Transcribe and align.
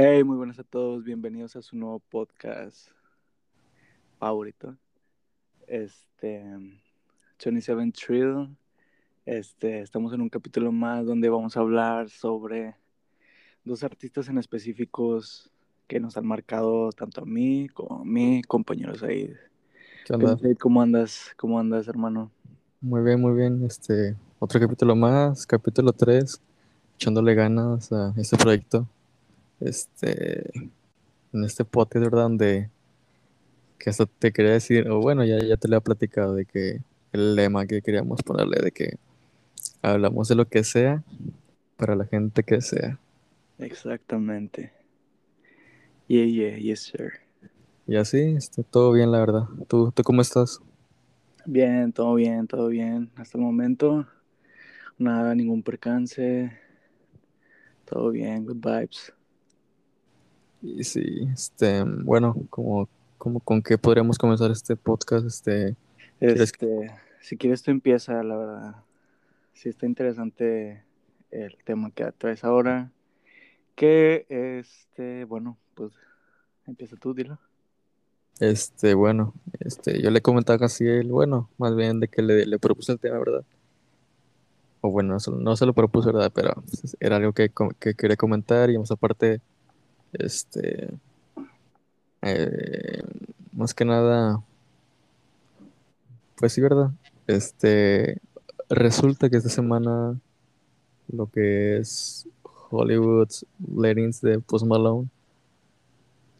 Hey, 0.00 0.22
muy 0.22 0.36
buenas 0.36 0.60
a 0.60 0.62
todos, 0.62 1.02
bienvenidos 1.02 1.56
a 1.56 1.60
su 1.60 1.76
nuevo 1.76 1.98
podcast 1.98 2.86
favorito. 4.20 4.76
Este, 5.66 6.44
27 7.44 7.90
Trill. 7.90 8.56
Este, 9.26 9.80
estamos 9.80 10.12
en 10.12 10.20
un 10.20 10.28
capítulo 10.28 10.70
más 10.70 11.04
donde 11.04 11.28
vamos 11.28 11.56
a 11.56 11.60
hablar 11.62 12.10
sobre 12.10 12.76
dos 13.64 13.82
artistas 13.82 14.28
en 14.28 14.38
específicos 14.38 15.50
que 15.88 15.98
nos 15.98 16.16
han 16.16 16.28
marcado 16.28 16.92
tanto 16.92 17.22
a 17.22 17.26
mí 17.26 17.68
como 17.70 18.02
a 18.02 18.04
mi. 18.04 18.40
¿Qué 20.06 20.14
onda? 20.14 20.38
¿Cómo 20.60 20.80
andas? 20.80 21.34
¿Cómo 21.36 21.58
andas, 21.58 21.88
hermano? 21.88 22.30
Muy 22.80 23.02
bien, 23.02 23.20
muy 23.20 23.34
bien. 23.34 23.64
Este, 23.64 24.14
otro 24.38 24.60
capítulo 24.60 24.94
más, 24.94 25.44
capítulo 25.44 25.92
3, 25.92 26.40
echándole 26.94 27.34
ganas 27.34 27.90
a 27.90 28.14
este 28.16 28.36
proyecto. 28.36 28.86
Este, 29.60 30.50
en 31.32 31.44
este 31.44 31.64
podcast, 31.64 32.04
¿verdad? 32.04 32.22
Donde 32.22 32.70
que 33.78 33.90
hasta 33.90 34.06
te 34.06 34.32
quería 34.32 34.52
decir, 34.52 34.88
o 34.90 35.00
bueno, 35.00 35.24
ya, 35.24 35.38
ya 35.38 35.56
te 35.56 35.68
lo 35.68 35.76
he 35.76 35.80
platicado 35.80 36.34
de 36.34 36.44
que 36.44 36.80
el 37.12 37.36
lema 37.36 37.66
que 37.66 37.80
queríamos 37.80 38.22
ponerle 38.22 38.60
de 38.60 38.72
que 38.72 38.98
hablamos 39.82 40.28
de 40.28 40.34
lo 40.34 40.46
que 40.46 40.64
sea 40.64 41.02
para 41.76 41.94
la 41.94 42.04
gente 42.04 42.42
que 42.42 42.60
sea. 42.60 42.98
Exactamente. 43.58 44.72
Yeah, 46.08 46.26
yeah, 46.26 46.56
yes, 46.58 46.80
sir. 46.80 47.12
Y 47.86 47.96
así, 47.96 48.18
este, 48.36 48.62
todo 48.64 48.92
bien, 48.92 49.12
la 49.12 49.20
verdad. 49.20 49.44
¿Tú, 49.68 49.92
¿Tú 49.92 50.02
cómo 50.02 50.22
estás? 50.22 50.60
Bien, 51.46 51.92
todo 51.92 52.14
bien, 52.14 52.46
todo 52.46 52.68
bien. 52.68 53.10
Hasta 53.16 53.38
el 53.38 53.44
momento, 53.44 54.06
nada, 54.98 55.34
ningún 55.34 55.62
percance. 55.62 56.52
Todo 57.84 58.10
bien, 58.10 58.44
good 58.44 58.56
vibes. 58.56 59.12
Y 60.62 60.84
sí, 60.84 61.28
este, 61.32 61.84
bueno, 61.84 62.34
como, 62.50 62.88
como 63.16 63.40
con 63.40 63.62
qué 63.62 63.78
podríamos 63.78 64.18
comenzar 64.18 64.50
este 64.50 64.76
podcast, 64.76 65.26
este, 65.26 65.76
¿quieres 66.18 66.52
que- 66.52 66.66
Este, 66.66 66.94
si 67.20 67.36
quieres 67.36 67.62
tú 67.62 67.70
empieza, 67.70 68.22
la 68.22 68.36
verdad. 68.36 68.76
Sí 69.54 69.68
está 69.68 69.86
interesante 69.86 70.82
el 71.30 71.56
tema 71.64 71.90
que 71.90 72.10
traes 72.16 72.44
ahora. 72.44 72.90
Que, 73.74 74.26
este, 74.28 75.24
bueno, 75.24 75.56
pues 75.74 75.92
empieza 76.66 76.96
tú, 76.96 77.14
dilo. 77.14 77.38
Este, 78.40 78.94
bueno, 78.94 79.34
este, 79.60 80.00
yo 80.00 80.10
le 80.10 80.20
comentaba 80.22 80.58
casi 80.58 80.86
él, 80.86 81.10
bueno, 81.10 81.48
más 81.58 81.74
bien 81.74 81.98
de 82.00 82.08
que 82.08 82.22
le, 82.22 82.46
le 82.46 82.58
propuse 82.58 82.92
el 82.92 83.00
tema, 83.00 83.18
¿verdad? 83.18 83.44
O 84.80 84.90
bueno, 84.90 85.14
no, 85.14 85.20
se- 85.20 85.30
no 85.32 85.56
se 85.56 85.66
lo 85.66 85.72
propuse, 85.72 86.06
¿verdad? 86.12 86.30
Pero 86.32 86.54
pues, 86.54 86.96
era 87.00 87.16
algo 87.16 87.32
que, 87.32 87.50
que 87.80 87.94
quería 87.94 88.16
comentar 88.16 88.70
y 88.70 88.78
más 88.78 88.90
aparte, 88.92 89.40
este, 90.12 90.90
eh, 92.22 93.02
más 93.52 93.74
que 93.74 93.84
nada, 93.84 94.42
pues 96.36 96.52
sí, 96.52 96.60
¿verdad? 96.60 96.90
Este, 97.26 98.18
resulta 98.68 99.28
que 99.28 99.36
esta 99.36 99.48
semana 99.50 100.18
lo 101.08 101.26
que 101.30 101.78
es 101.78 102.28
Hollywood's 102.70 103.46
Lettings 103.76 104.20
de 104.22 104.40
Post 104.40 104.66
Malone, 104.66 105.08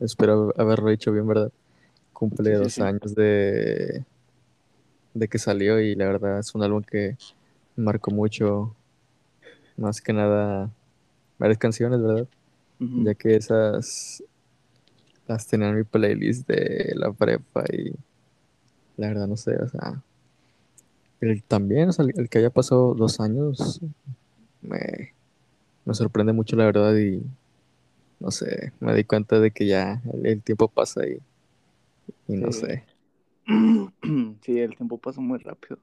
espero 0.00 0.52
haberlo 0.56 0.90
dicho 0.90 1.12
bien, 1.12 1.26
¿verdad? 1.26 1.52
Cumple 2.12 2.54
Sí, 2.54 2.56
dos 2.56 2.70
sí. 2.70 2.82
años 2.82 3.14
de, 3.14 4.04
de 5.14 5.28
que 5.28 5.38
salió 5.38 5.80
y 5.80 5.94
la 5.94 6.06
verdad 6.06 6.38
es 6.38 6.54
un 6.54 6.62
álbum 6.62 6.82
que 6.82 7.16
marcó 7.76 8.10
mucho, 8.10 8.74
más 9.76 10.00
que 10.00 10.12
nada 10.12 10.70
varias 11.38 11.58
canciones, 11.58 12.02
¿verdad? 12.02 12.28
Ya 12.80 13.14
que 13.14 13.36
esas 13.36 14.22
las 15.26 15.46
tenía 15.46 15.68
en 15.68 15.76
mi 15.76 15.84
playlist 15.84 16.48
de 16.48 16.92
la 16.96 17.12
prepa 17.12 17.64
y 17.72 17.92
la 18.96 19.08
verdad 19.08 19.26
no 19.28 19.36
sé, 19.36 19.56
o 19.56 19.68
sea, 19.68 20.02
el, 21.20 21.42
también, 21.44 21.88
o 21.88 21.92
sea, 21.92 22.04
el, 22.04 22.12
el 22.18 22.28
que 22.28 22.38
haya 22.38 22.50
pasado 22.50 22.94
dos 22.94 23.20
años 23.20 23.80
me, 24.62 25.14
me 25.84 25.94
sorprende 25.94 26.32
mucho 26.32 26.56
la 26.56 26.66
verdad 26.66 26.96
y 26.96 27.22
no 28.20 28.30
sé, 28.30 28.72
me 28.80 28.94
di 28.94 29.04
cuenta 29.04 29.40
de 29.40 29.50
que 29.52 29.66
ya 29.66 30.02
el, 30.14 30.26
el 30.26 30.42
tiempo 30.42 30.68
pasa 30.68 31.06
y, 31.06 31.18
y 32.28 32.36
no 32.36 32.52
Sí. 32.52 32.52
sé. 32.52 32.84
Sí, 34.42 34.58
el 34.60 34.76
tiempo 34.76 34.98
pasa 35.00 35.20
muy 35.20 35.38
rápido. 35.38 35.80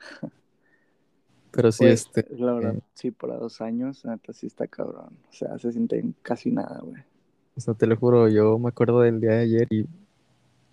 Pero 1.52 1.72
sí, 1.72 1.84
Pues, 1.84 2.06
este, 2.06 2.26
la 2.36 2.52
verdad, 2.52 2.74
eh, 2.76 2.80
sí, 2.94 3.10
para 3.10 3.36
dos 3.36 3.60
años, 3.60 4.04
neta 4.04 4.32
sí 4.32 4.46
está 4.46 4.66
cabrón. 4.66 5.16
O 5.28 5.32
sea, 5.32 5.58
se 5.58 5.72
siente 5.72 6.04
casi 6.22 6.50
nada, 6.50 6.80
güey. 6.82 7.02
o 7.56 7.60
sea, 7.60 7.74
te 7.74 7.86
lo 7.86 7.96
juro, 7.96 8.28
yo 8.28 8.58
me 8.58 8.68
acuerdo 8.68 9.00
del 9.00 9.20
día 9.20 9.32
de 9.32 9.42
ayer 9.42 9.66
y 9.70 9.86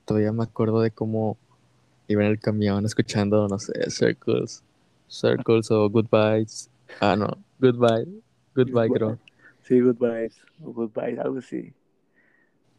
todavía 0.06 0.32
me 0.32 0.44
acuerdo 0.44 0.82
de 0.82 0.92
cómo 0.92 1.38
iba 2.08 2.24
en 2.24 2.32
el 2.32 2.40
camión 2.40 2.86
escuchando, 2.86 3.48
no 3.48 3.60
sé, 3.60 3.90
Circles, 3.90 4.64
Circles 5.10 5.72
o 5.72 5.90
Goodbyes. 5.90 6.70
Ah, 7.02 7.16
no, 7.16 7.28
Goodbye, 7.60 8.08
Goodbye, 8.56 8.90
creo. 8.90 9.20
Sí, 9.64 9.82
Goodbyes. 9.82 10.38
O 10.64 10.72
Goodbye, 10.72 11.20
algo 11.20 11.40
así. 11.40 11.74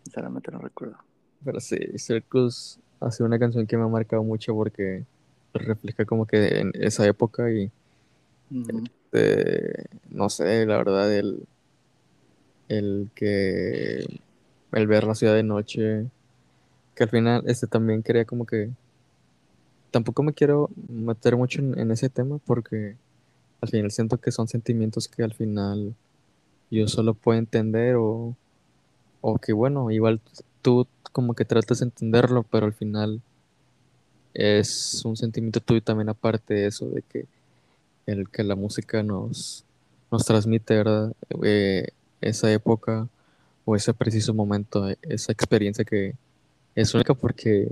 Sinceramente 0.04 0.50
no 0.50 0.58
recuerdo. 0.58 0.97
Pero 1.44 1.60
sí, 1.60 1.76
Circles 1.98 2.81
ha 3.00 3.10
sido 3.10 3.26
una 3.26 3.38
canción 3.38 3.66
que 3.66 3.76
me 3.76 3.82
ha 3.84 3.88
marcado 3.88 4.22
mucho 4.22 4.54
porque 4.54 5.04
refleja 5.53 6.04
como 6.04 6.26
que 6.26 6.60
en 6.60 6.70
esa 6.75 7.06
época 7.06 7.50
y 7.50 7.70
Eh, 9.12 9.84
no 10.10 10.28
sé, 10.28 10.66
la 10.66 10.76
verdad, 10.76 11.14
el, 11.14 11.47
el 12.69 13.10
que 13.14 14.20
el 14.72 14.86
ver 14.86 15.04
la 15.04 15.14
ciudad 15.14 15.34
de 15.34 15.42
noche, 15.42 16.06
que 16.94 17.04
al 17.04 17.10
final 17.10 17.42
este 17.47 17.66
también 17.66 18.03
quería 18.03 18.25
como 18.25 18.44
que 18.44 18.70
tampoco 19.91 20.22
me 20.22 20.34
quiero 20.34 20.70
meter 20.88 21.37
mucho 21.37 21.60
en, 21.60 21.78
en 21.78 21.91
ese 21.91 22.08
tema 22.10 22.38
porque 22.38 22.97
al 23.60 23.69
final 23.69 23.91
siento 23.91 24.19
que 24.19 24.31
son 24.31 24.47
sentimientos 24.47 25.08
que 25.08 25.22
al 25.22 25.32
final 25.32 25.94
yo 26.70 26.87
solo 26.87 27.14
puedo 27.14 27.38
entender 27.38 27.97
o, 27.97 28.37
o 29.20 29.38
que 29.38 29.53
bueno, 29.53 29.91
igual 29.91 30.20
tú 30.62 30.87
como 31.12 31.34
que 31.34 31.44
tratas 31.44 31.78
de 31.81 31.87
entenderlo, 31.87 32.42
pero 32.42 32.66
al 32.66 32.75
final 32.75 33.22
es 34.34 35.03
un 35.04 35.16
sentimiento 35.16 35.60
tuyo 35.60 35.82
también 35.82 36.10
aparte 36.10 36.54
de 36.54 36.66
eso, 36.66 36.88
de 36.91 37.03
que 37.03 37.26
el 38.08 38.28
que 38.28 38.42
la 38.44 38.56
música 38.56 39.02
nos, 39.02 39.64
nos 40.10 40.24
transmite, 40.24 40.76
¿verdad? 40.76 41.12
Eh, 41.42 41.88
esa 42.20 42.50
época 42.52 43.08
o 43.64 43.76
ese 43.76 43.94
preciso 43.94 44.34
momento, 44.34 44.88
esa 45.02 45.32
experiencia 45.32 45.84
que 45.84 46.14
es 46.74 46.94
única 46.94 47.14
porque 47.14 47.70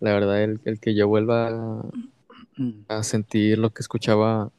la 0.00 0.12
verdad 0.12 0.42
el, 0.42 0.60
el 0.64 0.80
que 0.80 0.94
yo 0.94 1.08
vuelva 1.08 1.48
a, 1.48 1.84
a 2.88 3.02
sentir 3.02 3.58
lo 3.58 3.70
que 3.70 3.82
escuchaba 3.82 4.50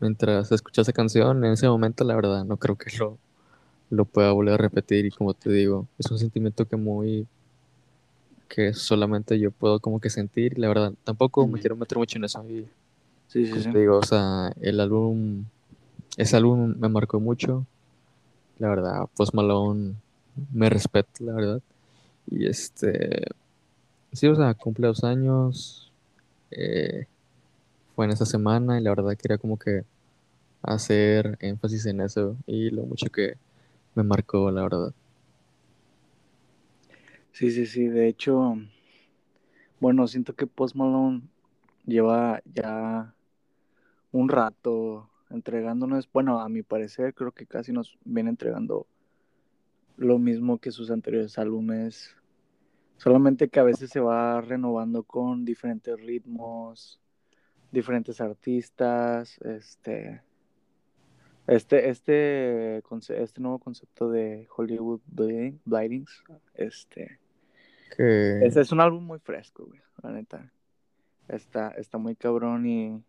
mientras 0.00 0.52
escuchaba 0.52 0.82
esa 0.82 0.92
canción 0.92 1.44
en 1.44 1.52
ese 1.52 1.68
momento, 1.68 2.04
la 2.04 2.14
verdad 2.14 2.44
no 2.44 2.56
creo 2.56 2.76
que 2.76 2.96
lo, 2.98 3.18
lo 3.90 4.04
pueda 4.04 4.32
volver 4.32 4.54
a 4.54 4.58
repetir 4.58 5.06
y 5.06 5.10
como 5.10 5.34
te 5.34 5.50
digo, 5.50 5.86
es 5.98 6.10
un 6.10 6.18
sentimiento 6.18 6.66
que 6.66 6.76
muy 6.76 7.26
que 8.48 8.72
solamente 8.72 9.38
yo 9.38 9.50
puedo 9.50 9.78
como 9.78 10.00
que 10.00 10.08
sentir 10.10 10.54
y 10.56 10.60
la 10.60 10.68
verdad 10.68 10.92
tampoco 11.04 11.46
me 11.46 11.54
Ujú. 11.54 11.60
quiero 11.60 11.76
meter 11.76 11.98
mucho 11.98 12.18
en 12.18 12.24
eso 12.24 12.44
y 12.48 12.66
Sí, 13.28 13.46
sí, 13.46 13.62
sí. 13.62 13.70
te 13.70 13.78
digo, 13.78 13.98
o 13.98 14.02
sea, 14.02 14.52
el 14.60 14.80
álbum, 14.80 15.44
ese 16.16 16.36
álbum 16.36 16.74
me 16.78 16.88
marcó 16.88 17.20
mucho, 17.20 17.66
la 18.58 18.68
verdad, 18.70 19.08
Post 19.16 19.34
Malone 19.34 19.94
me 20.52 20.70
respeta, 20.70 21.10
la 21.20 21.32
verdad, 21.34 21.62
y 22.30 22.46
este, 22.46 23.26
sí, 24.12 24.26
o 24.28 24.34
sea, 24.36 24.54
cumple 24.54 24.88
dos 24.88 25.04
años, 25.04 25.92
eh, 26.50 27.06
fue 27.94 28.06
en 28.06 28.12
esa 28.12 28.26
semana 28.26 28.78
y 28.80 28.82
la 28.82 28.90
verdad 28.90 29.16
quería 29.16 29.38
como 29.38 29.58
que 29.58 29.84
hacer 30.62 31.36
énfasis 31.40 31.86
en 31.86 32.00
eso 32.00 32.36
y 32.46 32.70
lo 32.70 32.84
mucho 32.84 33.06
que 33.10 33.36
me 33.94 34.02
marcó, 34.02 34.50
la 34.50 34.62
verdad. 34.62 34.92
Sí, 37.32 37.50
sí, 37.50 37.66
sí. 37.66 37.86
De 37.88 38.08
hecho, 38.08 38.56
bueno, 39.80 40.06
siento 40.06 40.34
que 40.34 40.46
Post 40.46 40.74
Malone 40.74 41.22
lleva 41.86 42.42
ya 42.44 43.14
un 44.12 44.28
rato 44.28 45.10
entregándonos, 45.30 46.10
bueno, 46.12 46.40
a 46.40 46.48
mi 46.48 46.62
parecer 46.62 47.14
creo 47.14 47.32
que 47.32 47.46
casi 47.46 47.72
nos 47.72 47.98
viene 48.04 48.30
entregando 48.30 48.86
lo 49.96 50.18
mismo 50.18 50.58
que 50.58 50.70
sus 50.70 50.90
anteriores 50.90 51.38
álbumes, 51.38 52.16
solamente 52.96 53.48
que 53.48 53.60
a 53.60 53.64
veces 53.64 53.90
se 53.90 54.00
va 54.00 54.40
renovando 54.40 55.02
con 55.02 55.44
diferentes 55.44 56.00
ritmos, 56.00 57.00
diferentes 57.70 58.20
artistas, 58.20 59.38
este, 59.42 60.22
este, 61.46 61.88
este, 61.88 62.78
este 62.78 63.40
nuevo 63.40 63.58
concepto 63.58 64.10
de 64.10 64.46
Hollywood 64.56 65.00
Blightings, 65.64 66.24
este, 66.54 67.18
Que, 67.96 68.40
este 68.44 68.60
es 68.60 68.72
un 68.72 68.80
álbum 68.80 69.04
muy 69.04 69.18
fresco, 69.18 69.66
güey, 69.66 69.80
la 70.02 70.12
neta, 70.12 70.52
está, 71.26 71.70
está 71.70 71.98
muy 71.98 72.14
cabrón 72.14 72.66
y 72.66 73.02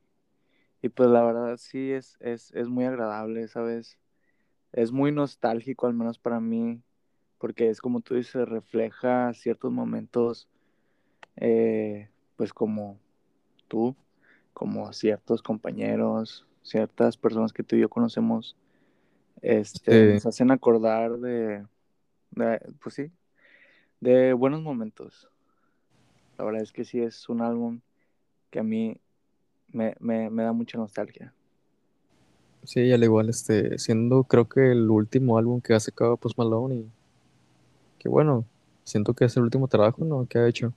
Y 0.81 0.89
pues 0.89 1.09
la 1.09 1.23
verdad 1.23 1.57
sí 1.57 1.91
es, 1.91 2.17
es, 2.21 2.51
es 2.53 2.67
muy 2.69 2.85
agradable, 2.85 3.47
¿sabes? 3.47 3.97
Es 4.71 4.91
muy 4.91 5.11
nostálgico, 5.11 5.87
al 5.87 5.93
menos 5.93 6.19
para 6.19 6.39
mí, 6.39 6.81
porque 7.37 7.69
es 7.69 7.81
como 7.81 8.01
tú 8.01 8.15
dices, 8.15 8.47
refleja 8.47 9.33
ciertos 9.33 9.71
momentos, 9.71 10.47
eh, 11.37 12.09
pues 12.35 12.53
como 12.53 12.97
tú, 13.67 13.95
como 14.53 14.93
ciertos 14.93 15.41
compañeros, 15.41 16.45
ciertas 16.63 17.17
personas 17.17 17.53
que 17.53 17.63
tú 17.63 17.75
y 17.75 17.81
yo 17.81 17.89
conocemos, 17.89 18.55
este, 19.41 20.07
Sí, 20.07 20.13
nos 20.13 20.25
hacen 20.25 20.51
acordar 20.51 21.17
de, 21.19 21.65
de, 22.31 22.61
pues 22.81 22.95
sí, 22.95 23.11
de 23.99 24.33
buenos 24.33 24.61
momentos. 24.61 25.29
La 26.37 26.45
verdad 26.45 26.61
es 26.61 26.71
que 26.71 26.85
sí 26.85 27.01
es 27.01 27.27
un 27.29 27.41
álbum 27.41 27.81
que 28.49 28.59
a 28.59 28.63
mí 28.63 28.97
me, 29.71 29.95
me, 29.99 30.29
me 30.29 30.43
da 30.43 30.53
mucha 30.53 30.77
nostalgia. 30.77 31.33
sí, 32.63 32.91
al 32.91 33.03
igual, 33.03 33.29
este, 33.29 33.77
siendo 33.79 34.23
creo 34.23 34.47
que 34.47 34.71
el 34.71 34.89
último 34.89 35.37
álbum 35.37 35.61
que 35.61 35.73
ha 35.73 35.79
sacado 35.79 36.17
Post 36.17 36.37
Malone 36.37 36.75
y 36.75 36.91
que 37.99 38.09
bueno, 38.09 38.45
siento 38.83 39.13
que 39.13 39.25
es 39.25 39.35
el 39.37 39.43
último 39.43 39.67
trabajo, 39.67 40.03
¿no? 40.05 40.25
que 40.27 40.39
ha 40.39 40.47
hecho. 40.47 40.73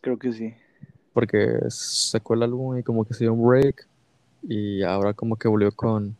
Creo 0.00 0.18
que 0.18 0.32
sí. 0.32 0.54
Porque 1.12 1.58
sacó 1.70 2.34
el 2.34 2.42
álbum 2.42 2.78
y 2.78 2.82
como 2.82 3.04
que 3.04 3.14
se 3.14 3.24
dio 3.24 3.32
un 3.32 3.46
break 3.46 3.88
y 4.42 4.82
ahora 4.82 5.14
como 5.14 5.36
que 5.36 5.48
volvió 5.48 5.72
con 5.72 6.16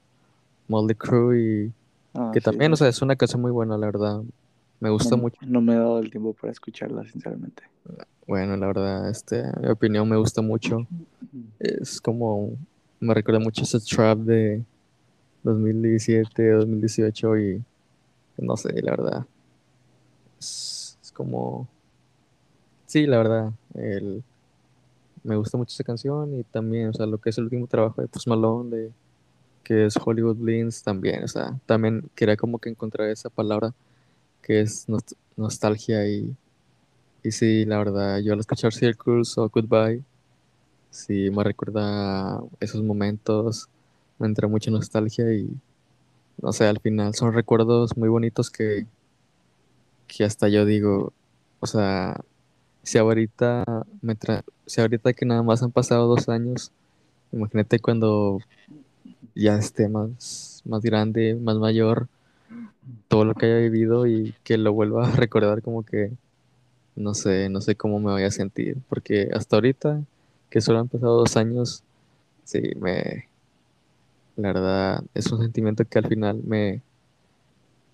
Motley 0.69 0.97
Crue 0.97 1.41
y 1.41 1.73
Ah, 2.17 2.31
que 2.33 2.41
sí, 2.41 2.45
también, 2.45 2.73
o 2.73 2.77
sea, 2.77 2.89
es 2.89 3.03
una 3.03 3.17
canción 3.17 3.43
muy 3.43 3.51
buena, 3.51 3.77
la 3.77 3.87
verdad. 3.87 4.23
Me 4.81 4.91
gusta 4.91 5.17
No, 5.17 5.23
mucho. 5.23 5.39
no 5.43 5.61
me 5.61 5.75
he 5.75 5.77
dado 5.79 5.99
el 5.99 6.11
tiempo 6.11 6.35
para 6.35 6.53
escucharla, 6.53 7.05
sinceramente. 7.07 7.63
Bueno, 8.27 8.57
la 8.57 8.67
verdad, 8.67 9.09
este, 9.09 9.45
mi 9.61 9.69
opinión 9.69 10.09
me 10.09 10.17
gusta 10.17 10.43
mucho. 10.43 10.87
Es 11.59 12.01
como, 12.01 12.53
me 13.01 13.15
recuerda 13.15 13.41
mucho 13.41 13.63
ese 13.63 13.79
trap 13.81 14.19
de 14.19 14.63
2017, 15.43 16.51
2018 16.51 17.39
y 17.39 17.63
no 18.39 18.57
sé, 18.57 18.81
la 18.83 18.91
verdad. 18.91 19.27
Es, 20.39 20.99
es 21.03 21.13
como, 21.13 21.67
sí, 22.87 23.07
la 23.07 23.19
verdad, 23.19 23.53
el, 23.75 24.23
me 25.23 25.37
gusta 25.37 25.57
mucho 25.57 25.73
esa 25.73 25.85
canción 25.85 26.39
y 26.39 26.43
también, 26.45 26.89
o 26.89 26.93
sea, 26.93 27.07
lo 27.07 27.19
que 27.19 27.31
es 27.31 27.39
el 27.39 27.45
último 27.45 27.67
trabajo 27.67 28.03
de 28.03 28.09
Post 28.09 28.27
Malone, 28.29 28.77
de, 28.77 28.91
que 29.65 29.87
es 29.87 29.97
Hollywood 30.05 30.37
Blinds 30.37 30.83
también, 30.83 31.25
o 31.25 31.29
sea, 31.29 31.59
también 31.65 32.09
quería 32.15 32.37
como 32.37 32.59
que 32.59 32.69
encontrar 32.69 33.09
esa 33.09 33.31
palabra 33.31 33.73
que 34.47 34.63
es 34.63 34.89
nost- 34.89 35.17
nostalgia 35.37 36.09
y, 36.09 36.37
y 37.25 37.33
sí, 37.33 37.65
la 37.67 37.79
verdad, 37.79 38.21
yo 38.21 38.35
al 38.35 38.41
escuchar 38.41 38.75
Circles 38.75 39.39
o 39.39 39.49
Goodbye, 39.51 40.05
sí 40.91 41.31
me 41.31 41.45
recuerda 41.45 42.41
esos 42.61 42.83
momentos, 42.83 43.69
me 44.19 44.27
entra 44.29 44.49
mucha 44.49 44.71
nostalgia 44.73 45.33
y 45.35 45.51
no 46.43 46.53
sé, 46.53 46.67
al 46.67 46.81
final 46.81 47.15
son 47.15 47.35
recuerdos 47.35 47.97
muy 47.97 48.09
bonitos 48.11 48.51
que, 48.51 48.87
que 50.07 50.25
hasta 50.25 50.49
yo 50.49 50.65
digo, 50.65 51.13
o 51.61 51.67
sea, 51.67 52.21
si 52.83 52.99
ahorita 52.99 53.65
me 54.03 54.17
tra- 54.19 54.45
si 54.67 54.81
ahorita 54.81 55.13
que 55.15 55.27
nada 55.27 55.43
más 55.45 55.63
han 55.65 55.73
pasado 55.73 56.09
dos 56.09 56.29
años, 56.29 56.73
imagínate 57.33 57.81
cuando 57.81 58.41
ya 59.35 59.59
esté 59.59 59.89
más, 59.89 60.63
más 60.67 60.83
grande, 60.83 61.37
más 61.37 61.57
mayor, 61.59 62.09
todo 63.09 63.25
lo 63.25 63.35
que 63.35 63.47
haya 63.47 63.59
vivido 63.59 64.07
y 64.07 64.35
que 64.45 64.59
lo 64.59 64.73
vuelva 64.73 65.07
a 65.09 65.11
recordar 65.17 65.63
como 65.63 65.85
que 65.85 66.13
no 66.97 67.15
sé, 67.15 67.49
no 67.51 67.61
sé 67.61 67.77
cómo 67.77 68.01
me 68.01 68.11
voy 68.11 68.25
a 68.25 68.31
sentir, 68.31 68.79
porque 68.89 69.29
hasta 69.35 69.57
ahorita, 69.57 70.03
que 70.49 70.61
solo 70.61 70.81
han 70.81 70.89
pasado 70.89 71.19
dos 71.19 71.37
años, 71.37 71.85
sí, 72.45 72.63
me, 72.77 73.29
la 74.37 74.53
verdad, 74.53 75.05
es 75.15 75.31
un 75.31 75.43
sentimiento 75.43 75.85
que 75.85 75.99
al 75.99 76.09
final 76.09 76.41
me, 76.43 76.81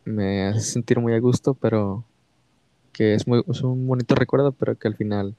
me 0.05 0.47
hace 0.47 0.61
sentir 0.61 1.01
muy 1.01 1.15
a 1.15 1.19
gusto, 1.19 1.55
pero 1.55 2.05
que 2.93 3.15
es 3.15 3.27
muy, 3.27 3.43
un 3.65 3.87
bonito 3.87 4.15
recuerdo, 4.15 4.53
pero 4.53 4.77
que 4.77 4.87
al 4.87 4.95
final 4.95 5.35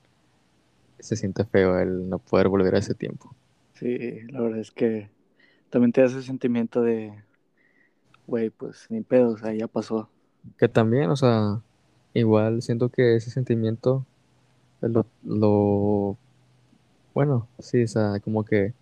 se 0.99 1.15
siente 1.15 1.45
feo 1.45 1.79
el 1.79 2.09
no 2.09 2.19
poder 2.19 2.49
volver 2.49 2.75
a 2.75 2.79
ese 2.79 2.93
tiempo. 2.93 3.33
Sí, 3.75 4.21
la 4.29 4.41
verdad 4.41 4.59
es 4.59 4.71
que 4.71 5.09
también 5.69 5.91
te 5.91 6.01
hace 6.01 6.21
sentimiento 6.21 6.81
de, 6.81 7.13
güey, 8.27 8.49
pues 8.49 8.87
ni 8.89 9.01
pedo, 9.01 9.31
o 9.31 9.37
sea, 9.37 9.53
ya 9.53 9.67
pasó. 9.67 10.09
Que 10.57 10.67
también, 10.67 11.09
o 11.09 11.15
sea, 11.15 11.61
igual 12.13 12.61
siento 12.61 12.89
que 12.89 13.15
ese 13.15 13.31
sentimiento 13.31 14.05
es 14.81 14.91
lo, 15.23 16.17
bueno, 17.13 17.47
sí, 17.59 17.83
o 17.83 17.87
sea, 17.87 18.19
como 18.19 18.43
que 18.43 18.73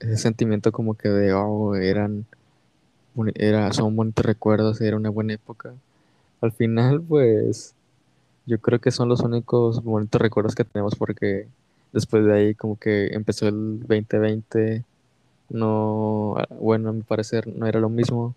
ese 0.00 0.16
sentimiento 0.16 0.72
como 0.72 0.94
que 0.94 1.08
de, 1.08 1.32
oh, 1.32 1.74
eran, 1.74 2.26
era, 3.34 3.72
son 3.72 3.96
bonitos 3.96 4.24
recuerdos, 4.24 4.80
era 4.80 4.96
una 4.96 5.10
buena 5.10 5.34
época. 5.34 5.74
Al 6.40 6.52
final, 6.52 7.02
pues, 7.02 7.74
yo 8.46 8.58
creo 8.60 8.80
que 8.80 8.90
son 8.90 9.08
los 9.08 9.20
únicos 9.20 9.82
bonitos 9.82 10.20
recuerdos 10.20 10.54
que 10.54 10.64
tenemos 10.64 10.94
porque 10.94 11.48
después 11.92 12.24
de 12.24 12.32
ahí 12.32 12.54
como 12.54 12.78
que 12.78 13.08
empezó 13.08 13.48
el 13.48 13.80
2020, 13.80 14.84
no, 15.48 16.36
bueno, 16.60 16.90
a 16.90 16.92
mi 16.92 17.02
parecer 17.02 17.46
no 17.48 17.66
era 17.66 17.80
lo 17.80 17.88
mismo. 17.88 18.34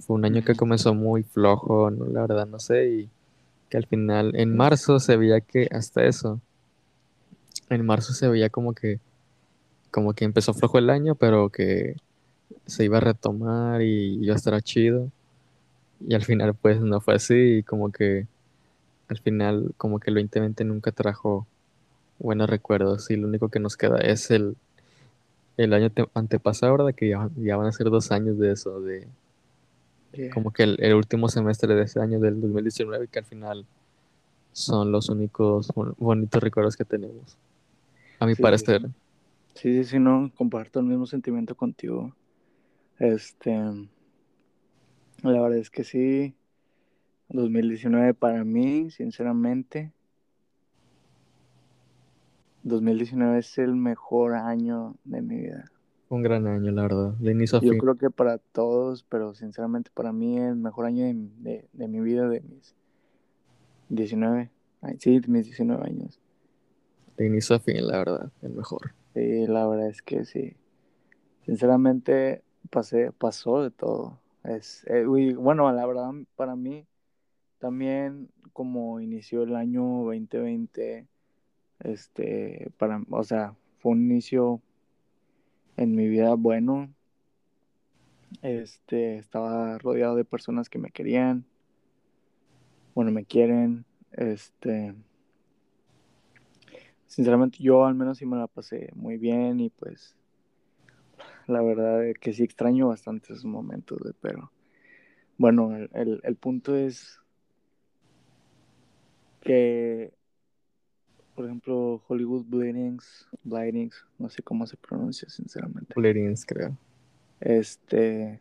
Fue 0.00 0.16
un 0.16 0.24
año 0.24 0.42
que 0.44 0.54
comenzó 0.56 0.94
muy 0.94 1.22
flojo, 1.22 1.90
no, 1.90 2.06
la 2.06 2.22
verdad 2.22 2.46
no 2.46 2.58
sé, 2.58 2.88
y 2.90 3.10
que 3.70 3.76
al 3.78 3.86
final 3.86 4.32
en 4.36 4.56
marzo 4.56 5.00
se 5.00 5.16
veía 5.16 5.40
que 5.40 5.68
hasta 5.72 6.04
eso, 6.04 6.40
en 7.70 7.86
marzo 7.86 8.12
se 8.12 8.28
veía 8.28 8.50
como 8.50 8.74
que 8.74 9.00
como 9.90 10.14
que 10.14 10.24
empezó 10.24 10.54
flojo 10.54 10.78
el 10.78 10.90
año, 10.90 11.14
pero 11.14 11.50
que 11.50 11.96
se 12.66 12.84
iba 12.84 12.98
a 12.98 13.00
retomar 13.00 13.82
y 13.82 14.18
iba 14.24 14.34
a 14.34 14.36
estar 14.36 14.60
chido. 14.62 15.10
Y 16.00 16.14
al 16.14 16.24
final 16.24 16.54
pues 16.54 16.80
no 16.80 17.00
fue 17.00 17.14
así, 17.16 17.58
y 17.58 17.62
como 17.62 17.92
que 17.92 18.26
al 19.08 19.18
final 19.18 19.74
como 19.76 20.00
que 20.00 20.10
el 20.10 20.16
2020 20.16 20.64
nunca 20.64 20.92
trajo 20.92 21.46
buenos 22.18 22.48
recuerdos 22.48 23.10
y 23.10 23.16
lo 23.16 23.28
único 23.28 23.48
que 23.48 23.60
nos 23.60 23.76
queda 23.76 23.98
es 23.98 24.30
el, 24.30 24.56
el 25.62 25.72
año 25.74 25.90
te- 25.90 26.08
antepasado, 26.14 26.72
¿verdad? 26.78 26.94
Que 26.94 27.10
ya, 27.10 27.30
ya 27.36 27.56
van 27.56 27.66
a 27.68 27.72
ser 27.72 27.90
dos 27.90 28.10
años 28.12 28.38
de 28.38 28.52
eso, 28.52 28.80
de 28.80 29.08
Yeah. 30.16 30.32
como 30.32 30.52
que 30.52 30.62
el, 30.64 30.76
el 30.80 30.94
último 30.94 31.28
semestre 31.28 31.74
de 31.74 31.82
ese 31.84 32.00
año 32.00 32.18
del 32.20 32.40
2019 32.40 33.08
que 33.08 33.18
al 33.18 33.24
final 33.24 33.66
son 34.52 34.92
los 34.92 35.08
únicos 35.10 35.68
bon- 35.74 35.94
bonitos 35.98 36.42
recuerdos 36.42 36.76
que 36.76 36.84
tenemos. 36.84 37.38
A 38.20 38.26
mi 38.26 38.34
Sí, 38.34 38.42
parecer, 38.42 38.82
sí. 38.82 38.94
Sí, 39.54 39.74
sí, 39.76 39.84
sí, 39.84 39.98
no, 39.98 40.32
comparto 40.36 40.80
el 40.80 40.86
mismo 40.86 41.06
sentimiento 41.06 41.56
contigo. 41.56 42.14
Este, 42.98 43.52
la 45.22 45.40
verdad 45.40 45.56
es 45.56 45.70
que 45.70 45.84
sí, 45.84 46.34
2019 47.28 48.14
para 48.14 48.44
mí, 48.44 48.90
sinceramente, 48.90 49.92
2019 52.62 53.38
es 53.38 53.58
el 53.58 53.74
mejor 53.76 54.34
año 54.34 54.96
de 55.04 55.22
mi 55.22 55.36
vida. 55.40 55.70
un 56.10 56.22
gran 56.22 56.46
año, 56.46 56.70
la 56.70 56.82
verdad, 56.82 57.14
de 57.14 57.32
inicio 57.32 57.58
a 57.58 57.62
Yo 57.62 57.70
fin. 57.70 57.80
creo 57.80 57.96
que 57.96 58.10
para 58.10 58.38
todos, 58.38 59.02
pero 59.04 59.34
sinceramente 59.34 59.90
para 59.92 60.12
mí 60.12 60.38
el 60.38 60.56
mejor 60.56 60.86
año 60.86 61.04
de, 61.04 61.14
de- 61.40 61.68
de 61.72 61.88
mi 61.88 62.00
vida, 62.00 62.28
de 62.28 62.40
mis 62.40 62.74
19, 63.88 64.50
ay, 64.80 64.96
sí, 64.98 65.18
de 65.20 65.28
mis 65.28 65.44
19 65.46 65.84
años. 65.86 66.18
De 67.16 67.26
inicio 67.26 67.56
a 67.56 67.60
fin, 67.60 67.86
la 67.86 67.98
verdad, 67.98 68.30
el 68.42 68.52
mejor. 68.52 68.92
Sí, 69.14 69.46
la 69.46 69.66
verdad 69.66 69.88
es 69.88 70.02
que 70.02 70.24
sí. 70.24 70.56
Sinceramente 71.46 72.42
pasé, 72.70 73.12
pasó 73.12 73.62
de 73.62 73.70
todo. 73.70 74.20
Es, 74.44 74.84
eh, 74.88 75.06
uy, 75.06 75.34
bueno, 75.34 75.70
la 75.72 75.86
verdad 75.86 76.12
para 76.36 76.56
mí 76.56 76.86
también 77.58 78.30
como 78.52 79.00
inició 79.00 79.42
el 79.44 79.56
año 79.56 79.82
2020, 80.04 81.08
este, 81.82 82.70
para, 82.78 83.02
o 83.10 83.24
sea, 83.24 83.54
fue 83.78 83.92
un 83.92 84.10
inicio 84.10 84.60
en 85.76 85.94
mi 85.94 86.08
vida 86.08 86.34
bueno. 86.34 86.92
Este, 88.40 89.18
estaba 89.18 89.78
rodeado 89.78 90.16
de 90.16 90.24
personas 90.24 90.70
que 90.70 90.78
me 90.78 90.90
querían, 90.90 91.44
bueno, 92.94 93.10
me 93.10 93.24
quieren, 93.24 93.84
este, 94.12 94.94
sinceramente 97.06 97.58
yo 97.60 97.84
al 97.84 97.94
menos 97.94 98.18
sí 98.18 98.26
me 98.26 98.38
la 98.38 98.46
pasé 98.46 98.90
muy 98.94 99.18
bien 99.18 99.60
y 99.60 99.68
pues 99.68 100.16
la 101.46 101.60
verdad 101.60 102.00
que 102.18 102.32
sí 102.32 102.42
extraño 102.42 102.88
bastante 102.88 103.34
esos 103.34 103.44
momentos, 103.44 104.00
pero 104.20 104.50
bueno, 105.36 105.76
el, 105.92 106.20
el 106.22 106.36
punto 106.36 106.74
es 106.74 107.20
que, 109.42 110.14
por 111.34 111.46
ejemplo, 111.46 112.02
Hollywood 112.06 112.44
Bleedings, 112.46 113.28
Blindings, 113.44 114.06
no 114.18 114.28
sé 114.28 114.42
cómo 114.42 114.66
se 114.66 114.76
pronuncia 114.76 115.28
sinceramente, 115.28 115.92
Bulletins, 115.94 116.44
creo. 116.44 116.76
este, 117.40 118.40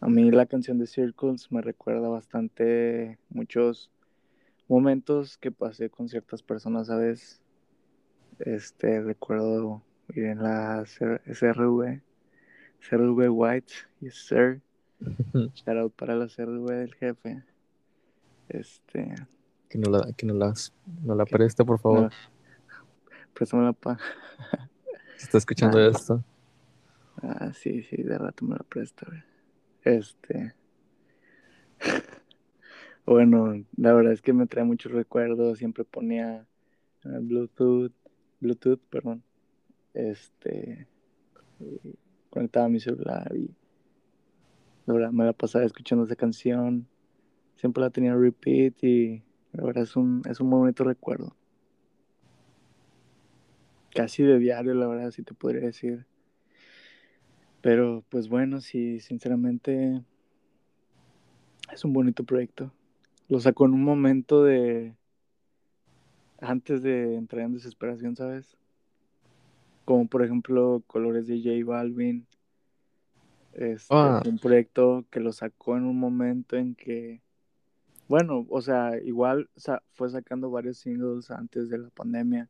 a 0.00 0.08
mí 0.08 0.30
la 0.30 0.46
canción 0.46 0.78
de 0.78 0.86
Circles 0.86 1.50
me 1.52 1.60
recuerda 1.60 2.08
bastante 2.08 3.18
muchos 3.28 3.90
momentos 4.68 5.36
que 5.36 5.50
pasé 5.50 5.90
con 5.90 6.08
ciertas 6.08 6.42
personas, 6.42 6.86
¿sabes? 6.86 7.40
Este, 8.38 9.02
recuerdo 9.02 9.82
ir 10.14 10.24
en 10.26 10.42
la 10.42 10.84
CRV, 10.86 12.00
CRV 12.88 13.28
White, 13.30 13.72
yes 14.00 14.14
sir. 14.14 14.60
Shout 15.54 15.76
out 15.76 15.94
para 15.94 16.14
la 16.14 16.28
CRV 16.28 16.66
del 16.66 16.94
jefe. 16.94 17.42
Este. 18.48 19.14
Que 19.70 19.78
no 19.78 19.88
la, 19.90 20.12
que 20.12 20.26
no 20.26 20.34
las, 20.34 20.74
no 21.02 21.14
la 21.14 21.24
preste, 21.24 21.64
por 21.64 21.78
favor. 21.78 22.02
No, 22.02 22.10
préstame 23.32 23.64
la 23.64 23.72
pa. 23.72 23.98
Está 25.16 25.38
escuchando 25.38 25.78
Ah. 25.78 25.86
esto. 25.88 26.24
Ah, 27.22 27.52
sí, 27.54 27.82
sí, 27.84 28.02
de 28.02 28.18
rato 28.18 28.44
me 28.44 28.56
la 28.56 28.64
presta, 28.64 29.06
güey. 29.06 29.22
Este. 29.84 30.54
bueno, 33.06 33.64
la 33.76 33.92
verdad 33.92 34.12
es 34.12 34.22
que 34.22 34.32
me 34.32 34.46
trae 34.46 34.64
muchos 34.64 34.92
recuerdos. 34.92 35.58
Siempre 35.58 35.84
ponía 35.84 36.46
eh, 37.04 37.18
Bluetooth, 37.20 37.92
Bluetooth, 38.40 38.80
perdón. 38.90 39.22
Este. 39.94 40.86
conectaba 42.30 42.68
mi 42.68 42.80
celular 42.80 43.32
y. 43.36 43.54
La 44.86 44.94
verdad, 44.94 45.10
me 45.12 45.24
la 45.24 45.32
pasaba 45.32 45.64
escuchando 45.64 46.04
esa 46.04 46.16
canción. 46.16 46.88
Siempre 47.54 47.82
la 47.82 47.90
tenía 47.90 48.10
en 48.12 48.20
repeat 48.20 48.82
y. 48.82 49.22
La 49.52 49.64
verdad 49.64 49.82
es 49.84 49.96
un, 49.96 50.22
es 50.28 50.40
un 50.40 50.48
muy 50.48 50.58
bonito 50.60 50.84
recuerdo. 50.84 51.34
Casi 53.94 54.22
de 54.22 54.38
diario, 54.38 54.74
la 54.74 54.86
verdad, 54.86 55.10
sí 55.10 55.22
te 55.22 55.34
podría 55.34 55.62
decir. 55.62 56.06
Pero 57.60 58.04
pues 58.08 58.28
bueno, 58.28 58.60
sí, 58.60 59.00
sinceramente 59.00 60.02
es 61.72 61.84
un 61.84 61.92
bonito 61.92 62.24
proyecto. 62.24 62.72
Lo 63.28 63.40
sacó 63.40 63.66
en 63.66 63.74
un 63.74 63.84
momento 63.84 64.44
de... 64.44 64.94
antes 66.40 66.82
de 66.82 67.16
entrar 67.16 67.44
en 67.44 67.52
desesperación, 67.54 68.16
¿sabes? 68.16 68.56
Como 69.84 70.06
por 70.06 70.24
ejemplo 70.24 70.82
Colores 70.86 71.26
de 71.26 71.38
J 71.38 71.64
Balvin. 71.68 72.26
Este, 73.52 73.92
Ah. 73.92 74.22
un 74.24 74.38
proyecto 74.38 75.04
que 75.10 75.20
lo 75.20 75.32
sacó 75.32 75.76
en 75.76 75.84
un 75.84 75.98
momento 75.98 76.56
en 76.56 76.74
que... 76.74 77.20
Bueno, 78.10 78.44
o 78.50 78.60
sea, 78.60 78.98
igual 79.04 79.48
sa- 79.54 79.84
fue 79.92 80.10
sacando 80.10 80.50
varios 80.50 80.78
singles 80.78 81.30
antes 81.30 81.68
de 81.68 81.78
la 81.78 81.90
pandemia. 81.90 82.48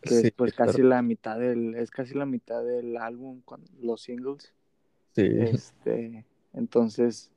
Que 0.00 0.14
Sí, 0.14 0.26
es 0.28 0.32
pues 0.32 0.54
claro. 0.54 0.72
casi 0.72 0.82
la 0.82 1.02
mitad 1.02 1.38
del... 1.38 1.74
Es 1.74 1.90
casi 1.90 2.14
la 2.14 2.24
mitad 2.24 2.64
del 2.64 2.96
álbum, 2.96 3.42
con 3.42 3.60
los 3.82 4.00
singles. 4.00 4.54
Sí. 5.14 5.26
Este, 5.30 6.24
entonces, 6.54 7.30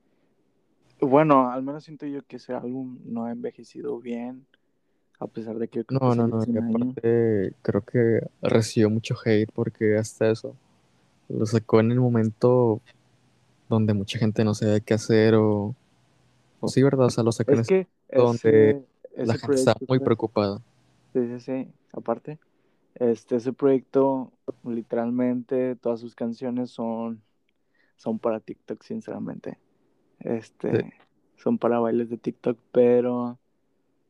bueno, 1.02 1.52
al 1.52 1.62
menos 1.62 1.84
siento 1.84 2.06
yo 2.06 2.22
que 2.24 2.38
ese 2.38 2.54
álbum 2.54 2.98
no 3.04 3.26
ha 3.26 3.34
envejecido 3.34 4.00
bien, 4.00 4.46
a 5.20 5.28
pesar 5.28 5.58
de 5.60 5.68
que 5.68 5.84
que 5.84 5.96
No, 5.96 6.16
no, 6.16 6.26
no. 6.26 6.40
año. 6.42 6.62
aparte, 6.70 7.52
creo 7.64 7.82
que 7.82 8.22
recibió 8.42 8.90
mucho 8.90 9.16
hate 9.26 9.52
porque 9.52 9.98
hasta 9.98 10.32
eso 10.32 10.56
lo 11.28 11.46
sacó 11.46 11.82
en 11.82 11.92
el 11.92 12.00
momento 12.00 12.80
donde 13.68 13.94
mucha 13.94 14.20
gente 14.20 14.46
no 14.46 14.54
sabía 14.54 14.80
qué 14.80 14.94
hacer 14.94 15.36
o 15.36 15.76
sí, 16.68 16.84
¿verdad? 16.84 17.08
O 17.08 17.10
sea, 17.10 17.24
lo 17.24 17.32
sacó 17.32 17.56
en 17.56 17.60
Es 17.62 17.68
que 17.68 17.88
donde 18.12 18.86
ese, 19.10 19.26
la 19.26 19.34
gente 19.36 19.46
proyecto, 19.46 19.86
muy 19.88 20.00
preocupada. 20.00 20.62
sí, 21.14 21.28
sí, 21.28 21.40
sí, 21.40 21.68
aparte, 21.92 22.40
este, 22.96 23.38
ese 23.38 23.54
proyecto, 23.54 24.32
literalmente, 24.64 25.76
todas 25.76 26.00
sus 26.00 26.16
canciones 26.16 26.72
son, 26.72 27.22
son 27.98 28.20
para 28.20 28.40
TikTok, 28.40 28.82
sinceramente. 28.84 29.58
Este, 30.20 30.84
Sí. 30.84 30.90
son 31.38 31.58
para 31.58 31.80
bailes 31.80 32.10
de 32.10 32.18
TikTok, 32.18 32.58
pero 32.72 33.38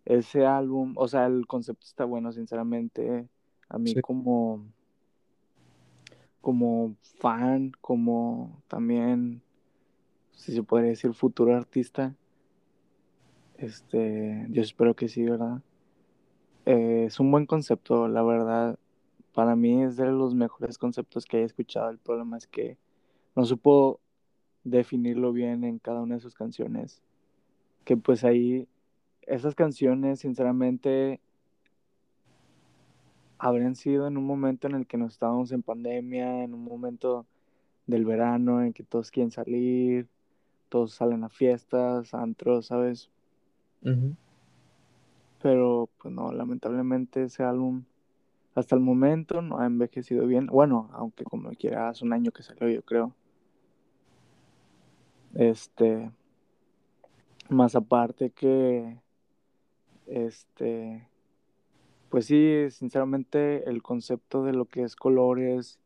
ese 0.05 0.45
álbum, 0.45 0.93
o 0.97 1.07
sea, 1.07 1.25
el 1.25 1.47
concepto 1.47 1.85
está 1.85 2.05
bueno, 2.05 2.31
sinceramente. 2.31 3.27
A 3.69 3.77
mí 3.77 3.91
Sí. 3.93 4.01
como, 4.01 4.65
como 6.41 6.95
fan, 7.19 7.71
como 7.81 8.61
también, 8.67 9.41
si 10.33 10.53
se 10.53 10.61
podría 10.63 10.89
decir, 10.89 11.13
futuro 11.13 11.55
artista, 11.55 12.13
este, 13.63 14.45
yo 14.49 14.61
espero 14.61 14.95
que 14.95 15.07
sí, 15.07 15.23
¿verdad? 15.23 15.61
Eh, 16.65 17.05
es 17.07 17.19
un 17.19 17.31
buen 17.31 17.45
concepto, 17.45 18.07
la 18.07 18.21
verdad. 18.23 18.77
Para 19.33 19.55
mí 19.55 19.83
es 19.83 19.95
de 19.97 20.05
los 20.07 20.35
mejores 20.35 20.77
conceptos 20.77 21.25
que 21.25 21.39
he 21.39 21.43
escuchado. 21.43 21.89
El 21.89 21.97
problema 21.97 22.37
es 22.37 22.47
que 22.47 22.77
no 23.35 23.45
supo 23.45 23.99
definirlo 24.63 25.31
bien 25.33 25.63
en 25.63 25.79
cada 25.79 26.01
una 26.01 26.15
de 26.15 26.21
sus 26.21 26.35
canciones. 26.35 27.01
Que 27.85 27.97
pues 27.97 28.23
ahí, 28.23 28.67
esas 29.23 29.55
canciones, 29.55 30.19
sinceramente, 30.19 31.21
habrían 33.37 33.75
sido 33.75 34.07
en 34.07 34.17
un 34.17 34.25
momento 34.25 34.67
en 34.67 34.75
el 34.75 34.87
que 34.87 34.97
nos 34.97 35.13
estábamos 35.13 35.51
en 35.51 35.63
pandemia, 35.63 36.43
en 36.43 36.53
un 36.53 36.63
momento 36.65 37.25
del 37.87 38.05
verano 38.05 38.63
en 38.63 38.73
que 38.73 38.83
todos 38.83 39.11
quieren 39.11 39.31
salir, 39.31 40.07
todos 40.69 40.93
salen 40.93 41.23
a 41.23 41.29
fiestas, 41.29 42.13
antros, 42.13 42.67
¿sabes? 42.67 43.09
Pero 45.41 45.89
pues 46.01 46.13
no, 46.13 46.31
lamentablemente 46.31 47.23
ese 47.23 47.43
álbum 47.43 47.83
hasta 48.55 48.75
el 48.75 48.81
momento 48.81 49.41
no 49.41 49.59
ha 49.59 49.65
envejecido 49.65 50.27
bien. 50.27 50.47
Bueno, 50.47 50.89
aunque 50.93 51.23
como 51.23 51.49
quiera 51.51 51.89
hace 51.89 52.05
un 52.05 52.13
año 52.13 52.31
que 52.31 52.43
salió, 52.43 52.69
yo 52.69 52.81
creo. 52.83 53.13
Este, 55.33 56.11
más 57.49 57.75
aparte 57.75 58.29
que, 58.29 58.99
este, 60.05 61.07
pues 62.09 62.27
sí, 62.27 62.67
sinceramente 62.69 63.67
el 63.67 63.81
concepto 63.81 64.43
de 64.43 64.53
lo 64.53 64.65
que 64.65 64.83
es 64.83 64.95
colores, 64.95 65.79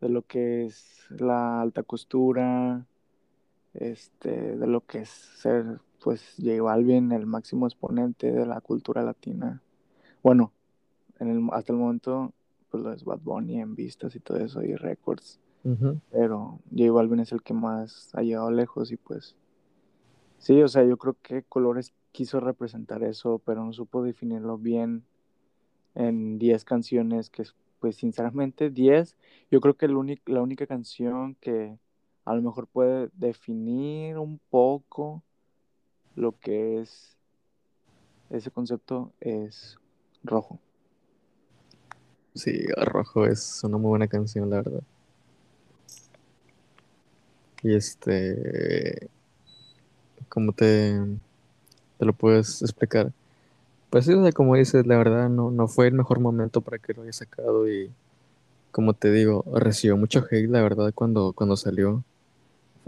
de 0.00 0.08
lo 0.08 0.22
que 0.22 0.64
es 0.64 1.06
la 1.10 1.60
alta 1.60 1.84
costura, 1.84 2.84
este, 3.74 4.56
de 4.56 4.66
lo 4.66 4.84
que 4.84 5.00
es 5.00 5.08
ser, 5.08 5.80
pues, 6.02 6.34
J 6.38 6.62
Balvin, 6.62 7.12
el 7.12 7.26
máximo 7.26 7.66
exponente 7.66 8.32
de 8.32 8.46
la 8.46 8.60
cultura 8.60 9.02
latina. 9.02 9.62
Bueno, 10.22 10.52
en 11.18 11.28
el, 11.28 11.48
hasta 11.52 11.72
el 11.72 11.78
momento, 11.78 12.32
pues 12.70 12.82
lo 12.82 12.92
es 12.92 13.04
Bad 13.04 13.20
Bunny 13.20 13.60
en 13.60 13.74
vistas 13.74 14.14
y 14.14 14.20
todo 14.20 14.38
eso, 14.38 14.62
y 14.62 14.74
records. 14.74 15.40
Ujú. 15.64 16.00
Pero 16.10 16.60
J 16.70 16.90
Balvin 16.92 17.20
es 17.20 17.32
el 17.32 17.42
que 17.42 17.54
más 17.54 18.10
ha 18.14 18.22
llegado 18.22 18.50
lejos 18.50 18.92
y 18.92 18.96
pues 18.96 19.34
sí, 20.38 20.62
o 20.62 20.68
sea, 20.68 20.84
yo 20.84 20.96
creo 20.96 21.16
que 21.22 21.42
Colores 21.42 21.92
quiso 22.12 22.40
representar 22.40 23.02
eso, 23.02 23.40
pero 23.44 23.64
no 23.64 23.72
supo 23.72 24.02
definirlo 24.02 24.56
bien 24.56 25.04
en 25.94 26.38
10 26.38 26.64
canciones, 26.64 27.28
que 27.30 27.42
es, 27.42 27.54
pues 27.80 27.96
sinceramente 27.96 28.70
10, 28.70 29.16
yo 29.50 29.60
creo 29.60 29.74
que 29.74 29.88
la 29.88 30.40
única 30.40 30.66
canción 30.66 31.36
que 31.40 31.78
a 32.24 32.34
lo 32.34 32.42
mejor 32.42 32.66
puede 32.66 33.10
definir 33.14 34.18
un 34.18 34.40
poco 34.50 35.22
lo 36.18 36.34
que 36.40 36.80
es 36.80 37.16
ese 38.30 38.50
concepto 38.50 39.12
es 39.20 39.78
Rojo. 40.24 40.58
Sí, 42.34 42.66
Rojo 42.76 43.24
es 43.24 43.62
una 43.62 43.78
muy 43.78 43.88
buena 43.90 44.08
canción, 44.08 44.50
la 44.50 44.56
verdad. 44.56 44.82
Y 47.62 47.74
este, 47.74 49.08
¿cómo 50.28 50.52
te, 50.52 51.00
te 51.98 52.04
lo 52.04 52.12
puedes 52.12 52.62
explicar? 52.62 53.12
Pues 53.88 54.04
sí, 54.04 54.12
como 54.34 54.56
dices, 54.56 54.86
la 54.86 54.98
verdad 54.98 55.28
no, 55.28 55.50
no 55.50 55.68
fue 55.68 55.86
el 55.86 55.94
mejor 55.94 56.20
momento 56.20 56.60
para 56.60 56.78
que 56.78 56.94
lo 56.94 57.02
haya 57.02 57.12
sacado 57.12 57.68
y 57.70 57.90
como 58.72 58.92
te 58.92 59.10
digo, 59.10 59.44
recibió 59.54 59.96
mucho 59.96 60.24
hate, 60.30 60.50
la 60.50 60.62
verdad, 60.62 60.92
cuando, 60.94 61.32
cuando 61.32 61.56
salió. 61.56 62.04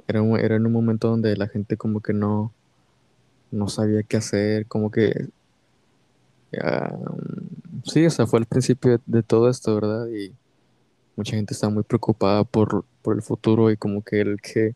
Era, 0.07 0.21
era 0.39 0.57
en 0.57 0.67
un 0.67 0.73
momento 0.73 1.09
donde 1.09 1.37
la 1.37 1.49
gente 1.49 1.77
como 1.77 2.01
que 2.01 2.13
no, 2.13 2.53
no 3.50 3.69
sabía 3.69 4.02
qué 4.02 4.16
hacer, 4.19 4.66
como 4.66 4.90
que... 4.90 5.28
sí, 7.85 8.07
o 8.07 8.11
sea, 8.11 8.26
fue 8.26 8.40
el 8.40 8.47
principio 8.47 8.92
de, 8.92 9.00
de 9.07 9.23
todo 9.23 9.49
esto, 9.49 9.75
¿verdad? 9.75 10.07
Y 10.09 10.33
mucha 11.16 11.37
gente 11.37 11.54
estaba 11.54 11.73
muy 11.73 11.83
preocupada 11.83 12.45
por, 12.45 12.85
por 13.02 13.16
el 13.16 13.23
futuro 13.23 13.71
y 13.71 13.76
como 13.76 14.02
que 14.02 14.21
el 14.21 14.40
que 14.40 14.75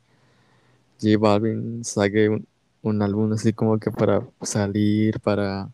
J 1.01 1.19
Balvin 1.19 1.85
saque 1.85 2.29
un, 2.29 2.47
un 2.83 3.03
álbum 3.03 3.33
así 3.33 3.53
como 3.53 3.79
que 3.79 3.91
para 3.91 4.27
salir, 4.43 5.21
para 5.21 5.69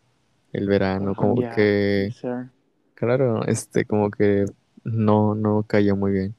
el 0.53 0.67
verano, 0.67 1.15
como 1.15 1.35
que... 1.55 2.13
sir. 2.13 2.49
Claro, 2.95 3.43
este, 3.47 3.85
como 3.85 4.11
que 4.11 4.45
no, 4.83 5.33
no 5.33 5.63
cayó 5.63 5.95
muy 5.95 6.11
bien. 6.11 6.35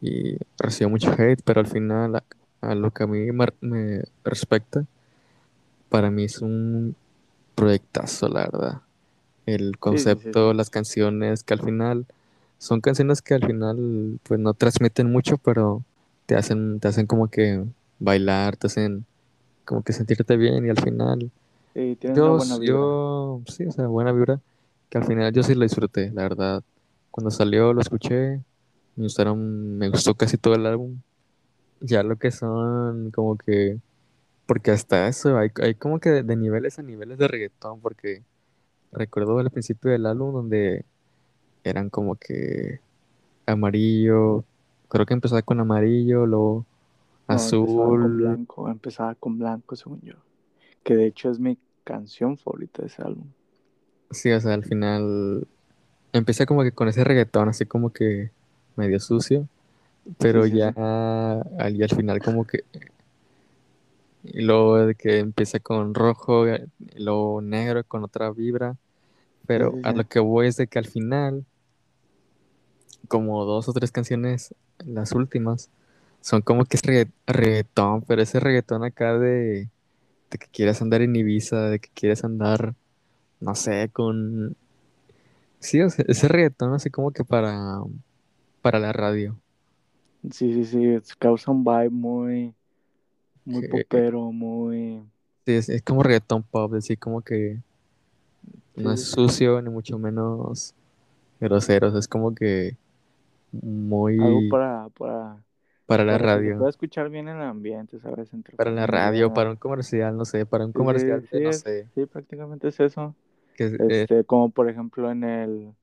Y 0.00 0.38
recibió 0.58 0.88
mucho 0.88 1.12
hate, 1.12 1.42
pero 1.44 1.60
al 1.60 1.66
final, 1.66 2.16
a, 2.16 2.24
a 2.60 2.74
lo 2.74 2.90
que 2.90 3.02
a 3.04 3.06
mí 3.06 3.30
me, 3.32 3.46
me 3.60 4.02
respecta, 4.24 4.86
para 5.88 6.10
mí 6.10 6.24
es 6.24 6.40
un 6.42 6.96
proyectazo, 7.54 8.28
la 8.28 8.40
verdad. 8.42 8.82
El 9.46 9.72
Sí, 9.72 9.72
sí, 9.72 9.76
sí, 9.78 9.78
concepto, 9.78 10.50
sí. 10.50 10.56
las 10.56 10.70
canciones, 10.70 11.42
que 11.42 11.54
al 11.54 11.60
final 11.60 12.06
son 12.58 12.80
canciones 12.80 13.22
que 13.22 13.34
al 13.34 13.44
final 13.44 14.20
pues 14.24 14.40
no 14.40 14.54
transmiten 14.54 15.10
mucho, 15.12 15.38
pero 15.38 15.82
te 16.26 16.36
hacen, 16.36 16.80
te 16.80 16.88
hacen 16.88 17.06
como 17.06 17.28
que 17.28 17.64
bailar, 17.98 18.56
te 18.56 18.66
hacen 18.68 19.06
como 19.64 19.82
que 19.82 19.92
sentirte 19.92 20.36
bien 20.36 20.66
y 20.66 20.70
al 20.70 20.80
final 20.80 21.30
yo, 22.02 22.36
buena 22.36 22.58
yo, 22.58 23.42
sí, 23.46 23.66
o 23.66 23.72
sea, 23.72 23.86
buena 23.86 24.12
vibra. 24.12 24.40
que 24.88 24.98
al 24.98 25.04
final 25.04 25.32
yo 25.32 25.42
sí 25.42 25.54
lo 25.54 25.62
disfruté, 25.64 26.10
la 26.12 26.22
verdad. 26.22 26.62
Cuando 27.10 27.30
salió 27.30 27.72
lo 27.72 27.80
escuché, 27.80 28.40
me 28.96 29.04
gustaron, 29.04 29.78
me 29.78 29.88
gustó 29.90 30.14
casi 30.14 30.36
todo 30.38 30.54
el 30.54 30.66
álbum. 30.66 30.98
Ya 31.80 32.02
lo 32.02 32.16
que 32.16 32.30
son 32.30 33.10
como 33.12 33.36
que, 33.36 33.78
porque 34.48 34.72
hasta 34.72 35.08
eso, 35.08 35.38
hay, 35.38 35.50
hay 35.62 35.76
como 35.76 36.00
que 36.00 36.10
de, 36.10 36.24
de 36.24 36.36
niveles 36.36 36.80
a 36.80 36.84
niveles 36.84 37.18
de 37.18 37.28
reggaetón, 37.28 37.82
porque 37.82 38.24
recuerdo 38.92 39.38
al 39.40 39.50
principio 39.52 39.90
del 39.92 40.06
álbum 40.06 40.32
donde 40.34 40.86
eran 41.64 41.90
como 41.90 42.16
que 42.16 42.80
amarillo, 43.46 44.44
creo 44.88 45.06
que 45.06 45.14
empezaba 45.14 45.42
con 45.42 45.60
amarillo, 45.60 46.26
luego 46.26 46.66
No, 47.28 47.48
empezaba 47.48 47.94
con 47.94 48.16
azul, 48.16 48.16
blanco, 48.16 48.68
empezaba 48.68 49.14
con 49.14 49.38
blanco, 49.38 49.76
según 49.76 50.00
yo. 50.02 50.14
Que 50.84 50.96
de 50.96 51.06
hecho 51.06 51.30
es 51.30 51.40
mi 51.40 51.58
canción 51.84 52.38
favorita 52.38 52.82
de 52.82 52.88
ese 52.88 53.02
álbum. 53.02 53.32
sí, 54.10 54.30
o 54.32 54.40
sea, 54.40 54.54
al 54.54 54.64
final 54.64 55.46
empieza 56.12 56.46
como 56.46 56.62
que 56.62 56.72
con 56.72 56.88
ese 56.88 57.04
reggaetón 57.04 57.48
así 57.50 57.66
como 57.66 57.92
que 57.92 58.32
medio 58.76 59.00
sucio, 59.00 59.48
pero 60.18 60.42
Sí, 60.42 60.46
sí, 60.46 60.58
ya 60.58 60.70
sí. 60.72 60.76
al, 61.58 61.76
y 61.76 61.82
al 61.82 61.90
final 61.90 62.22
como 62.22 62.46
que 62.46 62.64
y 64.24 64.42
luego 64.42 64.78
de 64.86 64.94
que 64.94 65.18
empieza 65.20 65.60
con 65.60 65.94
rojo, 65.94 66.46
y 66.48 66.60
luego 66.96 67.40
negro 67.42 67.84
con 67.84 68.04
otra 68.04 68.30
vibra, 68.30 68.76
Sí, 69.56 69.66
pero 69.66 69.70
sí, 69.70 69.84
a 69.84 69.92
lo 69.92 70.04
que 70.06 70.20
voy 70.20 70.48
es 70.48 70.56
de 70.56 70.68
que 70.68 70.78
al 70.80 70.86
final, 70.86 71.46
como 73.08 73.44
dos 73.44 73.68
o 73.68 73.72
tres 73.72 73.92
canciones, 73.92 74.54
las 74.84 75.12
últimas, 75.12 75.70
son 76.20 76.42
como 76.42 76.64
que 76.64 76.76
es 76.76 76.82
regga- 76.82 77.10
reggaetón, 77.26 78.02
pero 78.02 78.22
ese 78.22 78.40
reggaetón 78.40 78.84
acá 78.84 79.18
de, 79.18 79.68
de 80.30 80.38
que 80.38 80.48
quieres 80.48 80.82
andar 80.82 81.02
en 81.02 81.16
Ibiza, 81.16 81.70
de 81.70 81.80
que 81.80 81.90
quieres 81.94 82.24
andar, 82.24 82.74
no 83.40 83.54
sé, 83.54 83.90
con... 83.92 84.56
Sí, 85.60 85.80
o 85.82 85.90
sea, 85.90 86.04
ese 86.08 86.28
reggaetón 86.28 86.72
así 86.74 86.90
como 86.90 87.10
que 87.12 87.24
para, 87.24 87.80
para 88.62 88.78
la 88.80 88.92
radio. 88.92 89.38
Sí, 90.32 90.52
sí, 90.52 90.64
sí. 90.64 91.16
Causa 91.18 91.50
un 91.50 91.64
vibe 91.64 91.90
muy, 91.90 92.54
muy 93.48 93.64
que- 93.88 94.04
popero, 94.04 94.30
muy. 94.32 95.02
sí, 95.46 95.52
es, 95.54 95.68
es 95.68 95.82
como 95.82 96.02
reggaetón 96.02 96.42
pop, 96.44 96.74
así 96.74 96.96
como 96.96 97.22
que 97.22 97.58
no 98.76 98.92
es 98.92 99.00
sucio 99.02 99.60
ni 99.62 99.70
mucho 99.70 99.98
menos 99.98 100.74
grosero, 101.40 101.88
o 101.88 101.90
sea, 101.90 102.00
es 102.00 102.08
como 102.08 102.34
que 102.34 102.76
Algo 104.16 104.42
muy 104.42 104.46
para, 104.46 104.88
para, 104.90 105.44
para 105.86 106.04
la 106.04 106.18
para 106.56 106.68
radio, 106.68 106.68
escuchar 106.70 107.08
bien 107.10 107.28
en 107.28 107.36
el 107.36 107.42
ambiente, 107.42 107.98
¿sabes? 108.00 108.32
Entre 108.34 108.56
para 108.56 108.70
la 108.70 108.86
radio, 108.86 109.32
para 109.32 109.50
un 109.50 109.56
comercial, 109.56 110.16
no 110.16 110.24
sé, 110.26 110.44
para 110.46 110.64
un 110.66 110.72
Sí, 110.74 110.80
comercial 110.80 111.22
sí, 111.30 111.36
no 111.42 111.52
es, 111.52 111.64
sé, 111.64 111.88
sí, 111.94 112.06
prácticamente 112.06 112.68
es 112.68 112.78
eso. 112.80 113.16
que 113.54 113.78
eh, 113.88 114.06
Este, 114.06 114.24
como 114.24 114.50
por 114.50 114.68
ejemplo 114.70 115.10
en 115.10 115.24
el, 115.24 115.74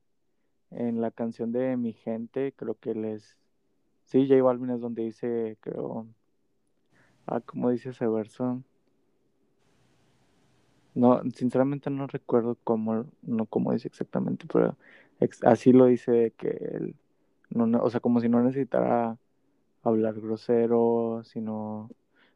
en 0.72 1.02
la 1.02 1.12
canción 1.12 1.52
de 1.52 1.78
Mi 1.78 1.94
Gente, 1.94 2.54
creo 2.56 2.76
que 2.80 2.96
les, 2.96 3.38
sí, 4.06 4.28
J 4.30 4.42
Balvin 4.44 4.72
es 4.72 4.82
donde 4.82 5.04
dice, 5.04 5.58
creo, 5.62 6.08
ah, 7.28 7.42
¿cómo 7.42 7.70
dice 7.72 7.90
ese 7.92 8.08
verso? 8.08 8.64
No, 10.94 11.22
sinceramente 11.36 11.90
no 11.90 12.08
recuerdo 12.08 12.58
cómo, 12.64 13.06
no 13.22 13.46
cómo 13.48 13.74
dice 13.74 13.88
exactamente, 13.90 14.48
pero 14.52 14.78
ex- 15.20 15.44
así 15.44 15.74
lo 15.74 15.86
dice 15.88 16.34
que 16.38 16.50
él, 16.50 16.96
no, 17.50 17.82
o 17.84 17.90
sea, 17.90 18.00
como 18.00 18.22
si 18.22 18.30
no 18.30 18.42
necesitara 18.42 19.18
hablar 19.84 20.16
grosero, 20.22 21.22
sino 21.26 21.90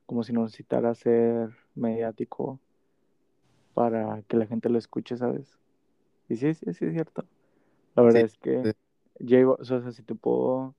como 0.06 0.24
si 0.24 0.34
no 0.34 0.44
necesitara 0.44 0.96
ser 0.96 1.52
mediático 1.76 2.60
para 3.74 4.22
que 4.24 4.38
la 4.38 4.46
gente 4.48 4.70
lo 4.70 4.78
escuche, 4.78 5.18
¿sabes? 5.18 5.58
Y 6.30 6.38
sí, 6.38 6.54
sí, 6.56 6.74
sí 6.74 6.86
es 6.86 6.94
cierto. 6.94 7.26
La 7.96 8.04
verdad 8.04 8.24
sí, 8.24 8.26
es 8.26 8.38
que 8.38 8.70
Ba- 9.46 9.56
o 9.60 9.64
sea, 9.66 9.92
si 9.92 10.04
te 10.04 10.16
puedo, 10.16 10.76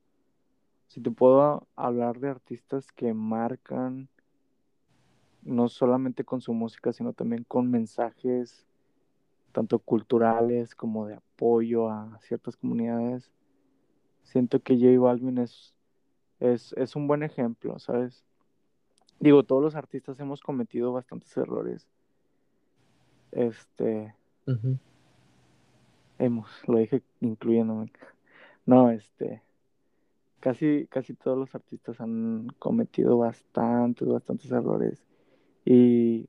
si 0.90 1.00
te 1.00 1.12
puedo 1.12 1.68
hablar 1.76 2.18
de 2.18 2.28
artistas 2.28 2.90
que 2.90 3.14
marcan 3.14 4.08
no 5.42 5.68
solamente 5.68 6.24
con 6.24 6.40
su 6.40 6.52
música, 6.52 6.92
sino 6.92 7.12
también 7.12 7.44
con 7.44 7.70
mensajes 7.70 8.66
tanto 9.52 9.78
culturales 9.78 10.74
como 10.74 11.06
de 11.06 11.14
apoyo 11.14 11.88
a 11.88 12.18
ciertas 12.22 12.56
comunidades. 12.56 13.30
Siento 14.24 14.60
que 14.60 14.74
J 14.74 14.98
Balvin 14.98 15.38
es, 15.38 15.76
es, 16.40 16.72
es 16.72 16.96
un 16.96 17.06
buen 17.06 17.22
ejemplo, 17.22 17.78
¿sabes? 17.78 18.24
Digo, 19.20 19.44
todos 19.44 19.62
los 19.62 19.76
artistas 19.76 20.18
hemos 20.18 20.40
cometido 20.40 20.92
bastantes 20.92 21.36
errores. 21.36 21.86
Este, 23.30 24.12
hemos, 26.18 26.48
lo 26.66 26.78
dije 26.78 27.00
incluyéndome. 27.20 27.92
No, 28.66 28.90
este, 28.90 29.40
casi, 30.40 30.86
casi 30.90 31.14
todos 31.14 31.38
los 31.38 31.54
artistas 31.54 32.00
han 32.00 32.48
cometido 32.58 33.18
bastantes, 33.18 34.08
bastantes 34.08 34.50
errores. 34.50 35.04
Y 35.64 36.28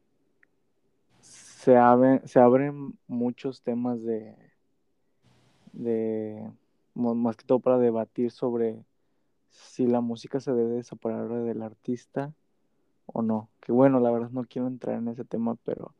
se, 1.19 1.78
abre- 1.78 2.21
se 2.28 2.39
abren 2.39 2.97
muchos 3.08 3.62
temas 3.62 4.04
de, 4.04 4.36
de, 5.74 6.52
más 6.93 7.38
que 7.38 7.45
todo 7.45 7.60
para 7.60 7.78
debatir 7.78 8.32
sobre 8.32 8.84
si 9.50 9.88
la 9.88 10.02
música 10.02 10.39
se 10.39 10.54
debe 10.54 10.76
de 10.76 10.84
separar 10.84 11.30
del 11.30 11.62
artista 11.62 12.34
o 13.06 13.21
no. 13.21 13.50
Que 13.62 13.71
bueno, 13.71 14.00
la 14.00 14.12
verdad 14.12 14.30
no 14.32 14.43
quiero 14.43 14.67
entrar 14.67 14.97
en 14.97 15.08
ese 15.08 15.26
tema, 15.26 15.56
pero 15.63 15.93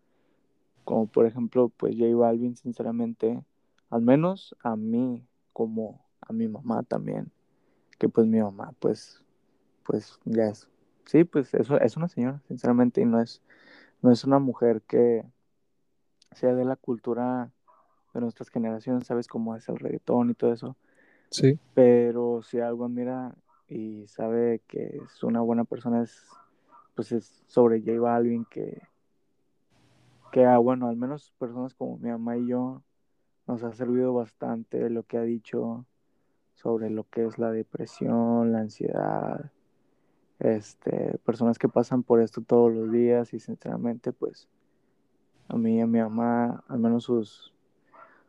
como 0.84 1.08
por 1.08 1.26
ejemplo, 1.26 1.70
pues 1.70 1.96
J 1.98 2.16
Balvin, 2.16 2.56
sinceramente, 2.56 3.44
al 3.90 4.02
menos 4.02 4.56
a 4.64 4.76
mí, 4.76 5.26
como 5.54 6.04
a 6.22 6.34
mi 6.34 6.48
mamá 6.48 6.84
también, 6.84 7.32
que 8.02 8.10
pues 8.10 8.26
mi 8.26 8.42
mamá, 8.42 8.74
pues, 8.80 9.24
pues 9.84 10.20
ya 10.26 10.46
es, 10.46 10.68
sí, 11.06 11.24
pues 11.24 11.54
eso 11.54 11.80
es 11.80 11.96
una 11.98 12.08
señora, 12.08 12.42
sinceramente, 12.48 13.00
y 13.00 13.06
no 13.06 13.22
es, 13.22 13.44
no 14.02 14.12
es 14.12 14.24
una 14.24 14.40
mujer 14.40 14.82
que 14.82 15.24
sea 16.32 16.56
de 16.56 16.66
la 16.66 16.78
cultura 16.78 17.52
de 18.16 18.22
nuestras 18.22 18.50
generaciones, 18.50 19.06
sabes 19.06 19.28
cómo 19.28 19.56
es 19.56 19.70
el 19.70 19.78
reggaetón 19.78 20.32
y 20.32 20.34
todo 20.34 20.52
eso, 20.52 20.76
sí, 21.30 21.60
pero 21.76 22.42
si 22.42 22.60
algo 22.60 22.86
admira 22.86 23.36
y 23.68 24.08
sabe 24.08 24.64
que 24.68 25.00
es 25.06 25.24
una 25.24 25.42
buena 25.42 25.64
persona 25.64 26.02
es 26.02 26.26
pues 26.96 27.12
es 27.12 27.44
sobre 27.46 27.82
J 27.82 28.00
Balvin 28.00 28.46
que 28.46 28.82
que 30.32 30.44
ah, 30.44 30.58
bueno 30.58 30.88
al 30.88 30.96
menos 30.96 31.32
personas 31.38 31.76
como 31.76 31.98
mi 31.98 32.10
mamá 32.10 32.36
y 32.36 32.48
yo 32.48 32.82
nos 33.46 33.62
ha 33.64 33.72
servido 33.74 34.12
bastante 34.12 34.90
lo 34.90 35.04
que 35.04 35.20
ha 35.20 35.22
dicho 35.22 35.86
sobre 36.62 36.90
lo 36.90 37.04
que 37.10 37.26
es 37.26 37.38
la 37.38 37.52
depresión 37.52 38.52
la 38.52 38.60
ansiedad 38.60 39.52
este 40.40 41.18
personas 41.26 41.58
que 41.60 41.70
pasan 41.70 42.04
por 42.04 42.22
esto 42.22 42.42
todos 42.42 42.74
los 42.74 42.92
días 42.92 43.34
y 43.34 43.40
sinceramente 43.40 44.12
pues 44.12 44.48
a 45.48 45.56
mí 45.58 45.78
y 45.78 45.82
a 45.82 45.88
mi 45.88 46.00
mamá 46.00 46.64
al 46.68 46.80
menos 46.80 47.04
sus 47.06 47.54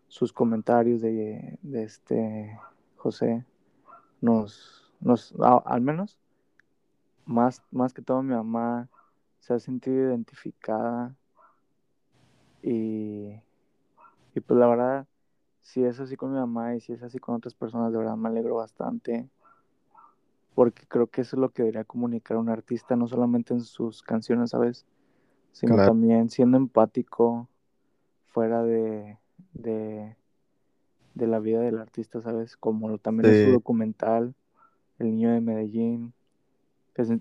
sus 0.08 0.32
comentarios 0.32 1.00
de, 1.00 1.58
de 1.62 1.82
este 1.84 2.58
José 2.96 3.44
nos 4.20 4.92
nos 5.00 5.34
al 5.64 5.80
menos 5.80 6.18
más, 7.26 7.62
más 7.70 7.92
que 7.92 8.02
todo 8.02 8.22
mi 8.22 8.34
mamá 8.34 8.88
se 9.40 9.54
ha 9.54 9.58
sentido 9.58 10.08
identificada 10.08 11.14
y, 12.62 13.40
y 14.34 14.40
pues 14.40 14.58
la 14.58 14.66
verdad, 14.68 15.06
si 15.62 15.85
es 15.85 15.98
así 16.01 16.16
con 16.16 16.33
mi 16.33 16.38
mamá 16.38 16.77
y 16.77 16.81
si 16.81 16.92
es 16.92 17.03
así 17.03 17.18
con 17.18 17.35
otras 17.37 17.55
personas, 17.55 17.92
de 17.92 17.98
verdad 17.98 18.16
me 18.16 18.29
alegro 18.29 18.57
bastante 18.57 19.29
porque 20.55 20.85
creo 20.87 21.07
que 21.07 21.22
eso 21.22 21.37
es 21.37 21.40
lo 21.40 21.51
que 21.51 21.62
debería 21.62 21.85
comunicar 21.85 22.37
un 22.37 22.48
artista, 22.48 22.94
no 22.96 23.09
solamente 23.09 23.55
en 23.55 23.62
sus 23.62 24.03
canciones, 24.03 24.51
¿sabes? 24.51 24.85
Sino 25.53 25.75
claro, 25.75 25.90
también 25.92 26.29
siendo 26.31 26.57
empático 26.57 27.48
fuera 28.29 28.62
de, 28.62 29.18
de, 29.55 30.16
de 31.14 31.27
la 31.27 31.38
vida 31.38 31.61
del 31.61 31.79
artista, 31.79 32.20
¿sabes? 32.20 32.57
Como 32.57 32.98
también 32.98 33.31
es 33.31 33.38
su 33.38 33.46
sí, 33.46 33.51
documental, 33.51 34.35
El 34.98 35.07
Niño 35.09 35.33
de 35.33 35.40
Medellín, 35.40 36.12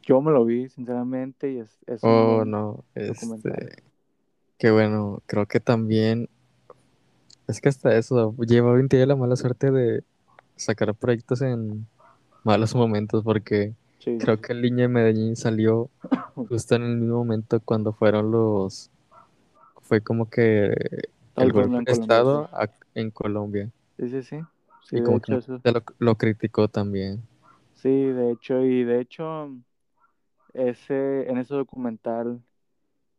yo 0.02 0.22
me 0.22 0.32
lo 0.32 0.46
vi 0.46 0.68
sinceramente 0.68 1.52
y 1.52 1.60
es, 1.60 1.80
es 1.88 2.02
oh 2.04 2.44
no, 2.46 2.84
documental. 2.94 3.70
este, 3.70 3.84
qué 4.58 4.72
bueno, 4.72 5.22
creo 5.26 5.48
que 5.48 5.60
también, 5.60 6.30
es 7.52 7.62
que 7.62 7.70
hasta 7.70 7.96
eso, 7.98 8.36
lleva 8.40 8.74
20 8.74 8.98
tiene 8.98 9.08
la 9.08 9.16
mala 9.16 9.36
suerte 9.36 9.72
de 9.72 10.04
sacar 10.58 10.94
proyectos 10.96 11.42
en 11.42 11.88
malos 12.44 12.76
momentos, 12.76 13.24
porque 13.24 13.76
Sí, 14.00 14.12
creo 14.18 14.42
que 14.42 14.54
el 14.54 14.62
Niño 14.62 14.80
de 14.84 14.88
Medellín 14.90 15.36
salió 15.36 15.90
justo 16.50 16.76
en 16.76 16.84
el 16.84 16.98
mismo 16.98 17.18
momento 17.20 17.60
cuando 17.62 17.94
fueron 17.94 18.32
los, 18.32 18.92
fue 19.84 20.02
como 20.02 20.30
que 20.30 20.76
el 21.38 21.54
golpe 21.54 21.82
de 21.86 21.92
Colombia, 21.92 22.24
sí. 22.24 22.38
estado 22.38 22.50
a- 22.54 22.70
en 22.96 23.12
Colombia, 23.12 23.70
Sí, 23.98 24.10
sí, 24.10 24.22
sí. 24.24 24.48
Sí, 24.82 24.98
y 24.98 25.02
como 25.02 25.20
que 25.20 25.32
hecho 25.32 25.34
mucha 25.34 25.40
eso. 25.40 25.64
gente 25.64 25.72
lo, 25.72 25.84
lo 26.00 26.16
criticó 26.18 26.68
también, 26.68 27.22
Sí, 27.74 27.90
de 27.90 28.32
hecho, 28.32 28.64
y 28.64 28.84
de 28.84 29.02
hecho, 29.02 29.50
ese, 30.54 31.30
en 31.30 31.38
ese 31.38 31.54
documental, 31.56 32.44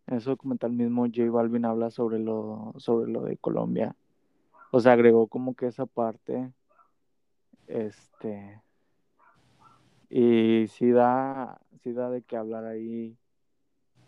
en 0.09 0.17
ese 0.19 0.31
documental 0.31 0.73
mismo, 0.73 1.07
J 1.07 1.31
Balvin 1.31 1.65
habla 1.67 1.91
sobre 1.91 2.19
lo, 2.21 2.75
sobre 2.79 3.11
lo 3.13 3.23
de 3.25 3.39
Colombia. 3.39 3.97
O 4.75 4.81
sea, 4.81 4.95
agregó 4.95 5.27
como 5.27 5.55
que 5.55 5.67
esa 5.67 5.85
parte, 5.85 6.51
este, 7.67 8.63
y 10.09 10.67
sí 10.69 10.91
da, 10.91 11.61
sí 11.83 11.93
da 11.93 12.09
de 12.09 12.23
qué 12.23 12.39
hablar 12.39 12.65
ahí, 12.65 13.15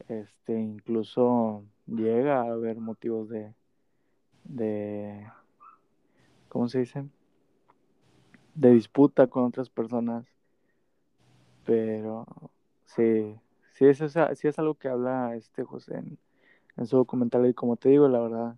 este, 0.08 0.58
incluso 0.58 1.64
llega 1.86 2.40
a 2.40 2.52
haber 2.52 2.78
motivos 2.78 3.28
de, 3.28 3.54
de, 4.44 5.30
¿cómo 6.48 6.66
se 6.68 6.78
dice? 6.78 7.04
De 8.54 8.70
disputa 8.70 9.26
con 9.26 9.44
otras 9.44 9.68
personas, 9.68 10.24
pero 11.66 12.24
sí, 12.86 13.38
sí 13.72 13.84
es, 13.84 14.00
esa, 14.00 14.34
sí 14.34 14.48
es 14.48 14.58
algo 14.58 14.76
que 14.76 14.88
habla 14.88 15.36
este 15.36 15.62
José 15.62 15.96
en, 15.96 16.18
en 16.78 16.86
su 16.86 16.96
documental 16.96 17.46
y 17.46 17.52
como 17.52 17.76
te 17.76 17.90
digo, 17.90 18.08
la 18.08 18.20
verdad, 18.20 18.56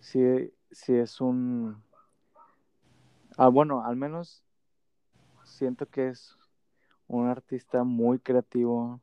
sí, 0.00 0.52
sí 0.70 0.94
es 0.94 1.20
un... 1.20 1.82
Ah, 3.36 3.48
bueno, 3.48 3.84
al 3.84 3.96
menos 3.96 4.42
siento 5.44 5.86
que 5.86 6.08
es 6.08 6.36
un 7.06 7.28
artista 7.28 7.84
muy 7.84 8.18
creativo, 8.18 9.00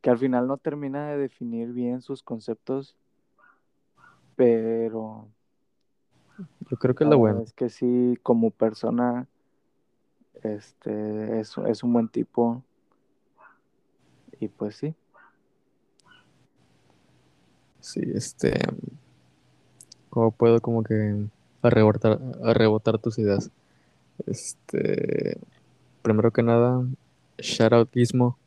que 0.00 0.10
al 0.10 0.18
final 0.18 0.46
no 0.46 0.56
termina 0.56 1.08
de 1.08 1.18
definir 1.18 1.72
bien 1.72 2.00
sus 2.00 2.22
conceptos, 2.22 2.96
pero 4.36 5.28
Yo 6.70 6.76
creo 6.78 6.94
que 6.94 7.04
es 7.04 7.10
lo 7.10 7.18
bueno. 7.18 7.40
es 7.42 7.52
que 7.52 7.68
sí, 7.68 8.16
como 8.22 8.50
persona, 8.50 9.26
este, 10.42 11.40
es, 11.40 11.56
es 11.58 11.82
un 11.82 11.92
buen 11.92 12.08
tipo. 12.08 12.62
Y 14.40 14.46
pues 14.48 14.76
sí, 14.76 14.94
Sí, 17.80 18.02
este. 18.14 18.52
¿Cómo 20.10 20.30
puedo 20.30 20.60
como 20.60 20.82
que 20.82 21.16
arrebotar, 21.62 22.18
arrebotar 22.44 22.98
tus 22.98 23.18
ideas? 23.18 23.50
Este. 24.26 25.38
Primero 26.02 26.30
que 26.32 26.42
nada, 26.42 26.84
shout 27.38 27.72
out 27.72 27.90
Gizmo. 27.92 28.38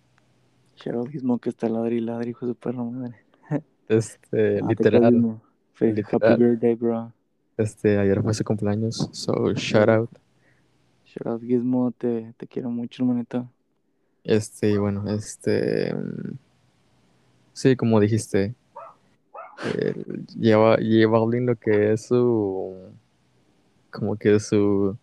Cheryl 0.75 1.09
Gizmo 1.11 1.37
que 1.37 1.49
está 1.49 1.69
ladri 1.69 1.97
y 1.97 2.01
ladri, 2.01 2.31
hijo 2.31 2.45
de 2.47 2.53
su 2.53 2.57
perra 2.59 2.83
madre. 2.83 3.15
Este, 3.87 4.59
Ah, 4.61 4.67
literal. 4.69 5.39
Fe- 5.73 5.89
Happy 5.89 5.95
literal. 6.01 6.39
birthday, 6.39 6.75
bro. 6.75 7.11
Este, 7.57 7.97
ayer 7.97 8.21
fue 8.23 8.33
su 8.33 8.43
cumpleaños, 8.43 9.09
so 9.11 9.51
shout 9.53 9.89
out. 9.89 10.09
Cheryl 11.05 11.39
Gizmo, 11.41 11.91
te, 11.91 12.33
te 12.37 12.47
quiero 12.47 12.69
mucho, 12.69 13.03
hermanito. 13.03 13.47
Este, 14.23 14.71
y 14.71 14.77
bueno, 14.77 15.03
este. 15.09 15.93
mm, 15.93 16.37
Sí, 17.53 17.75
como 17.75 17.99
dijiste, 17.99 18.55
él 19.79 20.25
lleva, 20.37 20.77
lleva 20.77 21.19
lo 21.19 21.55
que 21.55 21.93
es 21.93 22.07
su. 22.07 22.75
Como 23.89 24.15
que 24.15 24.39
su. 24.39 24.97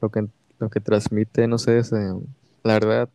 Lo 0.00 0.08
que, 0.10 0.28
lo 0.58 0.70
que 0.70 0.80
transmite, 0.80 1.48
no 1.48 1.58
sé, 1.58 1.82
la 2.62 2.74
verdad, 2.74 3.08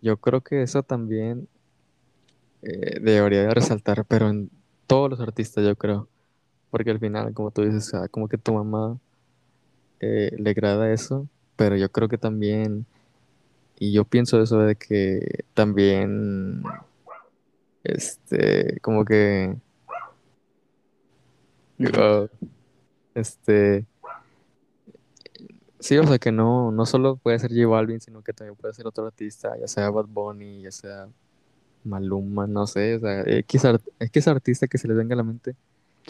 yo 0.00 0.16
creo 0.16 0.40
que 0.40 0.62
eso 0.62 0.82
también 0.82 1.48
eh, 2.62 3.00
debería 3.00 3.42
de 3.42 3.54
resaltar, 3.54 4.04
pero 4.04 4.28
en 4.28 4.50
todos 4.86 5.10
los 5.10 5.20
artistas, 5.20 5.64
yo 5.64 5.74
creo. 5.74 6.08
Porque 6.70 6.90
al 6.90 7.00
final, 7.00 7.34
como 7.34 7.50
tú 7.50 7.62
dices, 7.62 7.92
como 8.10 8.28
que 8.28 8.38
tu 8.38 8.54
mamá 8.54 8.98
eh, 10.00 10.34
le 10.38 10.50
agrada 10.50 10.92
eso, 10.92 11.28
pero 11.56 11.76
yo 11.76 11.90
creo 11.90 12.08
que 12.08 12.18
también, 12.18 12.86
y 13.78 13.92
yo 13.92 14.04
pienso 14.04 14.42
eso 14.42 14.58
de 14.60 14.76
que 14.76 15.44
también, 15.54 16.62
este, 17.84 18.78
como 18.80 19.04
que, 19.04 19.56
ah, 21.96 22.26
este, 23.14 23.86
sí, 25.80 25.98
o 25.98 26.06
sea, 26.06 26.18
que 26.18 26.32
no, 26.32 26.70
no 26.72 26.86
solo 26.86 27.16
puede 27.16 27.38
ser 27.38 27.50
J 27.50 27.66
Balvin, 27.66 28.00
sino 28.00 28.22
que 28.22 28.32
también 28.32 28.56
puede 28.56 28.74
ser 28.74 28.86
otro 28.86 29.06
artista, 29.06 29.56
ya 29.58 29.66
sea 29.68 29.90
Bad 29.90 30.06
Bunny, 30.06 30.62
ya 30.62 30.70
sea 30.70 31.08
Maluma, 31.84 32.46
no 32.46 32.66
sé, 32.66 32.96
o 32.96 33.00
sea, 33.00 33.22
X, 33.26 33.64
art- 33.64 33.88
X 33.98 34.28
artista 34.28 34.66
que 34.68 34.78
se 34.78 34.88
les 34.88 34.96
venga 34.96 35.14
a 35.14 35.16
la 35.18 35.24
mente, 35.24 35.54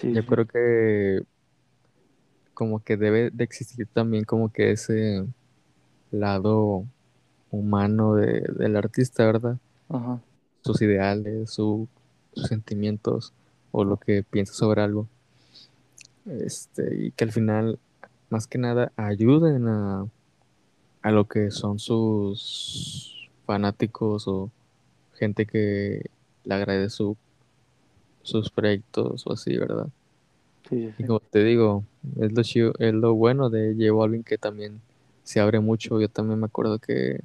Sí, 0.00 0.12
yo 0.12 0.22
sí. 0.22 0.28
creo 0.28 0.46
que 0.46 1.22
como 2.54 2.80
que 2.80 2.96
debe 2.96 3.30
de 3.30 3.44
existir 3.44 3.86
también 3.92 4.24
como 4.24 4.52
que 4.52 4.72
ese 4.72 5.24
lado 6.10 6.84
humano 7.50 8.14
de- 8.14 8.42
del 8.58 8.76
artista, 8.76 9.24
¿verdad? 9.24 9.56
Ajá. 9.88 10.20
Sus 10.62 10.82
ideales, 10.82 11.50
su- 11.50 11.88
sus 12.34 12.48
sentimientos 12.48 13.32
o 13.72 13.84
lo 13.84 13.98
que 13.98 14.22
piensa 14.24 14.54
sobre 14.54 14.82
algo. 14.82 15.08
Este, 16.26 17.06
y 17.06 17.10
que 17.12 17.24
al 17.24 17.32
final, 17.32 17.78
más 18.30 18.46
que 18.46 18.58
nada, 18.58 18.92
ayuden 18.96 19.66
a, 19.68 20.06
a 21.02 21.10
lo 21.12 21.26
que 21.28 21.50
son 21.50 21.78
sus 21.78 23.30
fanáticos 23.46 24.28
o 24.28 24.50
gente 25.14 25.46
que 25.46 26.10
le 26.44 26.54
agrade 26.54 26.90
su, 26.90 27.16
sus 28.22 28.50
proyectos 28.50 29.26
o 29.26 29.32
así, 29.32 29.56
¿verdad? 29.56 29.88
Sí, 30.68 30.92
sí, 30.98 30.98
Y 30.98 31.04
como 31.04 31.20
te 31.20 31.42
digo, 31.44 31.84
es 32.20 32.32
lo, 32.32 32.42
chido- 32.42 32.74
es 32.78 32.94
lo 32.94 33.14
bueno 33.14 33.50
de 33.50 33.74
J 33.78 33.92
Balvin 33.92 34.24
que 34.24 34.38
también 34.38 34.80
se 35.24 35.40
abre 35.40 35.60
mucho. 35.60 36.00
Yo 36.00 36.08
también 36.08 36.40
me 36.40 36.46
acuerdo 36.46 36.78
que 36.78 37.20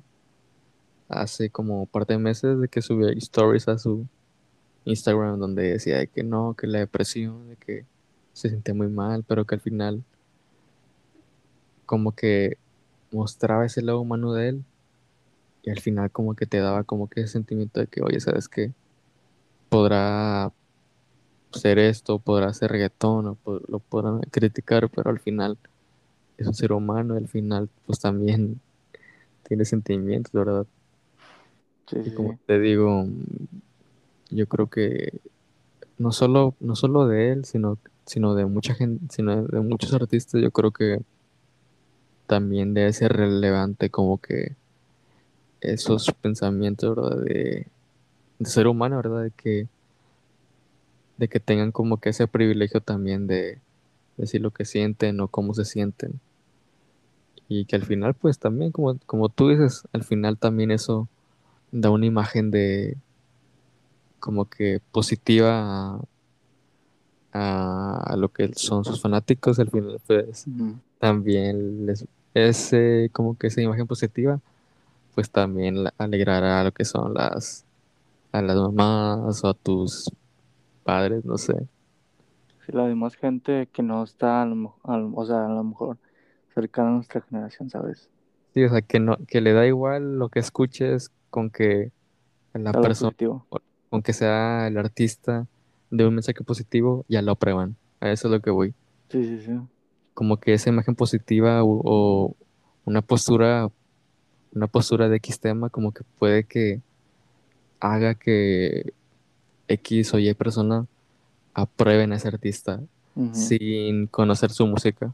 hace 1.10 1.50
como 1.50 1.82
un 1.82 1.88
par 1.88 2.06
de 2.06 2.18
meses 2.18 2.60
de 2.60 2.68
que 2.68 2.82
subió 2.82 3.10
stories 3.10 3.68
a 3.68 3.78
su 3.78 4.06
Instagram 4.86 5.40
donde 5.40 5.72
decía 5.74 5.98
de 5.98 6.08
que 6.08 6.24
no, 6.24 6.54
que 6.54 6.68
la 6.68 6.80
depresión, 6.80 7.50
de 7.50 7.56
que 7.58 7.86
se 8.34 8.50
sentía 8.50 8.74
muy 8.74 8.88
mal, 8.88 9.24
pero 9.28 9.46
que 9.46 9.56
al 9.56 9.62
final 9.62 10.04
como 11.86 12.14
que 12.14 12.58
mostraba 13.12 13.66
ese 13.66 13.82
lado 13.82 14.02
humano 14.02 14.34
de 14.34 14.50
él 14.50 14.64
y 15.64 15.70
al 15.70 15.80
final 15.80 16.12
como 16.12 16.36
que 16.36 16.46
te 16.46 16.60
daba 16.60 16.84
como 16.84 17.10
que 17.10 17.22
ese 17.22 17.34
sentimiento 17.34 17.80
de 17.80 17.88
que, 17.88 18.02
oye, 18.02 18.20
¿sabes 18.20 18.48
qué? 18.48 18.72
Podrá 19.70 20.52
ser 21.52 21.80
esto, 21.80 22.20
podrá 22.20 22.54
ser 22.54 22.72
reggaetón, 22.72 23.38
o 23.44 23.62
lo 23.68 23.80
podrán 23.80 24.22
criticar, 24.32 24.90
pero 24.90 25.10
al 25.10 25.20
final 25.20 25.58
es 26.38 26.48
un 26.48 26.54
ser 26.54 26.72
humano, 26.72 27.16
al 27.16 27.28
final 27.28 27.70
pues 27.86 28.00
también 28.00 28.62
tiene 29.48 29.66
sentimientos, 29.66 30.32
¿verdad? 30.32 30.68
Sí, 31.88 31.98
Y 32.04 32.12
como 32.12 32.34
sí. 32.34 32.40
te 32.46 32.60
digo, 32.60 33.06
yo 34.30 34.48
creo 34.48 34.68
que 34.70 35.20
no 35.98 36.12
solo, 36.12 36.56
no 36.60 36.76
solo 36.76 37.08
de 37.08 37.32
él, 37.32 37.46
sino, 37.46 37.78
sino 38.06 38.36
de 38.36 38.46
mucha 38.46 38.76
gente, 38.76 39.06
sino 39.14 39.44
de 39.44 39.62
muchos 39.62 39.94
artistas, 39.94 40.42
yo 40.42 40.52
creo 40.52 40.72
que 40.72 41.02
también 42.28 42.74
debe 42.74 42.94
ser 42.94 43.14
relevante 43.14 43.90
como 43.90 44.18
que 44.20 44.56
esos 45.62 46.12
pensamientos, 46.22 46.96
¿verdad? 46.96 47.18
De, 47.24 47.68
de 48.40 48.50
ser 48.50 48.68
humano, 48.68 48.98
¿verdad? 48.98 49.24
De 49.24 49.32
que, 49.32 49.68
de 51.18 51.28
que 51.28 51.40
tengan 51.40 51.72
como 51.72 51.98
que 51.98 52.10
ese 52.10 52.28
privilegio 52.28 52.82
también 52.82 53.28
de 53.28 53.60
decir 54.18 54.42
lo 54.42 54.52
que 54.52 54.66
sienten 54.66 55.20
o 55.20 55.28
cómo 55.28 55.54
se 55.54 55.66
sienten. 55.66 56.20
Y 57.50 57.66
que 57.66 57.76
al 57.76 57.84
final, 57.84 58.14
pues 58.14 58.40
también, 58.40 58.72
como, 58.72 58.98
como 59.06 59.30
tú 59.30 59.50
dices, 59.50 59.88
al 59.94 60.04
final 60.04 60.38
también 60.38 60.72
eso 60.72 61.08
da 61.72 61.92
una 61.92 62.06
imagen 62.06 62.52
de 62.52 62.98
como 64.20 64.50
que 64.50 64.82
positiva 64.92 65.96
a, 65.96 66.02
a- 67.34 68.04
a 68.14 68.18
lo 68.18 68.30
que 68.32 68.52
son 68.56 68.84
sus 68.86 69.02
fanáticos. 69.02 69.60
Al 69.60 69.70
final, 69.70 70.00
pues 70.08 70.48
Ujú. 70.48 70.80
también 71.00 71.86
les 71.86 72.06
ese 72.34 73.10
como 73.14 73.38
que 73.38 73.48
esa 73.48 73.62
imagen 73.62 73.88
positiva 73.88 74.40
pues 75.16 75.30
también 75.32 75.86
alegrará 75.98 76.62
a 76.62 76.66
lo 76.66 76.72
que 76.74 76.86
son 76.86 77.14
las 77.16 77.66
a 78.34 78.42
las 78.42 78.58
mamás 78.58 79.44
o 79.44 79.50
a 79.50 79.54
tus 79.56 80.12
padres 80.84 81.26
no 81.26 81.38
sé 81.38 81.56
Sí, 82.64 82.72
la 82.72 82.86
demás 82.88 83.16
gente 83.16 83.68
que 83.74 83.82
no 83.82 84.04
está, 84.04 84.44
a 84.44 84.46
lo, 84.46 84.56
mo- 84.56 84.80
a 84.84 84.96
lo- 84.98 85.12
o 85.16 85.26
sea, 85.26 85.46
a 85.48 85.50
lo 85.50 85.64
mejor 85.64 85.98
cercana 86.54 86.90
a 86.90 86.94
nuestra 86.94 87.22
generación, 87.22 87.70
¿sabes? 87.70 88.10
sí 88.54 88.64
o 88.64 88.70
sea 88.70 88.82
que 88.82 89.00
no 89.00 89.18
que 89.28 89.42
le 89.42 89.54
da 89.54 89.66
igual 89.68 90.18
lo 90.20 90.30
que 90.30 90.40
escuches 90.40 91.12
con 91.30 91.50
que 91.50 91.92
la 92.54 92.70
Algo 92.72 92.82
persona 92.82 93.10
positivo. 93.12 93.46
con 93.90 94.02
que 94.02 94.14
sea 94.14 94.68
el 94.68 94.78
artista 94.78 95.46
de 95.92 96.06
un 96.08 96.16
mensaje 96.16 96.44
positivo 96.44 97.06
ya 97.08 97.22
lo 97.22 97.32
aprueban 97.34 97.76
a 98.00 98.12
eso 98.12 98.28
es 98.28 98.32
lo 98.34 98.40
que 98.42 98.50
voy 98.50 98.74
Sí, 99.10 99.24
sí, 99.24 99.40
sí. 99.46 99.52
como 100.14 100.38
que 100.38 100.54
esa 100.54 100.70
imagen 100.70 100.96
positiva 100.96 101.64
o, 101.64 101.82
o 101.84 102.36
una 102.86 103.02
postura 103.02 103.70
una 104.54 104.68
postura 104.68 105.08
de 105.10 105.18
X 105.18 105.40
tema 105.40 105.70
como 105.70 105.92
que 105.92 106.04
puede 106.20 106.44
que 106.44 106.82
haga 107.80 108.16
que 108.16 108.94
X 109.68 110.14
o 110.14 110.20
Y 110.20 110.34
persona 110.34 110.88
aprueben 111.54 112.12
a 112.12 112.16
ese 112.16 112.28
artista 112.28 112.82
sin 113.34 114.06
conocer 114.08 114.52
su 114.52 114.66
música. 114.68 115.12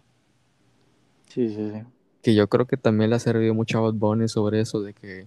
Sí, 1.30 1.48
sí, 1.50 1.72
sí. 1.74 1.82
Que 2.22 2.36
yo 2.36 2.48
creo 2.50 2.66
que 2.68 2.76
también 2.78 3.10
le 3.10 3.16
ha 3.16 3.20
servido 3.20 3.54
mucho 3.54 3.78
a 3.78 3.82
Bad 3.82 3.94
Bunny 3.94 4.28
sobre 4.28 4.60
eso, 4.60 4.82
de 4.82 4.94
que 4.94 5.26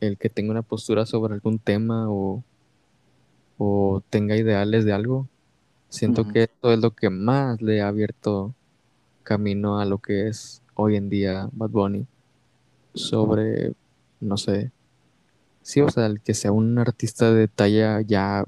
el 0.00 0.18
que 0.18 0.28
tenga 0.28 0.50
una 0.50 0.62
postura 0.62 1.06
sobre 1.06 1.34
algún 1.34 1.58
tema 1.58 2.10
o, 2.10 2.42
o 3.58 4.02
tenga 4.10 4.36
ideales 4.36 4.84
de 4.84 4.92
algo, 4.92 5.28
Siento 5.88 6.28
que 6.28 6.42
esto 6.44 6.72
es 6.72 6.78
lo 6.80 6.90
que 6.90 7.08
más 7.08 7.62
le 7.62 7.80
ha 7.80 7.88
abierto 7.88 8.54
camino 9.22 9.80
a 9.80 9.86
lo 9.86 9.98
que 9.98 10.28
es 10.28 10.62
hoy 10.74 10.96
en 10.96 11.08
día 11.08 11.48
Bad 11.52 11.70
Bunny 11.70 12.06
sobre, 12.94 13.72
no 14.20 14.36
sé, 14.36 14.70
sí, 15.62 15.80
o 15.80 15.88
sea, 15.88 16.06
el 16.06 16.20
que 16.20 16.34
sea 16.34 16.52
un 16.52 16.78
artista 16.78 17.32
de 17.32 17.48
talla 17.48 18.02
ya 18.02 18.44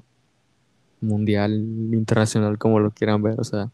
mundial, 0.99 1.53
internacional, 1.93 2.59
como 2.59 2.79
lo 2.79 2.91
quieran 2.91 3.23
ver, 3.23 3.39
o 3.39 3.43
sea, 3.43 3.71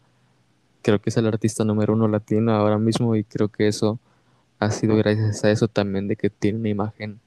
creo 0.80 1.00
que 1.00 1.10
es 1.10 1.16
el 1.18 1.26
artista 1.26 1.62
número 1.62 1.92
uno 1.92 2.08
latino 2.08 2.52
ahora 2.52 2.78
mismo 2.78 3.16
y 3.16 3.24
creo 3.24 3.48
que 3.48 3.68
eso 3.68 3.98
ha 4.58 4.70
sido 4.70 4.96
gracias 4.96 5.44
a 5.44 5.50
eso 5.50 5.68
también 5.68 6.08
de 6.08 6.16
que 6.16 6.30
tiene 6.30 6.58
una 6.58 6.70
imagen 6.70 7.20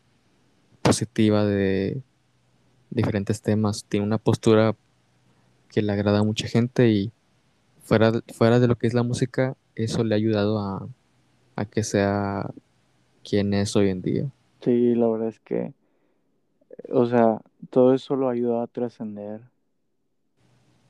positiva 0.82 1.46
de 1.46 2.02
diferentes 2.90 3.42
temas, 3.42 3.86
tiene 3.86 4.06
una 4.06 4.18
postura 4.18 4.76
que 5.70 5.82
le 5.82 5.92
agrada 5.92 6.20
a 6.20 6.24
mucha 6.24 6.48
gente 6.48 6.90
y 6.90 7.12
fuera, 7.82 8.12
fuera 8.34 8.60
de 8.60 8.68
lo 8.68 8.76
que 8.78 8.88
es 8.88 8.94
la 8.94 9.04
música, 9.04 9.56
eso 9.76 10.04
le 10.04 10.14
ha 10.14 10.18
ayudado 10.18 10.60
a, 10.60 10.88
a 11.56 11.66
que 11.66 11.84
sea 11.84 12.50
quien 13.24 13.54
es 13.54 13.76
hoy 13.76 13.90
en 13.90 14.02
día. 14.02 14.32
Sí, 14.62 14.94
la 14.96 15.08
verdad 15.08 15.30
es 15.30 15.40
que, 15.40 15.74
o 16.90 17.06
sea, 17.06 17.42
todo 17.70 17.94
eso 17.94 18.16
lo 18.16 18.30
ayuda 18.30 18.64
a 18.64 18.68
trascender, 18.68 19.42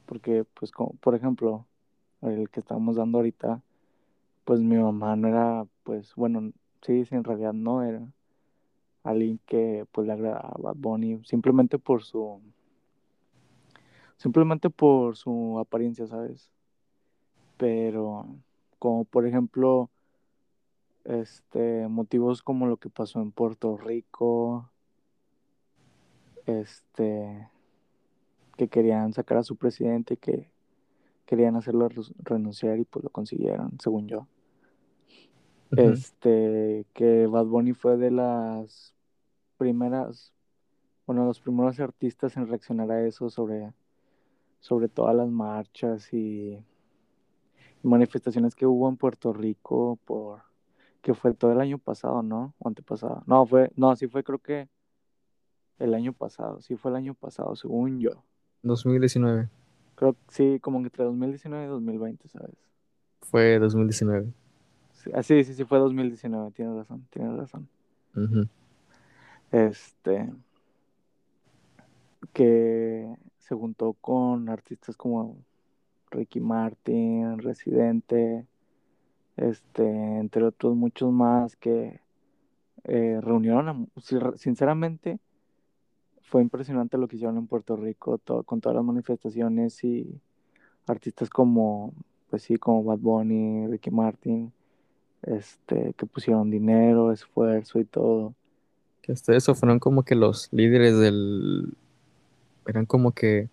porque, 0.08 0.46
pues, 0.56 0.72
como, 0.72 0.94
por 0.96 1.16
ejemplo, 1.16 1.66
el 2.22 2.50
que 2.50 2.60
estamos 2.60 2.96
dando 2.96 3.20
ahorita, 3.20 3.62
pues 4.44 4.60
mi 4.62 4.76
mamá 4.76 5.16
no 5.16 5.28
era, 5.28 5.66
pues, 5.84 6.14
bueno, 6.16 6.52
sí, 6.82 7.06
sí, 7.06 7.16
en 7.16 7.24
realidad 7.24 7.54
no 7.54 7.84
era 7.84 8.02
alguien 9.04 9.40
que, 9.46 9.86
pues, 9.92 10.08
le 10.08 10.14
agradaba 10.14 10.50
a 10.50 10.62
Bad 10.62 10.76
Bunny, 10.78 11.22
simplemente 11.26 11.80
por 11.80 12.04
su, 12.04 12.40
simplemente 14.18 14.70
por 14.70 15.18
su 15.18 15.58
apariencia, 15.60 16.08
¿sabes? 16.08 16.50
Pero, 17.58 18.28
como 18.80 19.06
por 19.06 19.26
ejemplo, 19.26 19.90
este, 21.04 21.88
motivos 21.88 22.42
como 22.42 22.68
lo 22.68 22.78
que 22.78 22.90
pasó 22.90 23.22
en 23.22 23.32
Puerto 23.32 23.78
Rico, 23.78 24.70
este, 26.46 27.50
que 28.58 28.68
querían 28.68 29.14
sacar 29.14 29.40
a 29.40 29.44
su 29.44 29.56
presidente, 29.56 30.18
que 30.18 30.50
querían 31.26 31.56
hacerlo 31.56 31.90
renunciar 32.20 32.80
y 32.80 32.84
pues 32.84 33.04
lo 33.04 33.10
consiguieron, 33.10 33.78
según 33.82 34.08
yo. 34.08 34.28
Este, 35.78 36.86
que 36.94 37.28
Bad 37.28 37.46
Bunny 37.46 37.74
fue 37.74 37.98
de 37.98 38.12
las 38.12 38.94
primeras, 39.58 40.34
bueno, 41.06 41.26
los 41.26 41.40
primeros 41.40 41.80
artistas 41.80 42.36
en 42.38 42.48
reaccionar 42.48 42.92
a 42.92 43.06
eso 43.06 43.30
sobre, 43.30 43.74
sobre 44.60 44.90
todas 44.90 45.16
las 45.16 45.30
marchas 45.30 46.14
y 46.14 46.64
manifestaciones 47.84 48.56
que 48.56 48.66
hubo 48.66 48.90
en 48.90 48.98
Puerto 48.98 49.34
Rico 49.34 49.98
por 50.06 50.42
que 51.02 51.14
fue 51.16 51.34
todo 51.34 51.52
el 51.52 51.60
año 51.60 51.80
pasado, 51.80 52.22
¿no? 52.22 52.54
O 52.60 52.68
antepasado. 52.68 53.24
No, 53.26 53.46
fue, 53.46 53.72
no, 53.76 53.96
sí 53.96 54.08
fue 54.08 54.24
creo 54.24 54.38
que 54.38 54.70
el 55.80 55.96
año 55.96 56.14
pasado, 56.14 56.62
sí 56.62 56.76
fue 56.76 56.92
el 56.92 56.98
año 56.98 57.16
pasado, 57.16 57.56
según 57.56 58.00
yo. 58.00 58.24
2019, 58.62 59.50
Creo 59.96 60.14
que 60.14 60.20
sí, 60.30 60.60
como 60.60 60.78
entre 60.80 61.04
2019 61.04 61.66
y 61.66 61.68
2020, 61.68 62.28
¿sabes? 62.28 62.56
fue 63.22 63.60
2019. 63.60 64.34
Sí, 65.04 65.10
ah, 65.16 65.24
sí, 65.24 65.44
sí, 65.44 65.56
sí, 65.56 65.66
fue 65.66 65.80
2019, 65.80 66.52
tienes 66.52 66.76
razón, 66.76 67.08
tienes 67.10 67.36
razón. 67.36 67.68
Ujú. 68.16 68.48
Este, 69.52 70.30
que 72.34 73.08
se 73.40 73.56
juntó 73.56 73.94
con 73.94 74.48
artistas 74.48 74.96
como 74.96 75.38
Ricky 76.12 76.40
Martin, 76.40 77.40
Residente, 77.40 78.46
este, 79.38 79.84
entre 80.20 80.44
otros 80.44 80.76
muchos 80.76 81.12
más 81.12 81.56
que 81.56 82.00
eh, 82.84 83.20
reunieron, 83.22 83.70
a, 83.70 84.38
sinceramente, 84.38 85.20
fue 86.22 86.44
impresionante 86.44 87.00
lo 87.00 87.08
que 87.08 87.16
hicieron 87.16 87.38
en 87.38 87.48
Puerto 87.48 87.76
Rico 87.76 88.20
todo, 88.20 88.44
con 88.44 88.62
todas 88.62 88.76
las 88.76 88.86
manifestaciones 88.86 89.84
y 89.84 90.22
artistas 90.86 91.30
como, 91.32 91.92
pues 92.30 92.44
sí, 92.44 92.58
como 92.58 92.84
Bad 92.84 93.00
Bunny, 93.00 93.68
Ricky 93.68 93.90
Martin, 93.90 94.54
este, 95.24 95.94
que 95.98 96.06
pusieron 96.06 96.50
dinero, 96.50 97.12
esfuerzo 97.12 97.80
y 97.80 97.86
todo. 97.86 98.34
Que 99.02 99.12
hasta 99.12 99.36
eso 99.36 99.56
fueron 99.56 99.80
como 99.80 100.04
que 100.04 100.16
los 100.16 100.50
líderes 100.52 100.98
del, 100.98 101.74
eran 102.68 102.86
como 102.86 103.12
que 103.12 103.50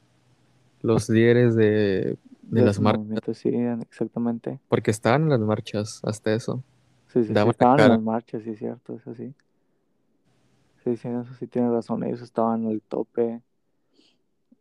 los 0.82 1.08
líderes 1.08 1.54
de, 1.56 2.16
de 2.42 2.60
De 2.60 2.62
las 2.62 2.80
marchas, 2.80 3.36
sí, 3.36 3.48
exactamente. 3.48 4.60
porque 4.68 4.90
estaban 4.90 5.24
en 5.24 5.30
las 5.30 5.40
marchas, 5.40 6.00
hasta 6.04 6.32
eso. 6.32 6.62
Sí, 7.08 7.24
sí, 7.24 7.34
sí, 7.34 7.48
estaban 7.48 7.80
en 7.80 7.88
las 7.88 8.02
marchas, 8.02 8.42
sí, 8.42 8.54
cierto, 8.56 8.96
eso 8.96 9.14
sí. 9.14 9.34
Sí, 10.84 10.96
sí, 10.96 11.08
eso 11.08 11.34
sí 11.38 11.46
tiene 11.46 11.70
razón, 11.70 12.04
ellos 12.04 12.22
estaban 12.22 12.66
al 12.66 12.80
tope. 12.82 13.42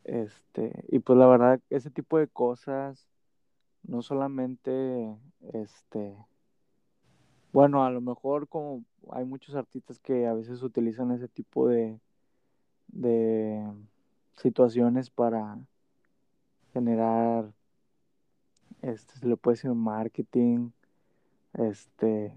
Este, 0.03 0.85
y 0.87 0.99
pues 0.99 1.19
la 1.19 1.27
verdad, 1.27 1.59
ese 1.69 1.91
tipo 1.91 2.17
de 2.17 2.27
cosas, 2.27 3.07
no 3.83 4.01
solamente, 4.01 5.15
este, 5.53 6.15
bueno, 7.53 7.83
a 7.83 7.89
lo 7.89 8.01
mejor 8.01 8.47
como 8.47 8.83
hay 9.11 9.25
muchos 9.25 9.55
artistas 9.55 9.99
que 9.99 10.27
a 10.27 10.33
veces 10.33 10.61
utilizan 10.63 11.11
ese 11.11 11.27
tipo 11.27 11.67
de, 11.67 11.99
de 12.87 13.65
situaciones 14.35 15.09
para 15.09 15.57
generar, 16.73 17.51
este, 18.81 19.15
se 19.17 19.27
le 19.27 19.37
puede 19.37 19.55
decir 19.55 19.71
marketing, 19.73 20.69
este, 21.53 22.33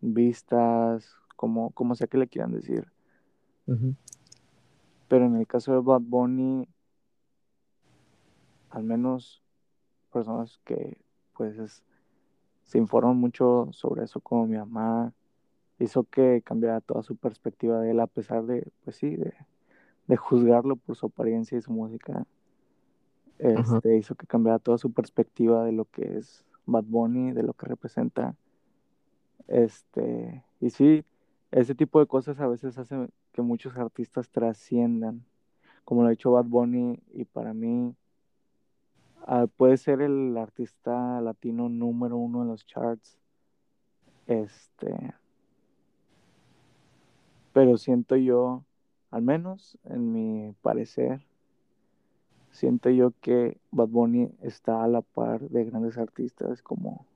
vistas, 0.00 1.16
como, 1.36 1.70
como 1.70 1.94
sea 1.94 2.06
que 2.06 2.18
le 2.18 2.28
quieran 2.28 2.52
decir. 2.52 2.86
Pero 5.08 5.26
en 5.26 5.36
el 5.36 5.46
caso 5.46 5.72
de 5.72 5.80
Bad 5.80 6.02
Bunny, 6.02 6.68
al 8.70 8.84
menos 8.84 9.42
personas 10.12 10.60
que 10.64 10.98
pues 11.36 11.58
es- 11.58 11.82
se 12.64 12.78
informan 12.78 13.16
mucho 13.16 13.68
sobre 13.72 14.04
eso 14.04 14.20
como 14.20 14.46
mi 14.46 14.56
mamá, 14.56 15.12
hizo 15.78 16.04
que 16.04 16.42
cambiara 16.42 16.80
toda 16.80 17.02
su 17.02 17.16
perspectiva 17.16 17.80
de 17.80 17.90
él 17.92 18.00
a 18.00 18.06
pesar 18.06 18.44
de, 18.44 18.70
pues 18.84 18.96
sí, 18.96 19.16
de, 19.16 19.34
de 20.06 20.16
juzgarlo 20.16 20.76
por 20.76 20.96
su 20.96 21.06
apariencia 21.06 21.58
y 21.58 21.62
su 21.62 21.72
música. 21.72 22.26
Ajá. 23.54 23.76
Este, 23.76 23.96
hizo 23.96 24.14
que 24.14 24.26
cambiara 24.26 24.58
toda 24.58 24.78
su 24.78 24.92
perspectiva 24.92 25.64
de 25.64 25.72
lo 25.72 25.84
que 25.86 26.18
es 26.18 26.44
Bad 26.66 26.84
Bunny, 26.84 27.32
de 27.32 27.42
lo 27.42 27.52
que 27.52 27.66
representa. 27.66 28.36
Este, 29.48 30.42
y 30.60 30.70
sí, 30.70 31.04
ese 31.50 31.74
tipo 31.74 32.00
de 32.00 32.06
cosas 32.06 32.40
a 32.40 32.46
veces 32.46 32.78
hacen 32.78 33.10
que 33.32 33.42
muchos 33.42 33.76
artistas 33.76 34.28
trasciendan, 34.30 35.24
como 35.84 36.02
lo 36.02 36.08
ha 36.08 36.12
hecho 36.12 36.32
Bad 36.32 36.46
Bunny, 36.46 37.00
y 37.12 37.24
para 37.24 37.52
mí 37.52 37.94
ah, 39.26 39.46
puede 39.56 39.76
ser 39.76 40.00
el 40.00 40.36
artista 40.36 41.20
latino 41.20 41.68
número 41.68 42.16
uno 42.16 42.42
en 42.42 42.48
los 42.48 42.66
charts. 42.66 43.18
Este, 44.26 45.14
pero 47.52 47.76
siento 47.76 48.16
yo, 48.16 48.64
al 49.10 49.22
menos 49.22 49.78
en 49.84 50.12
mi 50.12 50.54
parecer, 50.62 51.24
siento 52.50 52.88
yo 52.90 53.12
que 53.20 53.58
Bad 53.70 53.88
Bunny 53.88 54.30
está 54.42 54.82
a 54.82 54.88
la 54.88 55.02
par 55.02 55.40
de 55.40 55.64
grandes 55.64 55.98
artistas 55.98 56.62
como, 56.62 57.06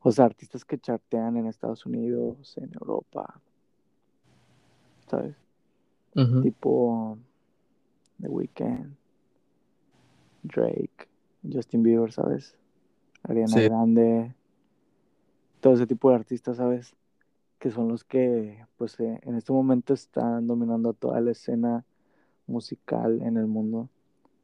o 0.00 0.10
sea, 0.12 0.24
artistas 0.24 0.64
que 0.64 0.78
chartean 0.78 1.36
en 1.36 1.46
Estados 1.46 1.84
Unidos, 1.86 2.56
en 2.56 2.72
Europa, 2.74 3.40
¿sabes? 5.08 5.36
Tipo 6.42 7.18
The 8.20 8.28
Weeknd, 8.28 8.96
Drake, 10.42 11.08
Justin 11.42 11.82
Bieber, 11.82 12.12
¿sabes? 12.12 12.56
Ariana 13.22 13.48
Sí. 13.48 13.64
Grande, 13.64 14.34
todo 15.60 15.74
ese 15.74 15.86
tipo 15.86 16.10
de 16.10 16.16
artistas, 16.16 16.56
¿sabes? 16.56 16.96
Que 17.58 17.70
son 17.70 17.88
los 17.88 18.04
que, 18.04 18.64
pues, 18.76 18.98
eh, 19.00 19.20
en 19.22 19.34
este 19.34 19.52
momento 19.52 19.92
están 19.94 20.46
dominando 20.46 20.92
toda 20.94 21.20
la 21.20 21.32
escena 21.32 21.84
musical 22.46 23.20
en 23.22 23.36
el 23.36 23.46
mundo. 23.46 23.88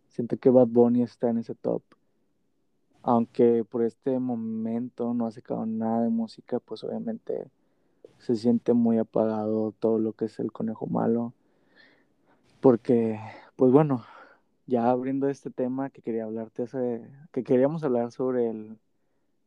Siento 0.09 0.37
que 0.37 0.51
Bad 0.51 0.69
Bunny 0.69 1.03
está 1.03 1.31
en 1.31 1.39
ese 1.39 1.55
top. 1.55 1.83
Aunque 3.03 3.65
por 3.65 3.83
este 3.83 4.19
momento 4.19 5.15
no 5.15 5.27
ha 5.27 5.31
sacado 5.31 5.65
nada 5.65 6.03
de 6.03 6.09
música, 6.09 6.59
pues 6.59 6.83
obviamente 6.85 7.49
se 8.19 8.35
siente 8.35 8.73
muy 8.73 8.99
apagado 8.99 9.73
todo 9.79 9.99
lo 9.99 10.13
que 10.13 10.27
es 10.27 10.39
el 10.39 10.53
conejo 10.53 10.87
malo. 10.87 11.33
Porque, 12.61 13.21
pues 13.57 13.71
bueno, 13.71 14.05
ya 14.67 14.91
abriendo 14.91 15.29
este 15.29 15.51
tema 15.51 15.91
que 15.91 16.03
quería 16.03 16.25
hablarte 16.25 16.65
hace, 16.65 17.03
que 17.33 17.45
queríamos 17.45 17.85
hablar 17.85 18.13
sobre 18.13 18.51
el, 18.51 18.79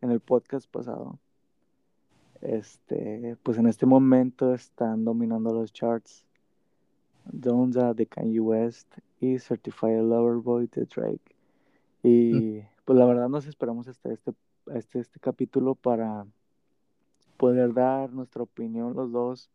en 0.02 0.12
el 0.12 0.20
podcast 0.20 0.70
pasado. 0.70 1.20
Este, 2.42 3.36
pues 3.44 3.58
en 3.58 3.68
este 3.68 3.86
momento 3.86 4.54
están 4.54 5.04
dominando 5.04 5.54
los 5.54 5.74
charts 5.74 6.26
Donda 7.26 7.94
de 7.94 8.06
Kanye 8.06 8.40
West 8.40 8.88
y 9.20 9.40
Certified 9.40 10.02
Lover 10.02 10.38
Boy 10.38 10.68
de 10.68 10.86
Drake. 10.86 11.36
Y 12.02 12.62
pues 12.86 12.98
la 12.98 13.06
verdad 13.06 13.28
nos 13.28 13.46
esperamos 13.46 13.88
hasta 13.88 14.12
este, 14.12 14.34
este, 14.74 15.00
este 15.00 15.20
capítulo 15.20 15.76
para 15.76 16.26
poder 17.38 17.74
dar 17.74 18.12
nuestra 18.12 18.44
opinión 18.44 18.96
los 18.96 19.12
dos 19.12 19.50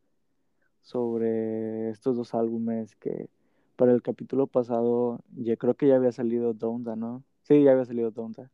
sobre 0.82 1.88
estos 1.90 2.16
dos 2.16 2.34
álbumes 2.34 2.94
que 2.96 3.28
para 3.76 3.92
el 3.92 4.02
capítulo 4.02 4.46
pasado 4.46 5.20
ya 5.36 5.56
creo 5.56 5.74
que 5.74 5.88
ya 5.88 5.96
había 5.96 6.12
salido 6.12 6.54
Donda, 6.54 6.96
¿no? 6.96 7.22
Sí, 7.42 7.62
ya 7.62 7.72
había 7.72 7.84
salido 7.84 8.10
Donda. 8.10 8.50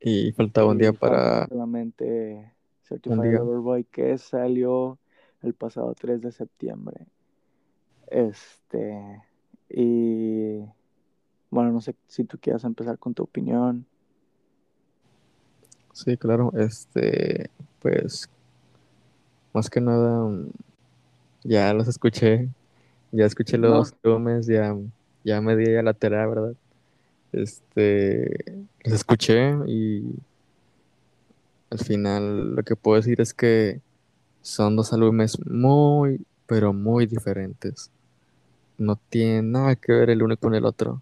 Y 0.00 0.32
faltaba 0.32 0.70
un 0.70 0.78
día 0.78 0.92
para... 0.92 1.46
Solamente 1.48 2.52
Certified 2.82 3.38
Lover 3.38 3.84
que 3.86 4.18
salió 4.18 4.98
el 5.42 5.54
pasado 5.54 5.94
3 5.94 6.20
de 6.20 6.32
septiembre. 6.32 7.06
Este, 8.08 9.22
y 9.68 10.60
bueno, 11.50 11.72
no 11.72 11.80
sé 11.80 11.94
si 12.06 12.24
tú 12.24 12.38
quieras 12.38 12.64
empezar 12.64 12.98
con 12.98 13.14
tu 13.14 13.22
opinión. 13.22 13.86
Sí, 15.92 16.16
claro, 16.16 16.52
este, 16.56 17.50
pues, 17.80 18.28
más 19.52 19.70
que 19.70 19.80
nada, 19.80 20.24
mm, 20.28 20.50
ya 21.44 21.72
los 21.72 21.86
escuché, 21.86 22.48
ya 23.14 23.26
escuché 23.26 23.58
los 23.58 23.94
álbumes, 24.02 24.46
ya, 24.46 24.76
ya 25.22 25.40
me 25.40 25.56
di 25.56 25.74
a 25.76 25.82
la 25.82 25.94
tarea, 25.94 26.26
¿verdad? 26.26 26.54
Este, 27.32 28.28
los 28.82 28.94
escuché 28.94 29.54
y 29.66 30.04
al 31.70 31.78
final 31.78 32.54
lo 32.54 32.62
que 32.62 32.76
puedo 32.76 32.96
decir 32.96 33.20
es 33.20 33.34
que 33.34 33.80
son 34.42 34.76
dos 34.76 34.92
álbumes 34.92 35.38
muy, 35.46 36.24
pero 36.46 36.72
muy 36.72 37.06
diferentes. 37.06 37.90
No 38.76 38.98
tienen 39.08 39.52
nada 39.52 39.76
que 39.76 39.92
ver 39.92 40.10
el 40.10 40.22
uno 40.22 40.36
con 40.36 40.54
el 40.54 40.64
otro. 40.64 41.00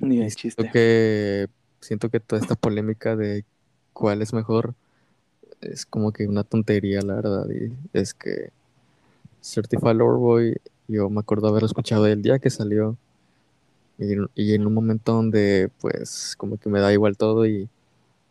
Ni 0.00 0.18
de 0.18 0.28
chiste. 0.28 0.62
Siento 0.62 0.72
que, 0.72 1.48
siento 1.80 2.08
que 2.10 2.20
toda 2.20 2.42
esta 2.42 2.54
polémica 2.54 3.16
de 3.16 3.44
cuál 3.92 4.22
es 4.22 4.32
mejor 4.32 4.74
es 5.60 5.86
como 5.86 6.12
que 6.12 6.26
una 6.26 6.42
tontería, 6.42 7.00
la 7.02 7.14
verdad. 7.14 7.46
Y 7.50 7.72
es 7.92 8.14
que 8.14 8.50
Certified 9.42 9.94
Lover 9.94 10.18
Boy, 10.18 10.56
yo 10.90 11.08
me 11.10 11.20
acuerdo 11.20 11.48
haberlo 11.48 11.66
escuchado 11.66 12.06
el 12.06 12.22
día 12.22 12.38
que 12.38 12.50
salió. 12.50 12.96
Y, 13.98 14.14
y, 14.34 14.54
en 14.54 14.66
un 14.66 14.74
momento 14.74 15.12
donde, 15.12 15.70
pues, 15.80 16.34
como 16.36 16.56
que 16.56 16.70
me 16.70 16.80
da 16.80 16.92
igual 16.92 17.16
todo 17.18 17.46
y 17.46 17.68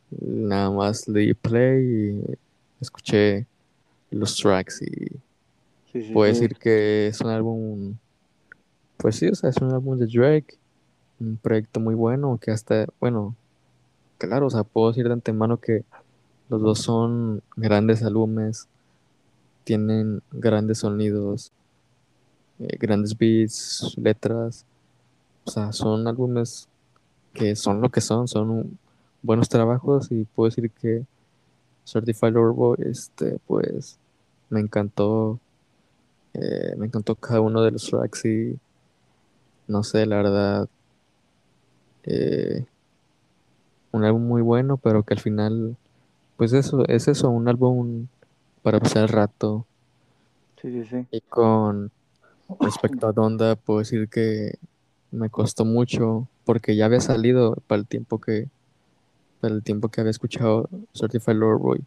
nada 0.09 0.71
más 0.71 1.07
le 1.07 1.21
di 1.21 1.33
play 1.33 1.85
y 1.85 2.37
escuché 2.81 3.45
los 4.11 4.35
tracks 4.35 4.81
y 4.81 6.13
puedo 6.13 6.31
decir 6.31 6.55
que 6.55 7.07
es 7.07 7.21
un 7.21 7.29
álbum, 7.29 7.95
pues 8.97 9.17
sí, 9.17 9.27
o 9.27 9.35
sea, 9.35 9.49
es 9.49 9.57
un 9.57 9.71
álbum 9.71 9.97
de 9.97 10.07
Drake, 10.07 10.57
un 11.19 11.37
proyecto 11.37 11.79
muy 11.79 11.95
bueno 11.95 12.39
que 12.41 12.51
hasta, 12.51 12.87
bueno, 12.99 13.35
claro, 14.17 14.47
o 14.47 14.49
sea, 14.49 14.63
puedo 14.63 14.89
decir 14.89 15.07
de 15.07 15.13
antemano 15.13 15.57
que 15.57 15.83
los 16.49 16.61
dos 16.61 16.79
son 16.79 17.41
grandes 17.55 18.03
álbumes, 18.03 18.67
tienen 19.63 20.21
grandes 20.31 20.79
sonidos, 20.79 21.51
eh, 22.59 22.77
grandes 22.79 23.17
beats, 23.17 23.95
letras, 23.97 24.65
o 25.45 25.51
sea, 25.51 25.71
son 25.71 26.07
álbumes 26.07 26.67
que 27.33 27.55
son 27.55 27.81
lo 27.81 27.89
que 27.89 28.01
son, 28.01 28.27
son 28.27 28.77
buenos 29.21 29.49
trabajos 29.49 30.11
y 30.11 30.25
puedo 30.25 30.49
decir 30.49 30.69
que 30.71 31.05
Certified 31.85 32.33
Lover 32.33 32.87
este, 32.87 33.39
pues 33.47 33.97
me 34.49 34.59
encantó, 34.59 35.39
eh, 36.33 36.75
me 36.77 36.87
encantó 36.87 37.15
cada 37.15 37.41
uno 37.41 37.61
de 37.61 37.71
los 37.71 37.89
tracks 37.89 38.25
y 38.25 38.57
no 39.67 39.83
sé, 39.83 40.05
la 40.05 40.17
verdad, 40.17 40.69
eh, 42.03 42.65
un 43.91 44.03
álbum 44.03 44.23
muy 44.23 44.41
bueno, 44.41 44.77
pero 44.77 45.03
que 45.03 45.13
al 45.13 45.19
final, 45.19 45.77
pues 46.37 46.53
eso, 46.53 46.85
es 46.87 47.07
eso, 47.07 47.29
un 47.29 47.47
álbum 47.47 48.07
para 48.61 48.79
pasar 48.79 49.03
el 49.03 49.09
rato. 49.09 49.65
Sí, 50.61 50.71
sí, 50.71 50.85
sí. 50.85 51.07
Y 51.11 51.21
con 51.21 51.91
respecto 52.59 53.07
a 53.07 53.11
Donda, 53.11 53.55
puedo 53.55 53.79
decir 53.79 54.09
que 54.09 54.57
me 55.11 55.29
costó 55.29 55.65
mucho 55.65 56.27
porque 56.45 56.75
ya 56.75 56.85
había 56.85 57.01
salido 57.01 57.57
para 57.67 57.79
el 57.81 57.87
tiempo 57.87 58.19
que 58.19 58.47
para 59.41 59.53
el 59.53 59.63
tiempo 59.63 59.89
que 59.89 60.01
había 60.01 60.11
escuchado 60.11 60.69
Certified 60.93 61.35
Lover 61.35 61.57
Boy. 61.57 61.81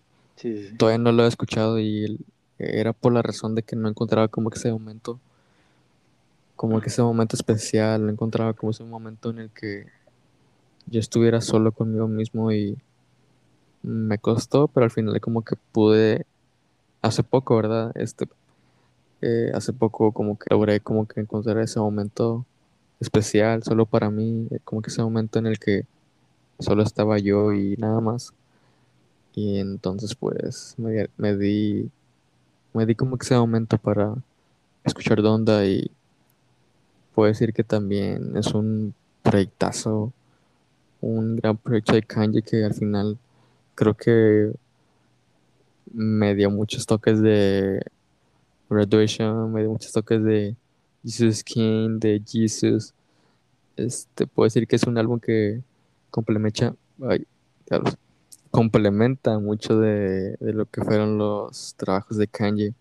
Todavía 0.76 0.98
no 0.98 1.12
lo 1.12 1.22
había 1.22 1.28
escuchado 1.28 1.78
y 1.78 2.18
era 2.58 2.92
por 2.92 3.12
la 3.12 3.22
razón 3.22 3.54
de 3.54 3.62
que 3.62 3.76
no 3.76 3.88
encontraba 3.88 4.28
como 4.28 4.50
que 4.50 4.58
ese 4.58 4.72
momento, 4.72 5.20
como 6.56 6.80
que 6.80 6.88
ese 6.88 7.02
momento 7.02 7.36
especial, 7.36 8.06
no 8.06 8.12
encontraba 8.12 8.54
como 8.54 8.70
ese 8.70 8.84
momento 8.84 9.30
en 9.30 9.40
el 9.40 9.50
que 9.50 9.86
yo 10.86 11.00
estuviera 11.00 11.40
solo 11.40 11.72
conmigo 11.72 12.08
mismo 12.08 12.52
y 12.52 12.78
me 13.82 14.18
costó, 14.18 14.68
pero 14.68 14.84
al 14.84 14.90
final 14.90 15.20
como 15.20 15.42
que 15.42 15.56
pude, 15.72 16.26
hace 17.02 17.22
poco, 17.22 17.56
¿verdad? 17.56 17.92
Este, 17.94 18.26
eh, 19.22 19.52
hace 19.54 19.72
poco 19.72 20.12
como 20.12 20.38
que 20.38 20.46
logré 20.50 20.80
como 20.80 21.06
que 21.06 21.20
encontrar 21.20 21.58
ese 21.58 21.80
momento 21.80 22.44
especial 23.00 23.62
solo 23.62 23.86
para 23.86 24.10
mí, 24.10 24.48
como 24.64 24.82
que 24.82 24.90
ese 24.90 25.02
momento 25.02 25.38
en 25.38 25.46
el 25.46 25.58
que 25.58 25.86
solo 26.58 26.82
estaba 26.82 27.18
yo 27.18 27.52
y 27.52 27.76
nada 27.76 28.00
más. 28.00 28.32
Y 29.34 29.58
entonces 29.58 30.14
pues 30.14 30.74
me, 30.78 31.08
me 31.16 31.36
di 31.36 31.90
me 32.74 32.86
di 32.86 32.94
como 32.94 33.16
que 33.18 33.24
ese 33.24 33.36
momento 33.36 33.78
para 33.78 34.14
escuchar 34.84 35.22
Donda 35.22 35.64
y 35.66 35.90
puedo 37.14 37.28
decir 37.28 37.52
que 37.52 37.64
también 37.64 38.36
es 38.36 38.54
un 38.54 38.94
proyectazo, 39.22 40.12
un 41.00 41.36
gran 41.36 41.56
proyecto 41.56 41.94
de 41.94 42.02
Kanye 42.02 42.42
que 42.42 42.64
al 42.64 42.74
final 42.74 43.18
creo 43.74 43.94
que 43.94 44.52
me 45.92 46.34
dio 46.34 46.50
muchos 46.50 46.86
toques 46.86 47.20
de 47.20 47.82
Graduation, 48.72 49.52
me 49.52 49.60
dio 49.60 49.70
muchos 49.70 49.92
toques 49.92 50.22
de 50.22 50.56
Jesus 51.04 51.42
King, 51.44 51.98
de 51.98 52.22
Jesus. 52.26 52.94
Este, 53.76 54.26
puedo 54.26 54.46
decir 54.46 54.66
que 54.66 54.76
es 54.76 54.84
un 54.84 54.98
álbum 54.98 55.18
que 55.20 55.62
complementa, 56.10 56.74
complementa 58.50 59.38
mucho 59.38 59.78
de, 59.78 60.36
lo 60.40 60.66
que 60.66 60.82
fueron 60.82 61.18
los 61.18 61.74
trabajos 61.76 62.16
de 62.16 62.28
Kanye. 62.28 62.74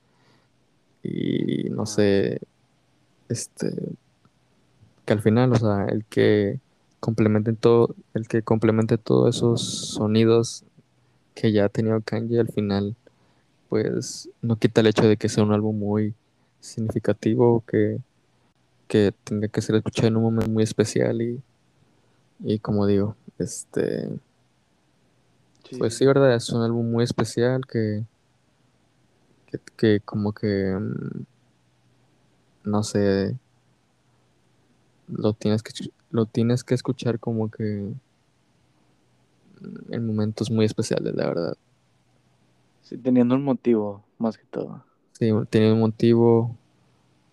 Y 1.04 1.70
no 1.70 1.86
sé, 1.86 2.40
este, 3.30 3.74
que 5.06 5.14
al 5.14 5.22
final, 5.22 5.54
o 5.54 5.56
sea, 5.56 5.86
el 5.86 6.06
que 6.06 6.60
complemente 7.00 7.54
todo, 7.54 7.96
el 8.14 8.28
que 8.28 8.44
complemente 8.44 8.98
todos 8.98 9.36
esos 9.36 9.62
sonidos 9.62 10.64
que 11.34 11.52
ya 11.52 11.66
ha 11.66 11.70
tenido 11.70 12.02
Kanye 12.02 12.40
al 12.40 12.50
final, 12.50 12.96
pues 13.72 14.30
no 14.42 14.58
quita 14.58 14.82
el 14.82 14.88
hecho 14.88 15.08
de 15.08 15.16
que 15.16 15.30
sea 15.30 15.46
un 15.46 15.54
álbum 15.54 15.80
muy 15.80 16.14
significativo, 16.60 17.64
que, 17.66 18.00
que 18.90 19.14
tenga 19.24 19.48
que 19.48 19.62
ser 19.62 19.78
escuchado 19.78 20.10
en 20.10 20.18
un 20.18 20.24
momento 20.24 20.52
muy 20.52 20.64
especial 20.64 21.22
y, 21.22 21.42
y 22.42 22.60
como 22.60 22.86
digo, 22.86 23.16
este. 23.40 24.10
Pues 25.80 25.96
sí, 25.96 26.06
verdad, 26.06 26.36
es 26.36 26.50
un 26.50 26.64
álbum 26.64 26.92
muy 26.92 27.06
especial 27.06 27.66
que. 27.66 28.04
que, 29.78 30.02
como 30.02 30.34
que. 30.34 30.78
Mm, 30.78 31.24
no 32.66 32.84
sé. 32.84 33.38
Lo 35.08 35.32
tienes 35.32 35.64
que 35.64 35.72
lo 36.10 36.26
tienes 36.26 36.66
que 36.66 36.74
escuchar 36.74 37.22
como 37.22 37.50
que 37.50 37.94
mm, 39.62 39.94
en 39.94 40.06
momentos 40.06 40.52
muy 40.52 40.66
especiales, 40.66 41.16
la 41.16 41.26
verdad. 41.26 41.58
Sí, 42.82 42.98
teniendo 42.98 43.36
un 43.36 43.44
motivo, 43.44 44.04
más 44.18 44.38
que 44.38 44.46
todo. 44.46 44.84
Sí, 45.14 45.30
teniendo 45.50 45.76
un 45.76 45.82
motivo 45.82 46.56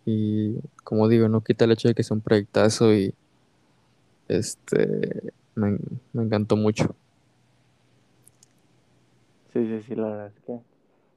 y 0.05 0.57
como 0.85 1.09
digo, 1.09 1.29
no 1.29 1.43
quita 1.43 1.65
el 1.65 1.73
hecho 1.73 1.89
de 1.89 1.95
que 1.95 2.03
sea 2.03 2.15
un 2.15 2.23
proyectazo 2.23 2.95
y 2.95 3.15
este 4.29 5.33
me, 5.55 5.79
encantó 6.15 6.57
mucho. 6.57 6.95
Sí, 9.53 9.67
sí, 9.67 9.83
sí, 9.83 9.95
la 9.95 10.09
verdad 10.09 10.29
es 10.29 10.41
que. 10.45 10.61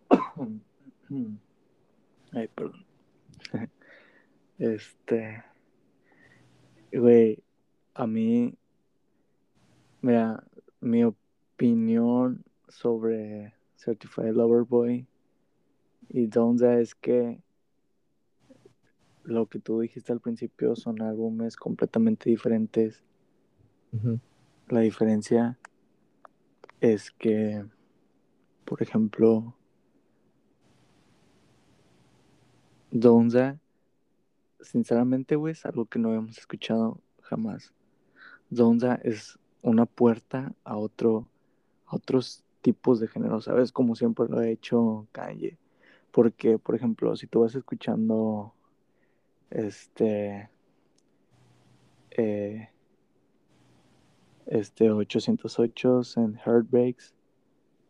Ay, 2.33 2.47
perdón. 2.47 2.85
Este. 4.57 5.43
Güey, 6.91 7.43
a 7.93 8.07
mí. 8.07 8.55
Mira, 10.01 10.43
mi 10.79 11.03
opinión 11.03 12.43
sobre 12.67 13.53
Certified 13.83 14.33
Lover 14.33 14.63
Boy 14.63 15.07
y 16.09 16.27
Donza 16.27 16.79
es 16.79 16.93
que 16.93 17.41
lo 19.23 19.47
que 19.47 19.59
tú 19.59 19.79
dijiste 19.79 20.13
al 20.13 20.19
principio 20.19 20.75
son 20.75 21.01
álbumes 21.01 21.55
completamente 21.55 22.29
diferentes. 22.29 23.03
La 24.67 24.81
diferencia 24.81 25.57
es 26.79 27.09
que, 27.11 27.65
por 28.65 28.81
ejemplo, 28.83 29.55
Donza, 32.91 33.59
sinceramente, 34.59 35.35
güey, 35.35 35.53
es 35.53 35.65
algo 35.65 35.85
que 35.85 35.97
no 35.97 36.13
hemos 36.13 36.37
escuchado 36.37 37.01
jamás. 37.21 37.73
Donza 38.49 38.95
es 38.95 39.39
una 39.61 39.85
puerta 39.85 40.53
a 40.63 40.77
otro, 40.77 41.27
a 41.85 41.95
otros 41.95 42.43
tipos 42.61 42.99
de 42.99 43.07
género, 43.07 43.41
¿sabes? 43.41 43.71
Como 43.71 43.95
siempre 43.95 44.27
lo 44.29 44.39
ha 44.39 44.47
hecho 44.47 45.07
Kanye. 45.11 45.57
Porque, 46.11 46.57
por 46.57 46.75
ejemplo, 46.75 47.15
si 47.15 47.27
tú 47.27 47.41
vas 47.41 47.55
escuchando 47.55 48.53
este 49.49 50.49
eh, 52.11 52.69
este 54.45 54.91
808 54.91 56.01
en 56.17 56.35
Heartbreaks 56.35 57.13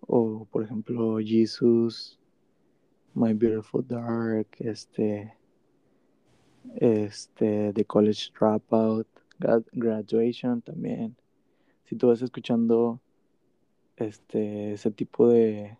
o 0.01 0.45
por 0.51 0.63
ejemplo 0.63 1.17
Jesus 1.19 2.19
My 3.13 3.33
Beautiful 3.33 3.85
Dark 3.87 4.47
este 4.59 5.33
este 6.75 7.73
The 7.73 7.85
College 7.85 8.31
Dropout 8.37 9.07
Graduation 9.71 10.61
también 10.61 11.15
si 11.85 11.95
tú 11.95 12.07
vas 12.07 12.21
escuchando 12.21 12.99
este 14.03 14.73
ese 14.73 14.91
tipo 14.91 15.27
de 15.27 15.77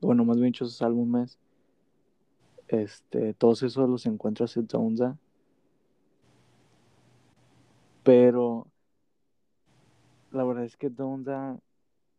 bueno 0.00 0.24
más 0.24 0.38
bien 0.38 0.52
esos 0.54 0.82
álbumes 0.82 1.38
este 2.68 3.34
todos 3.34 3.62
esos 3.62 3.88
los 3.88 4.06
encuentras 4.06 4.56
en 4.56 4.66
Donza 4.66 5.16
pero 8.02 8.66
la 10.32 10.44
verdad 10.44 10.64
es 10.64 10.76
que 10.76 10.90
Donda, 10.90 11.58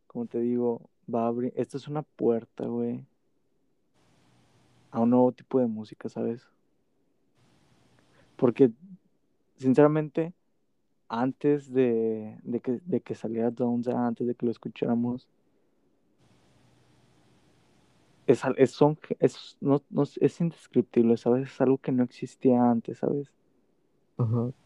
como 0.07 0.25
te 0.25 0.39
digo, 0.39 0.89
va 1.13 1.23
a 1.23 1.27
abrir. 1.27 1.53
Esta 1.55 1.77
es 1.77 1.87
una 1.87 2.01
puerta, 2.01 2.65
güey. 2.65 3.05
A 4.91 4.99
un 4.99 5.11
nuevo 5.11 5.31
tipo 5.31 5.59
de 5.59 5.67
música, 5.67 6.09
¿sabes? 6.09 6.41
Porque, 8.35 8.71
sinceramente, 9.57 10.33
antes 11.13 11.73
de, 11.73 12.37
de, 12.43 12.61
que, 12.61 12.79
de 12.85 13.01
que 13.01 13.15
saliera 13.15 13.51
Donda, 13.51 14.07
antes 14.07 14.25
de 14.25 14.33
que 14.33 14.45
lo 14.45 14.51
escucháramos, 14.51 15.27
es, 18.25 18.41
es, 18.55 18.71
son, 18.71 18.97
es, 19.19 19.57
no, 19.59 19.81
no, 19.89 20.03
es 20.03 20.39
indescriptible, 20.39 21.17
¿sabes? 21.17 21.49
Es 21.49 21.59
algo 21.59 21.77
que 21.79 21.91
no 21.91 22.03
existía 22.03 22.63
antes, 22.63 22.99
¿sabes? 22.99 23.29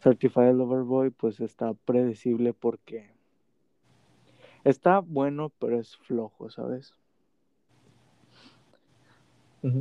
Certified 0.02 0.54
Lover 0.54 0.84
Boy, 0.84 1.10
pues 1.10 1.40
está 1.40 1.74
predecible 1.74 2.54
porque 2.54 3.10
está 4.64 5.00
bueno, 5.00 5.52
pero 5.58 5.80
es 5.80 5.98
flojo, 5.98 6.50
¿sabes? 6.52 6.94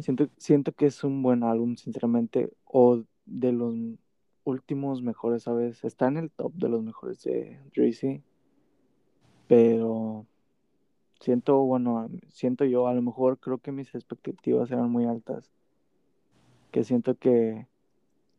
Siento, 0.00 0.28
siento 0.38 0.72
que 0.72 0.86
es 0.86 1.04
un 1.04 1.22
buen 1.22 1.42
álbum, 1.42 1.76
sinceramente, 1.76 2.50
o 2.64 3.02
de 3.26 3.52
los 3.52 3.74
últimos 4.44 5.02
mejores, 5.02 5.44
¿sabes? 5.44 5.84
Está 5.84 6.08
en 6.08 6.18
el 6.18 6.30
top 6.30 6.52
de 6.54 6.68
los 6.68 6.82
mejores 6.82 7.22
de 7.24 7.58
Drizzy, 7.74 8.22
pero 9.48 10.26
siento, 11.20 11.58
bueno, 11.62 12.08
siento 12.28 12.64
yo, 12.64 12.86
a 12.86 12.94
lo 12.94 13.02
mejor 13.02 13.38
creo 13.38 13.58
que 13.58 13.72
mis 13.72 13.94
expectativas 13.94 14.70
eran 14.70 14.90
muy 14.90 15.06
altas, 15.06 15.50
que 16.70 16.84
siento 16.84 17.16
que 17.16 17.66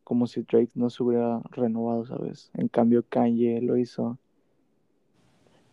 como 0.04 0.28
si 0.28 0.42
Drake 0.42 0.70
no 0.76 0.88
se 0.88 1.02
hubiera 1.02 1.42
renovado, 1.50 2.06
¿sabes? 2.06 2.50
En 2.54 2.68
cambio 2.68 3.04
Kanye 3.08 3.60
lo 3.60 3.76
hizo. 3.76 4.18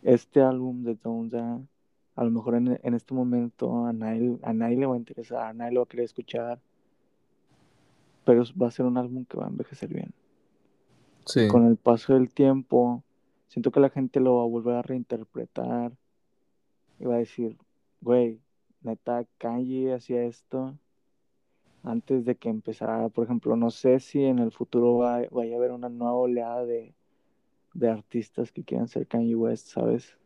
Este 0.01 0.41
álbum 0.41 0.83
de 0.83 0.95
Donda, 0.95 1.61
a 2.15 2.23
lo 2.23 2.31
mejor 2.31 2.55
en, 2.55 2.79
en 2.81 2.93
este 2.95 3.13
momento 3.13 3.85
a 3.85 3.89
a 3.89 3.93
nadie 3.93 4.77
le 4.77 4.85
va 4.87 4.95
a 4.95 4.97
interesar, 4.97 5.47
a 5.47 5.53
nadie 5.53 5.73
lo 5.73 5.81
va 5.81 5.85
a 5.85 5.87
querer 5.87 6.05
escuchar, 6.05 6.59
pero 8.25 8.43
va 8.59 8.67
a 8.67 8.71
ser 8.71 8.85
un 8.85 8.97
álbum 8.97 9.25
que 9.25 9.37
va 9.37 9.45
a 9.45 9.49
envejecer 9.49 9.89
bien. 9.93 10.13
Con 11.49 11.67
el 11.67 11.77
paso 11.77 12.13
del 12.13 12.33
tiempo, 12.33 13.03
siento 13.47 13.71
que 13.71 13.79
la 13.79 13.89
gente 13.89 14.19
lo 14.19 14.37
va 14.37 14.43
a 14.43 14.47
volver 14.47 14.75
a 14.75 14.81
reinterpretar 14.81 15.91
y 16.99 17.05
va 17.05 17.15
a 17.15 17.19
decir, 17.19 17.57
güey, 18.01 18.39
neta, 18.81 19.25
Kanye 19.37 19.93
hacía 19.93 20.23
esto 20.23 20.77
antes 21.83 22.25
de 22.25 22.35
que 22.35 22.49
empezara, 22.49 23.09
por 23.09 23.25
ejemplo, 23.25 23.55
no 23.55 23.69
sé 23.69 23.99
si 23.99 24.23
en 24.23 24.39
el 24.39 24.51
futuro 24.51 24.97
va, 24.97 25.21
vaya 25.31 25.55
a 25.55 25.57
haber 25.57 25.71
una 25.71 25.89
nueva 25.89 26.15
oleada 26.15 26.65
de, 26.65 26.93
de 27.73 27.89
artistas 27.89 28.51
que 28.51 28.63
quieran 28.63 28.87
ser 28.87 29.07
Kanye 29.07 29.35
West, 29.35 29.67
¿sabes? 29.67 30.17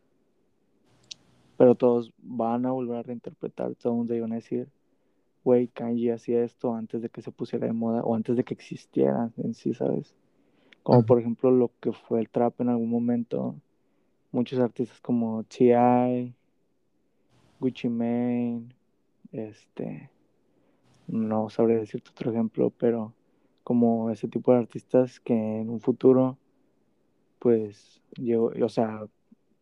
Pero 1.56 1.74
todos 1.74 2.12
van 2.18 2.64
a 2.66 2.70
volver 2.70 2.98
a 2.98 3.02
reinterpretar 3.02 3.74
Tones 3.74 4.10
y 4.10 4.20
van 4.20 4.32
a 4.32 4.36
decir, 4.36 4.68
güey, 5.42 5.66
Kanye 5.68 6.12
hacía 6.12 6.44
esto 6.44 6.74
antes 6.74 7.02
de 7.02 7.08
que 7.08 7.22
se 7.22 7.32
pusiera 7.32 7.66
de 7.66 7.72
moda 7.72 8.02
o 8.02 8.14
antes 8.14 8.36
de 8.36 8.44
que 8.44 8.54
existiera 8.54 9.32
en 9.36 9.54
sí, 9.54 9.74
¿sabes? 9.74 10.14
Como 10.88 11.04
por 11.04 11.20
ejemplo 11.20 11.50
lo 11.50 11.70
que 11.80 11.92
fue 11.92 12.18
el 12.18 12.30
trap 12.30 12.62
en 12.62 12.70
algún 12.70 12.88
momento. 12.88 13.54
Muchos 14.32 14.58
artistas 14.58 14.98
como 15.02 15.44
T.I., 15.44 16.34
Gucci 17.60 17.90
Mane, 17.90 18.70
este, 19.30 20.08
no 21.06 21.50
sabré 21.50 21.76
decirte 21.76 22.08
otro 22.08 22.30
ejemplo, 22.30 22.70
pero 22.70 23.12
como 23.64 24.08
ese 24.08 24.28
tipo 24.28 24.50
de 24.50 24.60
artistas 24.60 25.20
que 25.20 25.34
en 25.34 25.68
un 25.68 25.78
futuro, 25.78 26.38
pues, 27.38 28.00
llegó, 28.16 28.50
o 28.64 28.68
sea, 28.70 29.02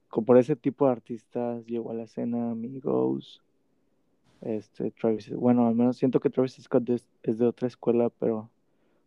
co- 0.08 0.22
por 0.22 0.38
ese 0.38 0.54
tipo 0.54 0.86
de 0.86 0.92
artistas 0.92 1.66
llegó 1.66 1.90
a 1.90 1.94
la 1.94 2.04
escena 2.04 2.54
Migos, 2.54 3.42
este, 4.42 4.92
Travis, 4.92 5.34
bueno, 5.34 5.66
al 5.66 5.74
menos 5.74 5.96
siento 5.96 6.20
que 6.20 6.30
Travis 6.30 6.54
Scott 6.62 6.88
es, 6.90 7.08
es 7.24 7.38
de 7.38 7.46
otra 7.46 7.66
escuela, 7.66 8.10
pero, 8.20 8.48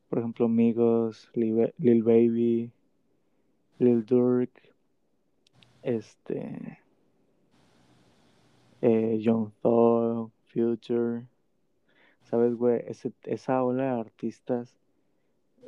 por 0.10 0.20
ejemplo, 0.20 0.48
Migos, 0.48 1.30
Lil, 1.34 1.56
Ba- 1.56 1.74
Lil 1.78 2.04
Baby, 2.04 2.72
Lil 3.78 4.06
Durk, 4.06 4.50
este, 5.84 6.80
eh, 8.82 9.18
Young 9.20 9.52
Thug, 9.62 10.32
Future, 10.46 11.26
¿sabes, 12.24 12.56
güey? 12.56 12.84
Esa 13.24 13.64
ola 13.64 13.84
de 13.84 14.00
artistas, 14.02 14.78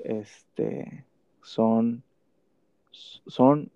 este, 0.04 1.06
son, 1.42 2.04
son 2.92 3.72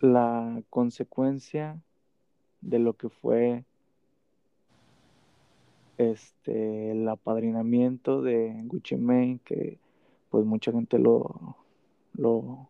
la 0.00 0.62
consecuencia 0.70 1.80
de 2.60 2.78
lo 2.78 2.94
que 2.94 3.08
fue 3.08 3.64
este 5.98 6.92
el 6.92 7.08
apadrinamiento 7.08 8.22
de 8.22 8.54
Gucci 8.64 8.96
Mane 8.96 9.40
que 9.44 9.78
pues 10.30 10.46
mucha 10.46 10.72
gente 10.72 10.98
lo 10.98 11.56
lo 12.14 12.68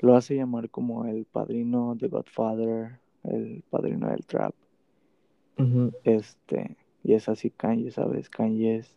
lo 0.00 0.16
hace 0.16 0.34
llamar 0.34 0.70
como 0.70 1.04
el 1.04 1.26
padrino 1.26 1.94
de 1.94 2.08
Godfather 2.08 2.98
el 3.22 3.62
padrino 3.70 4.10
del 4.10 4.26
trap. 4.26 4.54
Este 6.02 6.76
y 7.04 7.12
es 7.14 7.28
así 7.28 7.50
Kanye 7.50 7.90
sabes 7.90 8.28
Kanye 8.28 8.76
es 8.76 8.96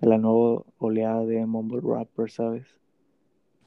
de 0.00 0.08
la 0.08 0.18
nueva 0.18 0.62
oleada 0.78 1.24
de 1.24 1.44
mumble 1.46 1.80
rapper 1.82 2.30
sabes 2.30 2.66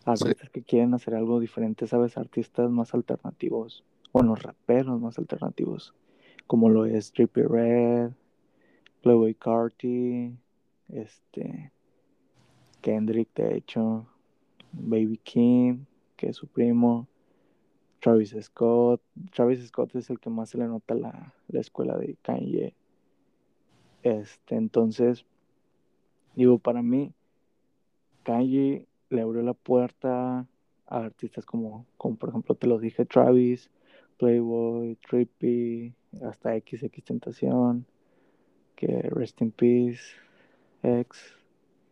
artistas 0.06 0.50
que 0.52 0.62
quieren 0.62 0.94
hacer 0.94 1.16
algo 1.16 1.40
diferente 1.40 1.88
sabes 1.88 2.18
artistas 2.18 2.70
más 2.70 2.94
alternativos 2.94 3.84
bueno 4.14 4.36
raperos 4.36 5.02
más 5.02 5.18
alternativos 5.18 5.94
como 6.48 6.70
lo 6.70 6.86
es 6.86 7.12
Trippie 7.12 7.44
Red 7.44 8.12
Playboy 9.02 9.34
Carti, 9.36 10.38
este, 10.90 11.72
Kendrick, 12.82 13.34
de 13.36 13.58
hecho, 13.58 14.08
Baby 14.72 15.18
Kim, 15.24 15.86
que 16.16 16.30
es 16.30 16.36
su 16.36 16.48
primo, 16.48 17.08
Travis 18.00 18.36
Scott. 18.42 19.02
Travis 19.34 19.66
Scott 19.68 19.96
es 19.96 20.10
el 20.10 20.20
que 20.20 20.30
más 20.30 20.50
se 20.50 20.58
le 20.58 20.68
nota 20.68 20.96
la, 20.96 21.34
la 21.48 21.60
escuela 21.60 21.98
de 21.98 22.16
Kanye. 22.22 22.74
Este, 24.04 24.56
entonces, 24.56 25.26
digo, 26.36 26.60
para 26.60 26.82
mí, 26.82 27.14
Kanye 28.24 28.86
le 29.10 29.22
abrió 29.22 29.42
la 29.42 29.54
puerta 29.54 30.48
a 30.88 30.98
artistas 30.98 31.46
como, 31.46 31.86
como 31.98 32.16
por 32.16 32.30
ejemplo, 32.30 32.56
te 32.56 32.68
lo 32.68 32.80
dije, 32.80 33.06
Travis, 33.06 33.70
Playboy, 34.18 34.98
Trippy, 35.08 35.94
hasta 36.24 36.58
XX 36.58 37.04
Tentación, 37.04 37.86
que 38.80 39.02
Rest 39.12 39.42
in 39.42 39.52
Peace, 39.52 40.00
X, 40.84 41.36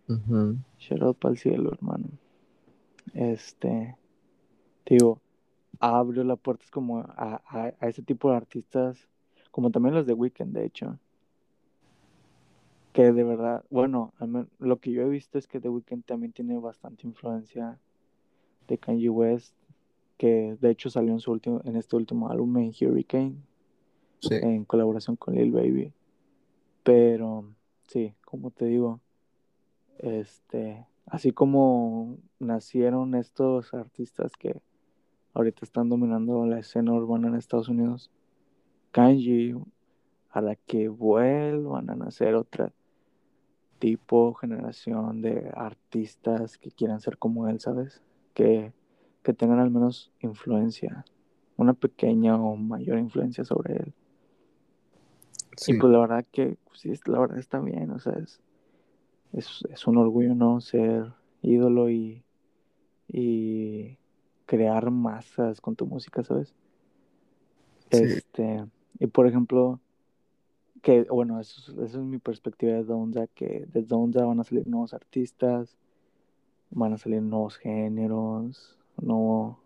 Ujú. 0.08 0.56
Shout 0.80 1.02
out 1.02 1.18
para 1.18 1.34
el 1.34 1.38
cielo, 1.38 1.74
hermano. 1.74 2.08
Este, 3.14 3.98
te 4.86 4.94
digo, 4.94 5.20
abrió 5.82 6.24
la 6.24 6.38
puerta 6.38 6.64
como 6.72 7.00
a, 7.00 7.42
a, 7.46 7.74
a 7.78 7.88
ese 7.90 8.02
tipo 8.04 8.32
de 8.32 8.38
artistas, 8.38 9.06
como 9.52 9.70
también 9.70 9.96
los 9.96 10.06
de 10.06 10.14
Weekend, 10.14 10.54
de 10.54 10.64
hecho. 10.64 10.98
Que 12.94 13.12
de 13.12 13.24
verdad, 13.26 13.66
bueno, 13.70 14.14
lo 14.60 14.80
que 14.80 14.92
yo 14.94 15.02
he 15.02 15.10
visto 15.10 15.38
es 15.38 15.46
que 15.46 15.60
The 15.60 15.68
Weeknd 15.68 16.06
también 16.06 16.32
tiene 16.32 16.58
bastante 16.58 17.06
influencia 17.06 17.78
de 18.70 18.78
Kanye 18.78 19.10
West, 19.10 19.54
que 20.18 20.56
de 20.62 20.70
hecho 20.70 20.90
salió 20.90 21.12
en, 21.12 21.20
su 21.20 21.34
último, 21.34 21.60
en 21.66 21.76
este 21.76 21.98
último 21.98 22.30
álbum, 22.30 22.58
en 22.60 22.70
Hurricane, 22.70 23.36
Sí. 24.20 24.36
en 24.36 24.64
colaboración 24.64 25.18
con 25.18 25.36
Lil 25.36 25.52
Baby. 25.52 25.94
Pero, 26.88 27.44
sí, 27.90 28.16
como 28.24 28.50
te 28.50 28.64
digo, 28.64 29.02
este, 29.98 30.88
así 31.06 31.34
como 31.34 32.16
nacieron 32.40 33.14
estos 33.14 33.74
artistas 33.74 34.32
que 34.40 34.62
ahorita 35.34 35.66
están 35.66 35.90
dominando 35.90 36.46
la 36.46 36.60
escena 36.60 36.94
urbana 36.94 37.28
en 37.28 37.36
Estados 37.36 37.68
Unidos. 37.68 38.10
Kanji, 38.92 39.54
a 40.30 40.40
la 40.40 40.56
que 40.56 40.88
vuelvan 40.88 41.90
a 41.90 41.96
nacer 41.98 42.36
otra 42.36 42.72
tipo, 43.80 44.34
generación 44.36 45.22
de 45.22 45.52
artistas 45.56 46.58
que 46.58 46.72
quieran 46.72 47.02
ser 47.02 47.18
como 47.18 47.50
él, 47.50 47.60
¿sabes? 47.60 48.02
Que, 48.34 48.72
que 49.24 49.34
tengan 49.34 49.60
al 49.60 49.72
menos 49.72 50.14
influencia, 50.22 51.04
una 51.58 51.74
pequeña 51.74 52.42
o 52.42 52.56
mayor 52.56 52.98
influencia 52.98 53.44
sobre 53.44 53.76
él. 53.76 53.94
Sí, 55.58 55.74
Y 55.74 55.74
pues 55.74 55.92
la 55.92 56.00
verdad 56.00 56.26
que, 56.32 56.58
pues, 56.66 56.80
sí, 56.82 56.94
la 57.06 57.20
verdad 57.20 57.38
está 57.40 57.60
bien, 57.60 57.92
o 57.92 58.00
sea, 58.00 58.14
es, 58.14 58.42
es, 59.34 59.64
es 59.72 59.88
un 59.88 59.98
orgullo, 59.98 60.36
¿no? 60.36 60.62
Ser 60.62 61.14
ídolo 61.44 61.90
y, 61.90 62.24
y 63.10 63.98
crear 64.48 64.92
masas 64.92 65.62
con 65.62 65.76
tu 65.76 65.86
música, 65.88 66.24
¿sabes? 66.24 66.56
sí, 67.92 68.22
Este, 68.26 68.66
y 69.00 69.08
por 69.08 69.28
ejemplo, 69.28 69.80
que, 70.82 71.04
bueno, 71.04 71.40
eso, 71.40 71.60
es- 71.62 71.78
eso 71.90 72.00
es 72.00 72.06
mi 72.06 72.20
perspectiva 72.20 72.74
de 72.74 72.84
Donda, 72.84 73.28
que 73.28 73.66
de 73.68 73.82
Donda 73.84 74.26
van 74.26 74.40
a 74.40 74.44
salir 74.44 74.68
nuevos 74.68 74.94
artistas, 74.94 75.78
van 76.72 76.94
a 76.94 76.98
salir 77.00 77.22
nuevos 77.24 77.58
géneros, 77.58 78.78
nuevo- 79.02 79.60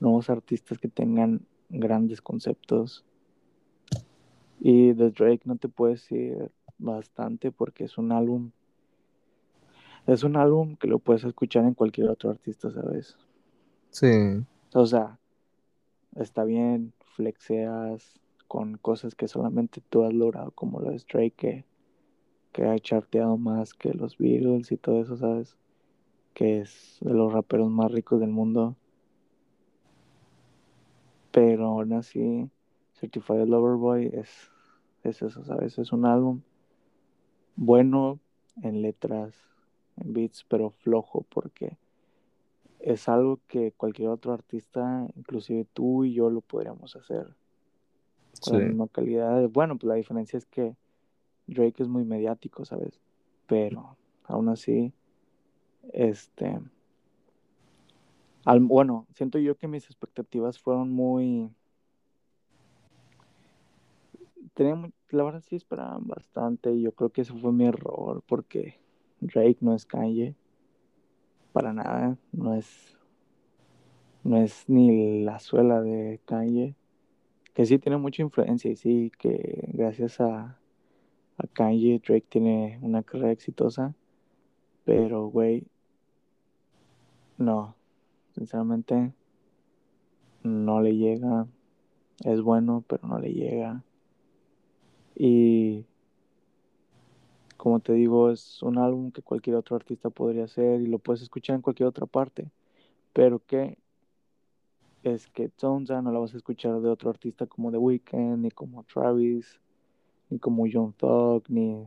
nuevos 0.00 0.30
artistas 0.30 0.78
que 0.78 0.88
tengan 0.88 1.42
grandes 1.70 2.22
conceptos. 2.22 3.04
Y 4.60 4.92
de 4.92 5.10
Drake 5.10 5.42
no 5.44 5.56
te 5.56 5.68
puedo 5.68 5.92
decir 5.92 6.50
bastante 6.78 7.52
porque 7.52 7.84
es 7.84 7.98
un 7.98 8.12
álbum, 8.12 8.52
es 10.06 10.24
un 10.24 10.36
álbum 10.36 10.76
que 10.76 10.88
lo 10.88 10.98
puedes 10.98 11.24
escuchar 11.24 11.64
en 11.64 11.74
cualquier 11.74 12.08
otro 12.10 12.30
artista, 12.30 12.70
¿sabes? 12.72 13.16
sí, 13.90 14.08
O 14.74 14.86
sea, 14.86 15.18
está 16.16 16.44
bien, 16.44 16.94
flexeas 17.16 18.20
con 18.48 18.78
cosas 18.78 19.14
que 19.14 19.28
solamente 19.28 19.82
tú 19.90 20.04
has 20.04 20.14
logrado, 20.14 20.52
como 20.52 20.80
lo 20.80 20.90
de 20.90 20.98
Drake, 21.12 21.32
que, 21.36 21.66
que 22.52 22.64
ha 22.66 22.78
charteado 22.80 23.38
más 23.38 23.74
que 23.74 23.94
los 23.94 24.18
Beatles 24.18 24.72
y 24.72 24.78
todo 24.78 25.02
eso, 25.02 25.16
¿sabes? 25.16 25.56
Que 26.34 26.60
es 26.60 26.98
de 27.02 27.14
los 27.14 27.32
raperos 27.32 27.70
más 27.70 27.92
ricos 27.92 28.20
del 28.20 28.30
mundo. 28.30 28.76
Pero 31.30 31.66
aún 31.66 31.92
así, 31.92 32.50
Certified 33.00 33.46
Lover 33.46 33.76
Boy 33.76 34.10
es, 34.12 34.50
es 35.02 35.22
eso, 35.22 35.44
¿sabes? 35.44 35.78
Es 35.78 35.92
un 35.92 36.04
álbum 36.04 36.42
bueno 37.56 38.18
en 38.62 38.82
letras, 38.82 39.34
en 39.96 40.12
beats, 40.12 40.44
pero 40.48 40.70
flojo 40.70 41.24
porque 41.28 41.76
es 42.80 43.08
algo 43.08 43.40
que 43.48 43.72
cualquier 43.72 44.08
otro 44.08 44.32
artista, 44.32 45.06
inclusive 45.16 45.66
tú 45.72 46.04
y 46.04 46.14
yo, 46.14 46.30
lo 46.30 46.40
podríamos 46.40 46.94
hacer 46.96 47.34
con 48.40 48.58
la 48.58 48.66
misma 48.66 48.88
calidad. 48.88 49.48
Bueno, 49.48 49.76
pues 49.76 49.88
la 49.88 49.94
diferencia 49.94 50.36
es 50.36 50.46
que 50.46 50.76
Drake 51.46 51.82
es 51.82 51.88
muy 51.88 52.04
mediático, 52.04 52.64
¿sabes? 52.64 53.00
Pero 53.46 53.96
aún 54.24 54.48
así, 54.48 54.92
este, 55.92 56.60
al, 58.44 58.60
bueno, 58.60 59.06
siento 59.12 59.38
yo 59.38 59.56
que 59.56 59.66
mis 59.66 59.86
expectativas 59.86 60.58
fueron 60.58 60.92
muy, 60.92 61.50
la 64.64 65.22
verdad 65.22 65.42
sí 65.46 65.56
esperaban 65.56 66.06
bastante 66.06 66.72
y 66.72 66.82
yo 66.82 66.92
creo 66.92 67.10
que 67.10 67.22
ese 67.22 67.32
fue 67.32 67.52
mi 67.52 67.66
error 67.66 68.22
porque 68.26 68.78
Drake 69.20 69.58
no 69.60 69.74
es 69.74 69.86
Kanye, 69.86 70.34
para 71.52 71.72
nada, 71.72 72.16
no 72.32 72.54
es, 72.54 72.96
no 74.24 74.36
es 74.36 74.68
ni 74.68 75.24
la 75.24 75.38
suela 75.38 75.80
de 75.80 76.20
Kanye, 76.24 76.74
que 77.54 77.66
sí 77.66 77.78
tiene 77.78 77.98
mucha 77.98 78.22
influencia 78.22 78.70
y 78.70 78.76
sí, 78.76 79.12
que 79.18 79.68
gracias 79.72 80.20
a, 80.20 80.58
a 81.36 81.46
Kanye 81.52 82.00
Drake 82.04 82.26
tiene 82.28 82.78
una 82.82 83.02
carrera 83.02 83.32
exitosa, 83.32 83.94
pero 84.84 85.28
güey, 85.28 85.66
no, 87.38 87.74
sinceramente 88.34 89.12
no 90.42 90.80
le 90.80 90.96
llega, 90.96 91.46
es 92.24 92.40
bueno, 92.40 92.84
pero 92.86 93.06
no 93.06 93.18
le 93.18 93.32
llega. 93.32 93.82
Y 95.18 95.84
como 97.56 97.80
te 97.80 97.92
digo, 97.92 98.30
es 98.30 98.62
un 98.62 98.78
álbum 98.78 99.10
que 99.10 99.22
cualquier 99.22 99.56
otro 99.56 99.76
artista 99.76 100.10
podría 100.10 100.44
hacer 100.44 100.80
y 100.80 100.86
lo 100.86 100.98
puedes 101.00 101.22
escuchar 101.22 101.56
en 101.56 101.62
cualquier 101.62 101.88
otra 101.88 102.06
parte. 102.06 102.50
Pero 103.12 103.40
que 103.44 103.78
es 105.02 105.26
que 105.28 105.48
Tonza 105.48 106.02
no 106.02 106.12
la 106.12 106.20
vas 106.20 106.34
a 106.34 106.36
escuchar 106.36 106.80
de 106.80 106.88
otro 106.88 107.10
artista 107.10 107.46
como 107.46 107.70
The 107.72 107.78
Weeknd, 107.78 108.38
ni 108.38 108.50
como 108.52 108.84
Travis, 108.84 109.60
ni 110.30 110.38
como 110.38 110.66
John 110.72 110.92
Thug, 110.94 111.44
ni, 111.48 111.86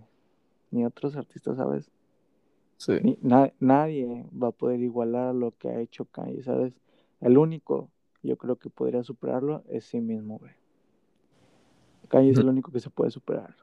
ni 0.71 0.85
otros 0.85 1.15
artistas, 1.15 1.57
¿sabes? 1.57 1.91
sí, 2.77 2.93
Ni, 3.03 3.17
na- 3.21 3.53
nadie 3.59 4.25
va 4.31 4.49
a 4.49 4.51
poder 4.51 4.79
igualar 4.81 5.35
lo 5.35 5.51
que 5.57 5.69
ha 5.69 5.79
hecho 5.81 6.05
Kanye, 6.05 6.43
¿sabes? 6.43 6.73
El 7.19 7.37
único, 7.37 7.91
yo 8.23 8.37
creo 8.37 8.57
que 8.57 8.69
podría 8.69 9.03
superarlo 9.03 9.63
es 9.69 9.85
sí 9.85 10.01
mismo, 10.01 10.39
güey. 10.39 10.53
Kanye 12.11 12.31
es 12.31 12.37
el 12.39 12.49
único 12.49 12.71
que 12.71 12.81
se 12.81 12.89
puede 12.89 13.09
superar. 13.09 13.55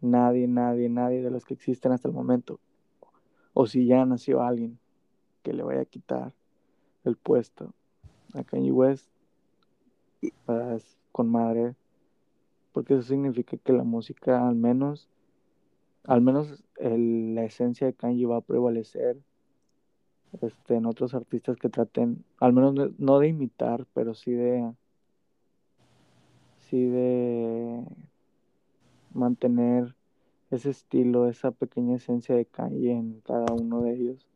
Nadie, 0.00 0.46
nadie, 0.46 0.88
nadie 0.88 1.22
de 1.22 1.30
los 1.30 1.44
que 1.44 1.54
existen 1.54 1.90
hasta 1.90 2.06
el 2.06 2.14
momento. 2.14 2.60
O 3.52 3.66
si 3.66 3.84
ya 3.86 4.04
nació 4.06 4.42
alguien 4.42 4.78
que 5.42 5.52
le 5.52 5.64
vaya 5.64 5.80
a 5.80 5.84
quitar 5.86 6.32
el 7.04 7.16
puesto 7.16 7.74
a 8.34 8.44
Kanye 8.44 8.70
West, 8.70 9.08
con 11.12 11.28
madre. 11.28 11.74
Porque 12.72 12.94
eso 12.94 13.02
significa 13.02 13.56
que 13.56 13.72
la 13.72 13.82
música, 13.82 14.46
al 14.46 14.54
menos, 14.54 15.08
al 16.04 16.20
menos 16.20 16.62
el- 16.76 17.34
la 17.34 17.44
esencia 17.44 17.88
de 17.88 17.94
Kanye 17.94 18.26
va 18.26 18.36
a 18.36 18.40
prevalecer 18.42 19.18
este, 20.40 20.76
en 20.76 20.86
otros 20.86 21.12
artistas 21.14 21.56
que 21.56 21.68
traten, 21.68 22.24
al 22.38 22.52
menos 22.52 22.72
no- 22.74 22.92
no 22.98 23.18
de 23.18 23.26
imitar, 23.26 23.84
pero 23.92 24.14
sí 24.14 24.30
de, 24.30 24.72
sí 26.70 26.86
de 26.86 27.84
mantener 29.12 29.96
ese 30.50 30.70
estilo, 30.70 31.28
esa 31.28 31.50
pequeña 31.50 31.96
esencia 31.96 32.34
de 32.36 32.46
Kanye 32.46 32.92
en 32.92 33.20
cada 33.22 33.52
uno 33.52 33.82
de 33.82 33.92
ellos 33.94 34.26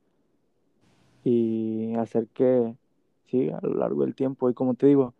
y 1.23 1.95
hacer 1.95 2.27
que, 2.29 2.77
sí, 3.27 3.51
a 3.51 3.61
lo 3.63 3.75
largo 3.75 4.03
del 4.03 4.15
tiempo. 4.15 4.51
Y 4.51 4.55
como 4.55 4.75
te 4.75 4.87
digo, 4.87 5.15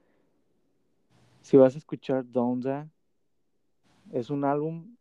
si 1.41 1.57
vas 1.57 1.77
a 1.77 1.79
escuchar 1.79 2.31
Donda, 2.31 2.89
es 4.13 4.31
un 4.31 4.45
álbum 4.45 4.97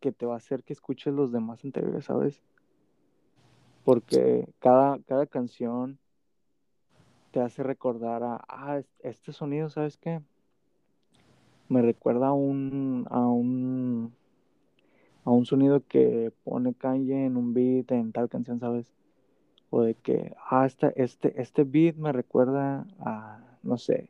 que 0.00 0.12
te 0.12 0.26
va 0.26 0.34
a 0.34 0.38
hacer 0.38 0.62
que 0.62 0.74
escuches 0.74 1.12
los 1.12 1.32
demás 1.32 1.64
anteriores, 1.64 2.04
¿sabes? 2.04 2.42
Porque 3.84 4.48
cada, 4.58 4.98
cada 5.00 5.26
canción 5.26 5.98
te 7.32 7.40
hace 7.40 7.62
recordar 7.62 8.22
a, 8.22 8.44
ah, 8.48 8.82
este 9.00 9.32
sonido, 9.32 9.68
¿sabes 9.68 9.96
qué? 9.96 10.20
Me 11.68 11.82
recuerda 11.82 12.28
a 12.28 12.32
un, 12.32 13.06
a 13.10 13.26
un, 13.26 14.12
a 15.24 15.30
un 15.30 15.46
sonido 15.46 15.82
que 15.86 16.32
pone 16.44 16.74
Kanye 16.74 17.26
en 17.26 17.36
un 17.36 17.54
beat 17.54 17.90
en 17.92 18.12
tal 18.12 18.28
canción, 18.28 18.60
¿sabes? 18.60 18.92
O 19.70 19.82
de 19.82 19.94
que, 19.94 20.34
ah, 20.48 20.66
esta, 20.66 20.88
este, 20.90 21.40
este 21.40 21.64
beat 21.64 21.96
me 21.96 22.12
recuerda 22.12 22.86
a, 23.00 23.40
no 23.62 23.76
sé, 23.78 24.08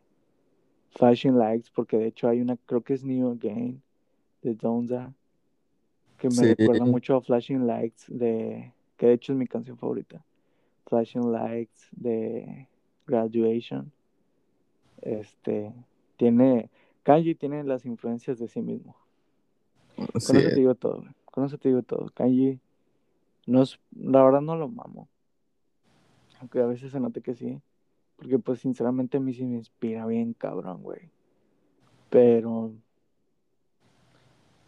Flashing 0.91 1.39
Lights, 1.39 1.71
porque 1.71 1.99
de 1.99 2.07
hecho 2.07 2.29
hay 2.29 2.41
una, 2.41 2.57
creo 2.57 2.83
que 2.83 2.95
es 2.95 3.05
New 3.05 3.33
Again, 3.33 3.83
de 4.43 4.55
Donza, 4.55 5.13
que 6.19 6.29
me 6.29 6.35
sí, 6.35 6.55
recuerda 6.55 6.85
mucho 6.85 7.17
a 7.17 7.21
Flashing 7.21 7.67
Lights, 7.67 8.07
de, 8.09 8.73
que 8.97 9.07
de 9.07 9.13
hecho 9.15 9.33
es 9.33 9.39
mi 9.39 9.47
canción 9.47 9.77
favorita. 9.77 10.25
Flashing 10.87 11.33
Lights 11.33 11.89
de 11.93 12.69
Graduation. 13.07 13.93
Este, 15.03 15.73
tiene, 16.17 16.71
Kanji 17.07 17.37
tiene 17.37 17.63
las 17.63 17.87
influencias 17.87 18.37
de 18.41 18.49
sí 18.49 18.61
mismo. 18.61 18.97
Con 19.95 20.21
sí, 20.21 20.39
eso 20.39 20.49
te 20.49 20.57
digo 20.57 20.75
todo, 20.75 21.03
güey. 21.03 21.13
Con 21.25 21.45
eso 21.45 21.57
te 21.57 21.69
digo 21.69 21.83
todo. 21.85 22.11
Kanji, 22.13 22.59
no 23.47 23.63
es, 23.63 23.79
la 23.93 24.25
verdad 24.25 24.41
no 24.41 24.57
lo 24.57 24.67
mamo. 24.67 25.07
Aunque 26.41 26.59
a 26.59 26.67
veces 26.67 26.91
se 26.91 26.99
note 26.99 27.21
que 27.21 27.37
sí. 27.37 27.63
Porque 28.17 28.41
pues 28.41 28.59
sinceramente 28.59 29.19
a 29.19 29.21
mí 29.21 29.33
sí 29.33 29.45
me 29.45 29.55
inspira 29.55 30.05
bien 30.05 30.33
cabrón, 30.33 30.83
güey. 30.83 31.09
Pero, 32.11 32.73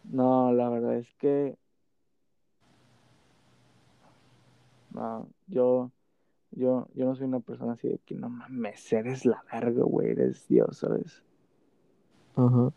no, 0.05 0.53
la 0.53 0.69
verdad 0.69 0.95
es 0.95 1.13
que, 1.15 1.57
no, 4.91 5.27
yo, 5.47 5.91
yo, 6.51 6.87
yo 6.93 7.03
no 7.03 7.15
soy 7.15 7.25
una 7.25 7.41
persona 7.41 7.73
así 7.73 7.89
de 7.89 7.97
que 7.97 8.15
no 8.15 8.29
mames, 8.29 8.93
eres 8.93 9.25
la 9.25 9.43
verga, 9.51 9.83
güey, 9.83 10.11
eres 10.11 10.47
Dios, 10.47 10.77
¿sabes? 10.77 11.21
Ajá, 12.39 12.71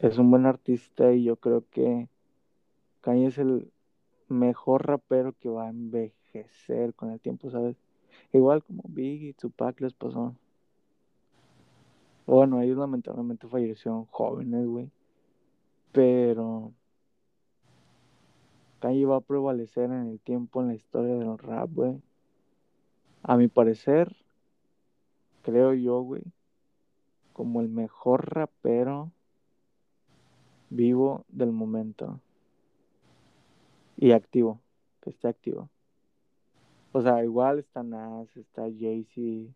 Es 0.00 0.18
un 0.18 0.30
buen 0.30 0.46
artista 0.46 1.12
y 1.12 1.22
yo 1.24 1.36
creo 1.36 1.64
que 1.70 2.08
Kanye 3.02 3.26
es 3.28 3.38
el 3.38 3.70
mejor 4.28 4.86
rapero 4.86 5.32
que 5.38 5.48
va 5.48 5.66
a 5.66 5.70
envejecer 5.70 6.94
con 6.94 7.10
el 7.10 7.20
tiempo, 7.20 7.50
¿sabes? 7.50 7.76
Igual 8.32 8.64
como 8.64 8.82
Biggie, 8.88 9.34
Tupac 9.34 9.80
les 9.80 9.94
pasó. 9.94 10.34
Bueno, 12.26 12.60
ellos 12.60 12.78
lamentablemente 12.78 13.46
fallecieron 13.46 14.06
jóvenes, 14.06 14.66
güey. 14.66 14.90
Pero 15.92 16.72
Kanye 18.80 19.06
va 19.06 19.16
a 19.16 19.20
prevalecer 19.20 19.84
en 19.84 20.08
el 20.08 20.20
tiempo 20.20 20.60
en 20.60 20.68
la 20.68 20.74
historia 20.74 21.14
del 21.14 21.38
rap, 21.38 21.70
güey. 21.72 22.00
A 23.22 23.36
mi 23.36 23.46
parecer, 23.46 24.16
creo 25.42 25.74
yo, 25.74 26.00
güey, 26.00 26.22
como 27.40 27.62
el 27.62 27.70
mejor 27.70 28.34
rapero 28.34 29.10
vivo 30.68 31.24
del 31.30 31.52
momento. 31.52 32.20
Y 33.96 34.12
activo, 34.12 34.60
que 35.00 35.08
esté 35.08 35.28
activo. 35.28 35.70
O 36.92 37.00
sea, 37.00 37.24
igual 37.24 37.58
está 37.58 37.82
Nas, 37.82 38.36
está 38.36 38.64
Jay-Z, 38.64 39.50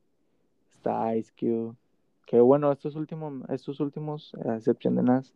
está 0.73 1.15
Ice 1.15 1.31
Cube. 1.39 1.77
Que 2.25 2.41
bueno, 2.41 2.73
estos 2.73 2.97
últimos, 2.97 3.47
estos 3.51 3.81
últimos, 3.81 4.35
a 4.47 4.57
excepción 4.57 4.95
de 4.95 5.03
Nas, 5.03 5.35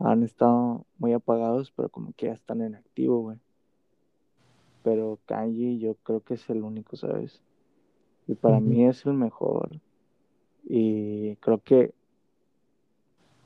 han 0.00 0.24
estado 0.24 0.84
muy 0.98 1.12
apagados, 1.12 1.70
pero 1.70 1.88
como 1.88 2.12
que 2.16 2.26
ya 2.26 2.32
están 2.32 2.62
en 2.62 2.74
activo, 2.74 3.20
güey. 3.20 3.38
Pero 4.82 5.20
Kanye 5.26 5.78
yo 5.78 5.94
creo 6.02 6.20
que 6.20 6.34
es 6.34 6.50
el 6.50 6.64
único, 6.64 6.96
¿sabes? 6.96 7.40
Y 8.26 8.34
para 8.34 8.58
mí 8.58 8.84
es 8.84 9.06
el 9.06 9.12
mejor. 9.12 9.80
Y 10.68 11.36
creo 11.36 11.62
que 11.62 11.94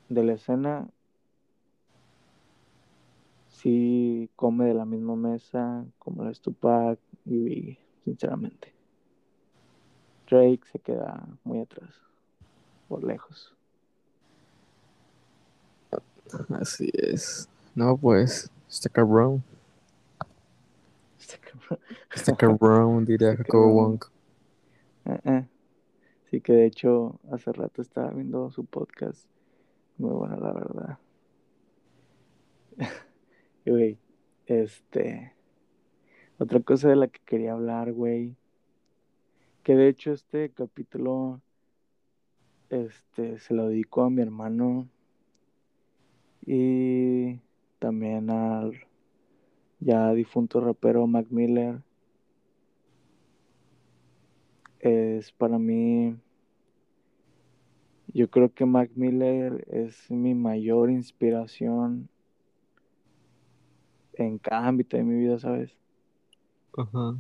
de 0.09 0.25
la 0.25 0.33
escena 0.33 0.89
sí 3.51 4.31
come 4.37 4.65
de 4.65 4.75
la 4.75 4.87
misma 4.87 5.17
mesa 5.17 5.85
como 5.99 6.25
la 6.25 6.33
Tupac 6.33 6.99
y 7.27 7.39
Biggie, 7.39 7.79
sinceramente. 8.05 8.73
Drake 10.29 10.61
se 10.73 10.79
queda 10.79 11.27
muy 11.45 11.61
atrás, 11.61 11.91
por 12.89 13.05
lejos. 13.05 13.55
Así 16.51 16.91
es. 16.95 17.49
No, 17.75 17.97
pues, 17.97 18.51
está 18.69 18.89
cabrón. 18.89 19.43
Cabrón. 21.41 21.81
Está 22.15 22.37
cabrón, 22.37 23.05
diría 23.05 23.37
Jacobo. 23.37 23.73
Wong. 23.73 24.05
Eh, 25.05 25.21
eh. 25.25 25.47
Sí 26.31 26.41
que 26.41 26.53
de 26.53 26.67
hecho 26.67 27.19
hace 27.33 27.53
rato 27.53 27.83
estaba 27.83 28.11
viendo 28.11 28.51
su 28.51 28.65
podcast. 28.65 29.27
Muy 29.99 30.13
bueno, 30.13 30.37
la 30.37 30.53
verdad. 30.53 30.99
Güey, 33.67 33.99
este... 34.47 35.35
Otra 36.39 36.61
cosa 36.61 36.89
de 36.89 36.97
la 36.97 37.09
que 37.09 37.21
quería 37.27 37.53
hablar, 37.53 37.93
güey. 37.93 38.35
Que 39.63 39.75
de 39.77 39.89
hecho 39.89 40.13
este 40.13 40.51
capítulo 40.51 41.43
este 42.71 43.39
se 43.41 43.53
lo 43.53 43.69
dedico 43.69 44.03
a 44.03 44.11
mi 44.11 44.23
hermano 44.23 44.89
y 46.47 47.41
también 47.79 48.31
al 48.31 48.73
ya 49.81 50.13
difunto 50.15 50.61
rapero 50.61 51.07
Mac 51.07 51.27
Miller. 51.31 51.83
Es 54.81 55.33
para 55.33 55.59
mí 55.59 56.17
yo 58.13 58.29
creo 58.29 58.53
que 58.53 58.67
Mac 58.67 58.91
Miller 58.95 59.65
es 59.71 60.11
mi 60.11 60.35
mayor 60.35 60.91
inspiración 60.91 62.09
en 64.15 64.39
cada 64.39 64.67
ámbito 64.67 64.97
de 64.97 65.05
mi 65.05 65.19
vida, 65.19 65.39
¿sabes? 65.39 65.77
Ajá. 66.77 67.17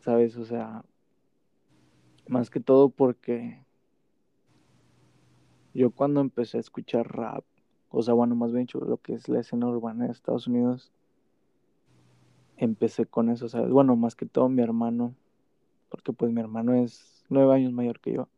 ¿Sabes? 0.00 0.36
O 0.36 0.44
sea, 0.44 0.84
más 2.26 2.50
que 2.50 2.60
todo 2.60 2.88
porque 2.88 3.64
yo 5.74 5.90
cuando 5.90 6.20
empecé 6.20 6.56
a 6.56 6.60
escuchar 6.60 7.06
rap, 7.16 7.44
o 7.90 8.02
sea, 8.02 8.14
bueno, 8.14 8.34
más 8.34 8.52
bien 8.52 8.66
lo 8.72 8.96
que 8.98 9.14
es 9.14 9.28
la 9.28 9.40
escena 9.40 9.68
urbana 9.68 10.06
de 10.06 10.12
Estados 10.12 10.46
Unidos, 10.46 10.92
empecé 12.56 13.06
con 13.06 13.30
eso, 13.30 13.48
¿sabes? 13.48 13.70
Bueno, 13.70 13.94
más 13.96 14.16
que 14.16 14.26
todo 14.26 14.48
mi 14.48 14.62
hermano, 14.62 15.14
porque 15.90 16.12
pues 16.12 16.32
mi 16.32 16.40
hermano 16.40 16.74
es 16.74 17.24
nueve 17.28 17.54
años 17.54 17.72
mayor 17.72 18.00
que 18.00 18.14
yo. 18.14 18.28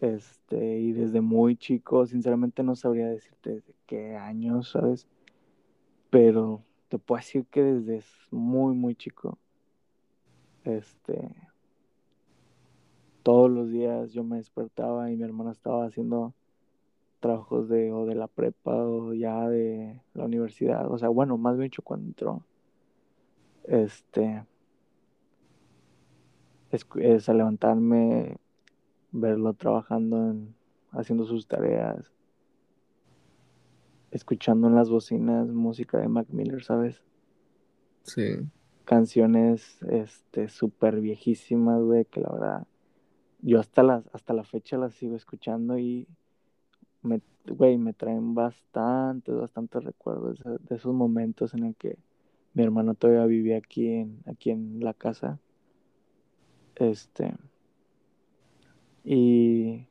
Este, 0.00 0.78
y 0.80 0.92
desde 0.92 1.20
muy 1.20 1.56
chico, 1.56 2.06
sinceramente 2.06 2.62
no 2.62 2.74
sabría 2.76 3.08
decirte 3.08 3.50
desde 3.50 3.74
qué 3.86 4.16
años, 4.16 4.70
¿sabes? 4.70 5.06
Pero 6.10 6.62
te 6.88 6.98
puedo 6.98 7.20
decir 7.20 7.46
que 7.46 7.62
desde 7.62 8.04
muy, 8.30 8.74
muy 8.74 8.94
chico, 8.94 9.38
este, 10.64 11.34
todos 13.22 13.50
los 13.50 13.70
días 13.70 14.12
yo 14.12 14.24
me 14.24 14.36
despertaba 14.36 15.10
y 15.10 15.16
mi 15.16 15.24
hermana 15.24 15.52
estaba 15.52 15.86
haciendo 15.86 16.34
trabajos 17.20 17.68
de 17.68 17.92
o 17.92 18.04
de 18.04 18.16
la 18.16 18.26
prepa 18.26 18.74
o 18.74 19.14
ya 19.14 19.48
de 19.48 20.02
la 20.14 20.24
universidad, 20.24 20.90
o 20.90 20.98
sea, 20.98 21.08
bueno, 21.08 21.38
más 21.38 21.56
bien 21.56 21.66
dicho 21.66 21.82
cuando 21.82 22.08
entró, 22.08 22.44
este, 23.64 24.44
es, 26.72 26.86
es 26.96 27.28
a 27.28 27.34
levantarme, 27.34 28.38
verlo 29.12 29.52
trabajando 29.52 30.30
en, 30.30 30.54
haciendo 30.90 31.24
sus 31.24 31.46
tareas, 31.46 32.12
escuchando 34.10 34.68
en 34.68 34.74
las 34.74 34.90
bocinas 34.90 35.48
música 35.48 35.98
de 35.98 36.08
Mac 36.08 36.26
Miller, 36.30 36.64
¿sabes? 36.64 37.02
Sí. 38.02 38.38
Canciones, 38.84 39.80
este, 39.88 40.48
súper 40.48 41.00
viejísimas, 41.00 41.80
güey, 41.82 42.04
que 42.06 42.20
la 42.20 42.30
verdad, 42.32 42.66
yo 43.42 43.60
hasta 43.60 43.82
la, 43.82 44.02
hasta 44.12 44.32
la 44.32 44.44
fecha 44.44 44.76
las 44.76 44.94
sigo 44.94 45.14
escuchando 45.14 45.78
y 45.78 46.08
me, 47.02 47.20
güey, 47.46 47.78
me 47.78 47.92
traen 47.92 48.34
bastantes, 48.34 49.34
bastantes 49.34 49.84
recuerdos 49.84 50.42
de, 50.42 50.58
de 50.58 50.76
esos 50.76 50.94
momentos 50.94 51.54
en 51.54 51.64
el 51.64 51.76
que 51.76 51.98
mi 52.54 52.62
hermano 52.62 52.94
todavía 52.94 53.24
vivía 53.26 53.58
aquí 53.58 53.88
en, 53.88 54.22
aquí 54.26 54.50
en 54.50 54.80
la 54.80 54.94
casa. 54.94 55.38
Este. 56.76 57.34
Y 59.04 59.86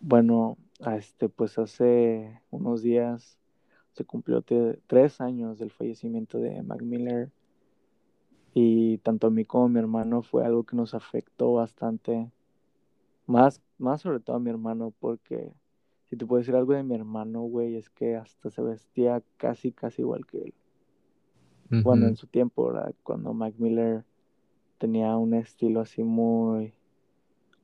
bueno, 0.00 0.58
este, 0.86 1.28
pues 1.28 1.58
hace 1.58 2.40
unos 2.50 2.82
días 2.82 3.38
se 3.92 4.04
cumplió 4.04 4.42
tres 4.86 5.20
años 5.20 5.58
del 5.58 5.70
fallecimiento 5.70 6.38
de 6.38 6.62
Mac 6.62 6.82
Miller. 6.82 7.30
Y 8.54 8.98
tanto 8.98 9.28
a 9.28 9.30
mí 9.30 9.44
como 9.44 9.64
a 9.64 9.68
mi 9.68 9.78
hermano 9.78 10.22
fue 10.22 10.44
algo 10.44 10.64
que 10.64 10.76
nos 10.76 10.94
afectó 10.94 11.54
bastante. 11.54 12.30
Más, 13.26 13.62
más 13.78 14.02
sobre 14.02 14.20
todo 14.20 14.36
a 14.36 14.40
mi 14.40 14.50
hermano, 14.50 14.92
porque 14.98 15.52
si 16.10 16.16
te 16.16 16.26
puedo 16.26 16.40
decir 16.40 16.54
algo 16.54 16.74
de 16.74 16.82
mi 16.82 16.94
hermano, 16.94 17.42
güey, 17.42 17.76
es 17.76 17.88
que 17.88 18.16
hasta 18.16 18.50
se 18.50 18.60
vestía 18.60 19.22
casi, 19.36 19.72
casi 19.72 20.02
igual 20.02 20.26
que 20.26 20.38
él. 20.38 20.54
Bueno, 21.82 22.06
en 22.06 22.16
su 22.16 22.26
tiempo, 22.26 22.66
¿verdad? 22.66 22.94
Cuando 23.02 23.32
Mac 23.32 23.54
Miller 23.56 24.04
tenía 24.82 25.16
un 25.16 25.32
estilo 25.34 25.78
así 25.78 26.02
muy, 26.02 26.74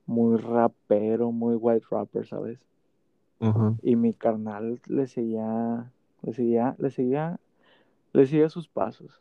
muy 0.05 0.37
rapero, 0.37 1.33
muy 1.33 1.55
white 1.55 1.85
rapper, 1.91 2.25
¿sabes? 2.25 2.65
Y 3.81 3.97
mi 3.97 4.13
carnal 4.13 4.79
le 4.87 5.05
seguía, 5.05 5.91
le 6.21 6.31
seguía, 6.31 6.77
le 6.79 6.89
seguía, 6.89 7.37
le 8.13 8.25
seguía 8.25 8.47
sus 8.47 8.69
pasos. 8.69 9.19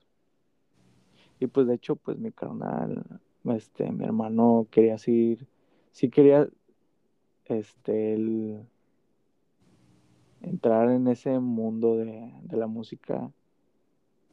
Y 1.41 1.49
pues 1.49 1.67
de 1.67 1.75
hecho, 1.75 1.97
pues 1.97 2.21
mi 2.21 2.31
carnal, 2.31 3.05
este, 3.47 3.91
mi 3.91 4.05
hermano 4.05 4.69
quería 4.71 4.97
seguir, 4.97 5.49
sí 5.91 6.09
quería, 6.09 6.49
este, 7.47 8.15
el, 8.15 8.65
entrar 10.41 10.89
en 10.91 11.09
ese 11.09 11.41
mundo 11.41 11.97
de, 11.97 12.33
de 12.43 12.57
la 12.57 12.69
música, 12.69 13.29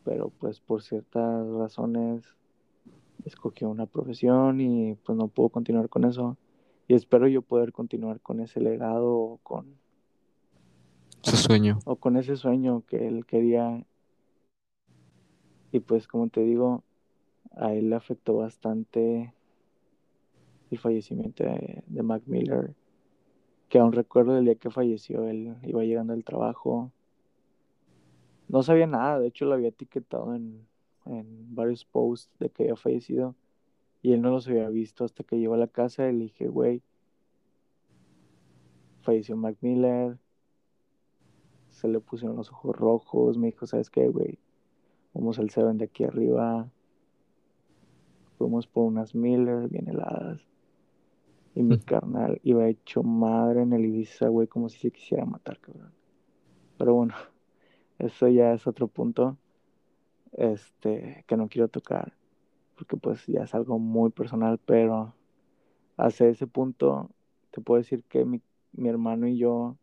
pero 0.04 0.30
pues 0.30 0.60
por 0.60 0.84
ciertas 0.84 1.48
razones 1.48 2.36
escogió 3.26 3.70
una 3.70 3.88
profesión 3.88 4.62
y 4.62 4.96
pues 4.96 5.18
no 5.18 5.28
pudo 5.28 5.50
continuar 5.50 5.90
con 5.90 6.06
eso. 6.06 6.38
Y 6.88 6.94
espero 6.94 7.28
yo 7.28 7.42
poder 7.42 7.74
continuar 7.74 8.22
con 8.22 8.40
ese 8.40 8.60
legado 8.62 9.16
o 9.16 9.38
con, 9.42 9.76
Su 11.24 11.36
sueño. 11.36 11.80
o 11.86 11.96
con 11.96 12.16
ese 12.18 12.36
sueño 12.38 12.84
que 12.88 13.08
él 13.08 13.26
quería. 13.26 13.84
Y 15.72 15.80
pues 15.80 16.08
como 16.08 16.30
te 16.30 16.42
digo, 16.42 16.84
a 17.56 17.74
él 17.74 17.90
le 17.90 17.96
afectó 17.96 18.38
bastante 18.38 19.34
el 20.70 20.78
fallecimiento 20.78 21.44
de, 21.44 21.84
de 21.88 22.04
Mac 22.04 22.24
Miller, 22.28 22.76
que 23.68 23.80
aún 23.80 23.92
recuerdo 23.92 24.34
del 24.36 24.46
día 24.46 24.56
que 24.56 24.70
falleció, 24.70 25.28
él 25.28 25.56
iba 25.64 25.84
llegando 25.84 26.14
al 26.14 26.24
trabajo. 26.24 26.92
No 28.48 28.62
sabía 28.62 28.86
nada, 28.86 29.20
de 29.20 29.28
hecho 29.28 29.46
lo 29.46 29.56
había 29.56 29.70
etiquetado 29.70 30.36
en, 30.36 30.68
en 31.06 31.56
varios 31.56 31.86
posts 31.86 32.32
de 32.40 32.50
que 32.50 32.64
había 32.64 32.76
fallecido 32.76 33.36
y 34.06 34.14
él 34.14 34.22
no 34.22 34.30
los 34.30 34.48
había 34.48 34.70
visto 34.70 35.04
hasta 35.04 35.24
que 35.24 35.40
llegó 35.40 35.56
a 35.56 35.58
la 35.58 35.68
casa 35.68 36.08
y 36.08 36.14
le 36.14 36.24
dije, 36.26 36.48
güey, 36.48 36.84
falleció 39.02 39.36
Mac 39.36 39.58
Miller, 39.62 40.20
se 41.70 41.88
le 41.88 42.00
pusieron 42.00 42.38
los 42.38 42.52
ojos 42.52 42.76
rojos, 42.76 43.38
me 43.38 43.48
dijo, 43.48 43.66
¿sabes 43.66 43.90
qué, 43.90 44.08
güey? 44.08 44.38
Vamos 45.16 45.40
al 45.40 45.50
Seven 45.50 45.80
de 45.80 45.86
aquí 45.86 46.04
arriba. 46.04 46.70
fuimos 48.38 48.68
por 48.68 48.84
unas 48.84 49.16
Miller 49.16 49.70
bien 49.70 49.90
heladas. 49.90 50.40
Y 51.56 51.64
mi 51.64 51.80
carnal 51.80 52.40
iba 52.44 52.68
hecho 52.68 53.02
madre 53.02 53.64
en 53.64 53.74
el 53.74 53.86
Ibiza, 53.86 54.28
güey, 54.28 54.48
como 54.48 54.70
si 54.70 54.78
se 54.78 54.92
quisiera 54.92 55.26
matar, 55.26 55.60
cabrón. 55.60 55.94
Pero 56.78 56.94
bueno, 56.94 57.16
eso 57.98 58.28
ya 58.28 58.54
es 58.54 58.68
otro 58.68 58.88
punto 58.88 59.38
este, 60.36 61.24
que 61.28 61.38
no 61.38 61.48
quiero 61.48 61.68
tocar, 61.68 62.14
porque 62.78 62.98
pues 62.98 63.26
ya 63.26 63.44
es 63.44 63.56
algo 63.56 63.80
muy 63.80 64.12
personal, 64.12 64.60
pero 64.66 65.14
hacia 65.98 66.28
ese 66.28 66.46
punto 66.46 67.10
te 67.52 67.62
puedo 67.62 67.82
decir 67.82 68.04
que 68.04 68.26
mi, 68.26 68.42
mi 68.74 68.90
hermano 68.90 69.28
y 69.28 69.38
yo 69.38 69.78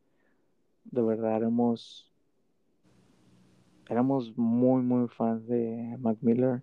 de 0.84 1.02
verdad 1.02 1.36
éramos 1.36 2.10
éramos 3.88 4.36
muy 4.36 4.82
muy 4.82 5.08
fans 5.08 5.46
de 5.46 5.96
Mac 5.98 6.18
Miller. 6.20 6.62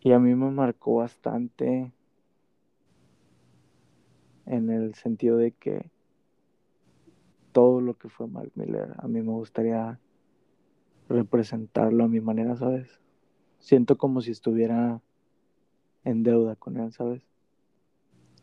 Y 0.00 0.12
a 0.12 0.20
mí 0.20 0.34
me 0.36 0.50
marcó 0.52 0.96
bastante 0.96 1.92
en 4.46 4.70
el 4.70 4.94
sentido 4.94 5.36
de 5.36 5.50
que 5.50 5.90
todo 7.50 7.80
lo 7.80 7.94
que 7.94 8.08
fue 8.08 8.28
Mac 8.28 8.50
Miller 8.54 8.94
a 8.98 9.08
mí 9.08 9.20
me 9.20 9.32
gustaría 9.32 9.98
representarlo 11.08 12.04
a 12.04 12.08
mi 12.08 12.20
manera, 12.20 12.56
¿sabes? 12.56 13.00
Siento 13.58 13.96
como 13.98 14.20
si 14.20 14.30
estuviera 14.30 15.00
en 16.04 16.22
deuda 16.22 16.56
con 16.56 16.76
él, 16.78 16.92
¿sabes? 16.92 17.22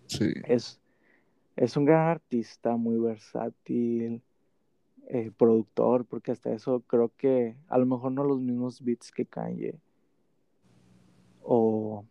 Sí. 0.07 0.34
Es, 0.45 0.82
es 1.55 1.78
un 1.78 1.86
gran 1.86 2.09
artista, 2.09 2.76
muy 2.76 2.97
versátil, 2.99 4.22
eh, 5.07 5.32
productor, 5.38 6.05
porque 6.05 6.32
hasta 6.32 6.51
eso 6.53 6.82
creo 6.88 7.11
que 7.18 7.55
a 7.68 7.78
lo 7.78 7.86
mejor 7.86 8.11
no 8.11 8.24
los 8.24 8.39
mismos 8.39 8.84
beats 8.84 9.11
que 9.11 9.26
Kanye, 9.26 9.76
o 11.41 12.05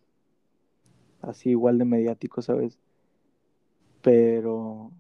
así 1.23 1.51
igual 1.51 1.79
de 1.79 1.85
mediático, 1.85 2.43
¿sabes? 2.43 2.79
Pero 4.03 4.91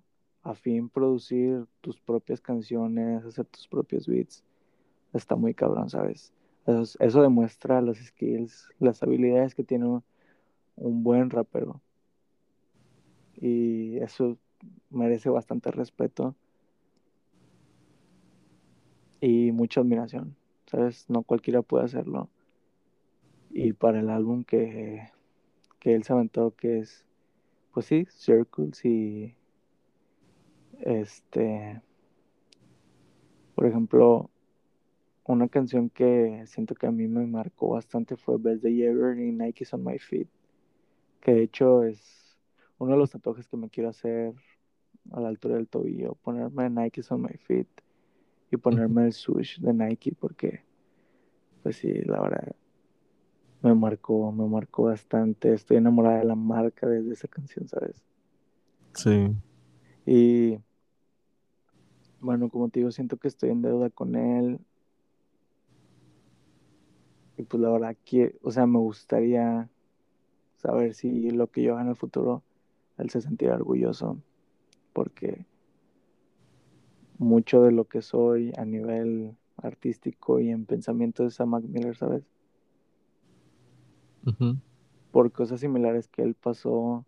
a 0.42 0.54
fin 0.54 0.88
producir 0.88 1.66
tus 1.80 2.00
propias 2.00 2.40
canciones, 2.40 3.24
hacer 3.24 3.44
tus 3.46 3.68
propios 3.68 4.06
beats, 4.06 4.42
está 5.12 5.36
muy 5.36 5.54
cabrón, 5.54 5.90
¿sabes? 5.90 6.32
Eso, 6.66 7.22
demuestra 7.22 7.80
las 7.80 7.98
skills, 7.98 8.70
las 8.78 9.02
habilidades 9.02 9.54
que 9.54 9.64
tiene 9.64 9.86
un, 9.86 10.04
un 10.76 11.02
buen 11.02 11.30
rapero. 11.30 11.80
Y 13.34 13.98
eso 13.98 14.38
merece 14.90 15.28
bastante 15.28 15.70
respeto 15.70 16.36
y 19.20 19.52
mucha 19.52 19.80
admiración, 19.80 20.36
¿sabes? 20.66 21.08
No 21.08 21.22
cualquiera 21.22 21.62
puede 21.62 21.84
hacerlo. 21.84 22.28
Y 23.50 23.72
para 23.72 24.00
el 24.00 24.10
álbum 24.10 24.44
que, 24.44 25.10
que 25.78 25.94
él 25.94 26.04
se 26.04 26.12
aventó, 26.12 26.54
que 26.54 26.78
es, 26.78 27.04
pues 27.72 27.86
sí, 27.86 28.06
Circles 28.10 28.84
y 28.84 29.34
este, 30.80 31.80
por 33.54 33.66
ejemplo, 33.66 34.30
una 35.24 35.48
canción 35.48 35.88
que 35.88 36.42
siento 36.46 36.74
que 36.74 36.86
a 36.86 36.90
mí 36.90 37.06
me 37.06 37.26
marcó 37.26 37.70
bastante 37.70 38.16
fue 38.16 38.38
Best 38.38 38.62
Day 38.62 38.82
Ever 38.82 39.18
y 39.18 39.32
Nike's 39.32 39.72
on 39.72 39.84
My 39.84 39.98
Feet, 39.98 40.28
que 41.20 41.32
de 41.32 41.42
hecho 41.42 41.84
es 41.84 42.36
uno 42.78 42.92
de 42.92 42.98
los 42.98 43.10
tatuajes 43.10 43.46
que 43.46 43.56
me 43.56 43.70
quiero 43.70 43.90
hacer 43.90 44.34
a 45.12 45.20
la 45.20 45.28
altura 45.28 45.56
del 45.56 45.68
tobillo, 45.68 46.16
ponerme 46.22 46.68
Nike's 46.68 47.10
on 47.12 47.22
My 47.22 47.36
Feet 47.46 47.68
y 48.50 48.56
ponerme 48.56 49.06
el 49.06 49.12
swoosh 49.12 49.58
de 49.60 49.72
Nike 49.72 50.14
porque, 50.18 50.62
pues 51.62 51.76
sí, 51.76 51.92
la 52.04 52.20
verdad, 52.20 52.54
me 53.62 53.74
marcó, 53.74 54.32
me 54.32 54.46
marcó 54.46 54.84
bastante. 54.84 55.54
Estoy 55.54 55.76
enamorada 55.76 56.18
de 56.18 56.24
la 56.24 56.34
marca 56.34 56.86
desde 56.86 57.12
esa 57.12 57.28
canción, 57.28 57.68
¿sabes? 57.68 58.02
Sí. 58.94 59.34
Y 60.04 60.58
bueno, 62.20 62.48
como 62.48 62.68
te 62.68 62.80
digo, 62.80 62.90
siento 62.90 63.16
que 63.16 63.28
estoy 63.28 63.50
en 63.50 63.62
deuda 63.62 63.88
con 63.88 64.16
él. 64.16 64.58
Y 67.42 67.44
pues 67.44 67.60
la 67.60 67.70
verdad 67.70 67.96
que, 68.04 68.38
o 68.44 68.52
sea, 68.52 68.66
me 68.66 68.78
gustaría 68.78 69.68
saber 70.58 70.94
si 70.94 71.32
lo 71.32 71.48
que 71.48 71.64
yo 71.64 71.72
haga 71.72 71.82
en 71.82 71.88
el 71.88 71.96
futuro, 71.96 72.44
él 72.98 73.10
se 73.10 73.20
sentirá 73.20 73.56
orgulloso. 73.56 74.16
Porque 74.92 75.44
mucho 77.18 77.62
de 77.64 77.72
lo 77.72 77.86
que 77.88 78.00
soy 78.00 78.52
a 78.56 78.64
nivel 78.64 79.34
artístico 79.56 80.38
y 80.38 80.50
en 80.50 80.66
pensamiento 80.66 81.26
es 81.26 81.40
a 81.40 81.46
Mac 81.46 81.64
Miller, 81.64 81.96
¿sabes? 81.96 82.22
Ujú. 84.24 84.56
Por 85.10 85.32
cosas 85.32 85.58
similares 85.58 86.06
que 86.06 86.22
él 86.22 86.34
pasó, 86.34 87.04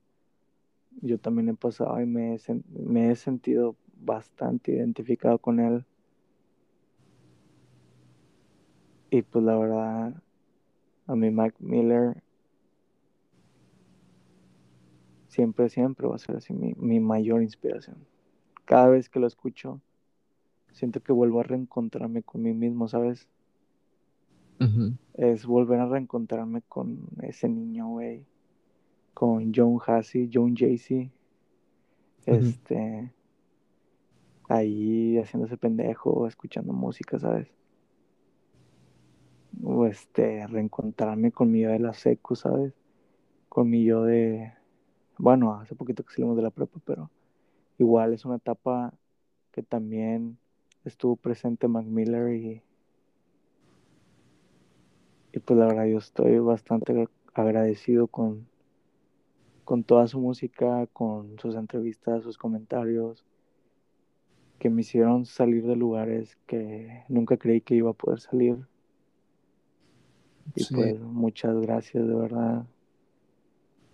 yo 1.01 1.17
también 1.19 1.49
he 1.51 1.55
pasado 1.55 2.01
y 2.01 2.07
me 2.07 2.35
he, 2.35 2.39
sen- 2.39 2.65
me 2.73 3.13
he 3.13 3.15
sentido 3.15 3.77
bastante 4.05 4.73
identificado 4.73 5.39
con 5.39 5.61
él. 5.61 5.85
Y 9.11 9.23
pues 9.23 9.45
la 9.45 9.57
verdad, 9.57 10.24
a 11.07 11.15
mí 11.15 11.31
Mac 11.31 11.55
Miller 11.59 12.23
siempre, 15.29 15.69
siempre 15.69 16.07
va 16.07 16.15
a 16.15 16.19
ser 16.19 16.37
así 16.37 16.53
mi, 16.53 16.75
mi 16.75 17.01
mayor 17.01 17.43
inspiración. 17.43 17.97
Cada 18.65 18.89
vez 18.89 19.09
que 19.09 19.21
lo 19.21 19.27
escucho, 19.27 19.81
siento 20.73 21.01
que 21.01 21.13
vuelvo 21.13 21.41
a 21.41 21.45
reencontrarme 21.45 22.23
con 22.23 22.43
mí 22.43 22.53
mismo, 22.53 22.89
¿sabes? 22.89 23.29
Es 25.15 25.45
volver 25.45 25.81
a 25.81 25.87
reencontrarme 25.87 26.63
con 26.63 27.01
ese 27.23 27.49
niño, 27.49 27.89
güey. 27.89 28.25
Con 29.13 29.53
John 29.55 29.79
Hassey, 29.85 30.31
John 30.33 30.55
Jaycee. 30.57 31.11
Este. 32.25 33.13
Ahí 34.49 35.19
haciéndose 35.19 35.57
pendejo, 35.59 36.27
escuchando 36.27 36.73
música, 36.73 37.19
¿sabes? 37.19 37.49
O 39.63 39.87
este, 39.87 40.47
reencontrarme 40.47 41.33
con 41.33 41.51
mi 41.51 41.61
yo 41.61 41.71
de 41.71 41.79
la 41.79 41.95
secu, 41.95 42.37
¿sabes? 42.37 42.73
Con 43.49 43.71
mi 43.71 43.85
yo 43.85 44.05
de. 44.05 44.53
Bueno, 45.19 45.55
hace 45.55 45.75
poquito 45.75 46.05
que 46.05 46.15
salimos 46.15 46.37
de 46.37 46.43
la 46.43 46.51
prepa, 46.51 46.81
pero 46.85 47.11
igual 47.79 48.13
es 48.13 48.25
una 48.25 48.37
etapa 48.37 48.93
que 49.53 49.63
también 49.63 50.39
estuvo 50.85 51.17
presente 51.17 51.69
Mac 51.69 51.87
Miller 51.87 52.35
y. 52.35 52.63
Y 55.33 55.41
pues 55.41 55.59
la 55.59 55.67
verdad 55.67 55.87
yo 55.87 55.99
estoy 55.99 56.39
bastante 56.39 57.09
agradecido 57.35 58.07
con, 58.07 58.47
con 59.65 59.83
toda 59.83 60.07
su 60.07 60.21
música, 60.21 60.87
con 60.93 61.39
sus 61.41 61.57
entrevistas, 61.57 62.23
sus 62.23 62.39
comentarios, 62.39 63.25
que 64.59 64.71
me 64.71 64.83
hicieron 64.83 65.27
salir 65.27 65.67
de 65.67 65.77
lugares 65.77 66.39
que 66.47 67.03
nunca 67.09 67.37
creí 67.37 67.61
que 67.61 67.75
iba 67.75 67.91
a 67.91 67.95
poder 67.95 68.21
salir. 68.21 68.59
Y 70.55 70.65
Sí. 70.65 70.75
pues 70.75 71.01
muchas 71.01 71.57
gracias, 71.61 72.07
de 72.07 72.15
verdad. 72.15 72.65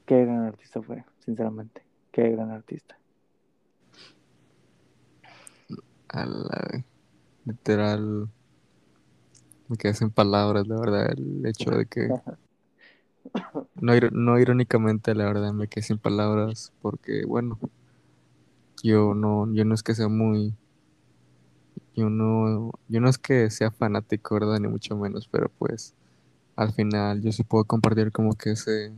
Qué 0.06 0.24
gran 0.24 0.44
artista 0.44 0.82
fue, 0.82 1.04
sinceramente. 1.24 1.82
Qué 2.12 2.30
gran 2.30 2.50
artista. 2.50 2.96
A 6.08 6.26
la- 6.26 6.84
literal 7.44 8.28
me 9.68 9.76
quedé 9.76 9.94
sin 9.94 10.10
palabras, 10.10 10.66
la 10.66 10.80
verdad, 10.80 11.12
el 11.12 11.46
hecho 11.46 11.70
de 11.70 11.86
que 11.86 12.08
no, 13.80 13.94
ir- 13.94 14.12
no 14.12 14.38
irónicamente, 14.38 15.14
la 15.14 15.24
verdad, 15.26 15.52
me 15.52 15.68
quedé 15.68 15.84
sin 15.84 15.98
palabras 15.98 16.72
porque, 16.82 17.24
bueno, 17.24 17.58
yo 18.82 19.14
no, 19.14 19.52
yo 19.54 19.64
no 19.64 19.74
es 19.74 19.82
que 19.82 19.94
sea 19.94 20.08
muy, 20.08 20.54
yo 21.94 22.10
no, 22.10 22.72
yo 22.88 23.00
no 23.00 23.08
es 23.08 23.18
que 23.18 23.50
sea 23.50 23.70
fanático, 23.70 24.34
¿verdad? 24.34 24.58
Ni 24.58 24.68
mucho 24.68 24.96
menos, 24.96 25.28
pero 25.28 25.50
pues 25.58 25.94
al 26.60 26.72
final 26.74 27.22
yo 27.22 27.32
sí 27.32 27.42
puedo 27.42 27.64
compartir 27.64 28.12
como 28.12 28.34
que 28.34 28.50
ese, 28.50 28.92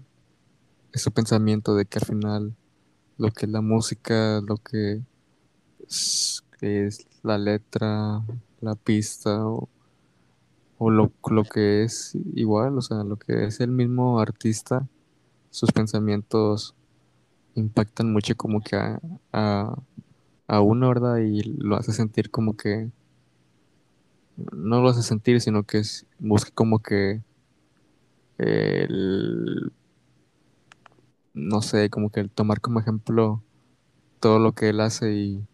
ese 0.93 1.11
pensamiento 1.13 1.77
de 1.77 1.85
que 1.87 2.01
al 2.01 2.05
final 2.05 2.57
lo 3.19 3.31
que 3.31 3.47
es 3.47 3.53
la 3.53 3.61
música, 3.61 4.41
lo 4.41 4.57
que 4.57 5.01
es, 6.61 7.07
la 7.23 7.39
letra, 7.39 8.21
la 8.61 8.75
pista 8.75 9.47
o, 9.47 9.69
o 10.79 10.91
lo, 10.91 11.13
lo 11.31 11.45
que 11.45 11.85
es 11.85 12.17
igual, 12.35 12.79
o 12.79 12.83
sea, 12.83 13.05
lo 13.05 13.17
que 13.17 13.45
es 13.45 13.61
el 13.61 13.71
mismo 13.71 14.19
artista, 14.19 14.89
sus 15.51 15.71
pensamientos 15.71 16.75
impactan 17.55 18.13
mucho 18.13 18.37
como 18.37 18.61
que 18.61 18.75
a, 18.75 19.01
a, 19.33 19.77
a 20.49 20.61
uno, 20.61 20.89
¿verdad? 20.89 21.19
Y 21.19 21.45
lo 21.45 21.77
hace 21.77 21.93
sentir 21.93 22.29
como 22.33 22.57
que, 22.57 22.91
no 24.53 24.81
lo 24.81 24.89
hace 24.89 25.03
sentir, 25.05 25.41
sino 25.41 25.63
que 25.63 25.79
es, 25.79 26.07
busca 26.19 26.51
como 26.53 26.81
que 26.81 27.23
el, 28.43 29.73
no 31.35 31.63
sé, 31.63 31.91
como 31.91 32.11
que 32.11 32.21
el 32.21 32.31
tomar 32.31 32.61
como 32.61 32.81
ejemplo 32.81 33.43
todo 34.21 34.39
lo 34.39 34.53
que 34.53 34.69
él 34.71 34.81
hace 34.81 35.15
y, 35.15 35.47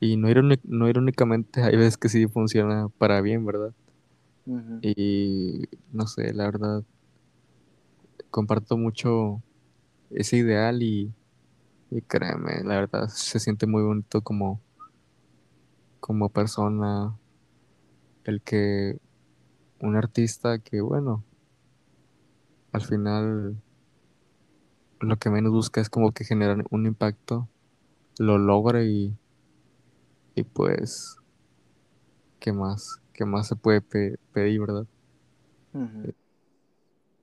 y 0.00 0.16
no, 0.16 0.28
no 0.64 0.88
irónicamente 0.88 1.62
hay 1.62 1.76
veces 1.76 1.96
que 1.96 2.08
sí 2.08 2.26
funciona 2.26 2.88
para 2.98 3.20
bien, 3.20 3.44
¿verdad? 3.44 3.72
Y 4.82 5.62
no 5.92 6.06
sé, 6.06 6.34
la 6.34 6.44
verdad, 6.44 6.84
comparto 8.30 8.76
mucho 8.76 9.42
ese 10.10 10.36
ideal 10.36 10.82
y, 10.82 11.12
y 11.90 12.02
créeme, 12.02 12.62
la 12.64 12.74
verdad 12.74 13.08
se 13.08 13.38
siente 13.40 13.66
muy 13.66 13.82
bonito 13.82 14.20
como, 14.20 14.60
como 16.00 16.28
persona 16.28 17.16
el 18.24 18.42
que 18.42 18.98
un 19.80 19.96
artista 19.96 20.58
que, 20.58 20.80
bueno, 20.80 21.24
al 22.74 22.82
final 22.82 23.56
lo 25.00 25.16
que 25.18 25.30
menos 25.30 25.52
busca 25.52 25.80
es 25.80 25.88
como 25.88 26.12
que 26.12 26.24
generar 26.24 26.64
un 26.70 26.86
impacto, 26.86 27.48
lo 28.18 28.38
logre 28.38 28.86
y, 28.86 29.16
y 30.34 30.42
pues, 30.44 31.16
¿qué 32.40 32.52
más? 32.52 33.00
¿Qué 33.12 33.24
más 33.24 33.48
se 33.48 33.56
puede 33.56 33.80
pe- 33.80 34.18
pedir, 34.32 34.60
verdad? 34.60 34.86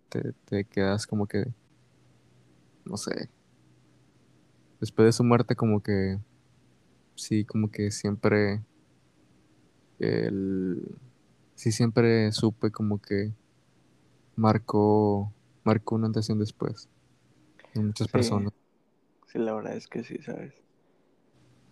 Te, 0.09 0.33
te 0.45 0.65
quedas 0.65 1.07
como 1.07 1.25
que, 1.27 1.45
no 2.85 2.97
sé, 2.97 3.29
después 4.79 5.05
de 5.05 5.11
su 5.13 5.23
muerte 5.23 5.55
como 5.55 5.81
que, 5.81 6.19
sí, 7.15 7.45
como 7.45 7.71
que 7.71 7.91
siempre, 7.91 8.63
el, 9.99 10.97
sí, 11.55 11.71
siempre 11.71 12.31
supe 12.31 12.71
como 12.71 13.01
que 13.01 13.33
marcó, 14.35 15.33
marcó 15.63 15.95
una 15.95 16.07
antes 16.07 16.29
y 16.29 16.33
un 16.33 16.39
después 16.39 16.89
en 17.75 17.87
muchas 17.87 18.09
Sí, 18.09 18.09
personas. 18.09 18.53
sí, 19.27 19.39
la 19.39 19.53
verdad 19.53 19.75
es 19.77 19.87
que 19.87 20.03
sí, 20.03 20.17
¿sabes? 20.21 20.53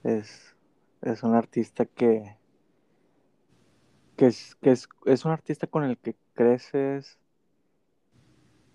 Es, 0.03 0.57
es 1.01 1.23
un 1.23 1.35
artista 1.35 1.85
que, 1.85 2.37
que, 4.15 4.27
es, 4.27 4.55
que 4.61 4.71
es, 4.71 4.87
es 5.05 5.25
un 5.25 5.31
artista 5.31 5.67
con 5.67 5.83
el 5.83 5.97
que 5.97 6.15
creces 6.33 7.19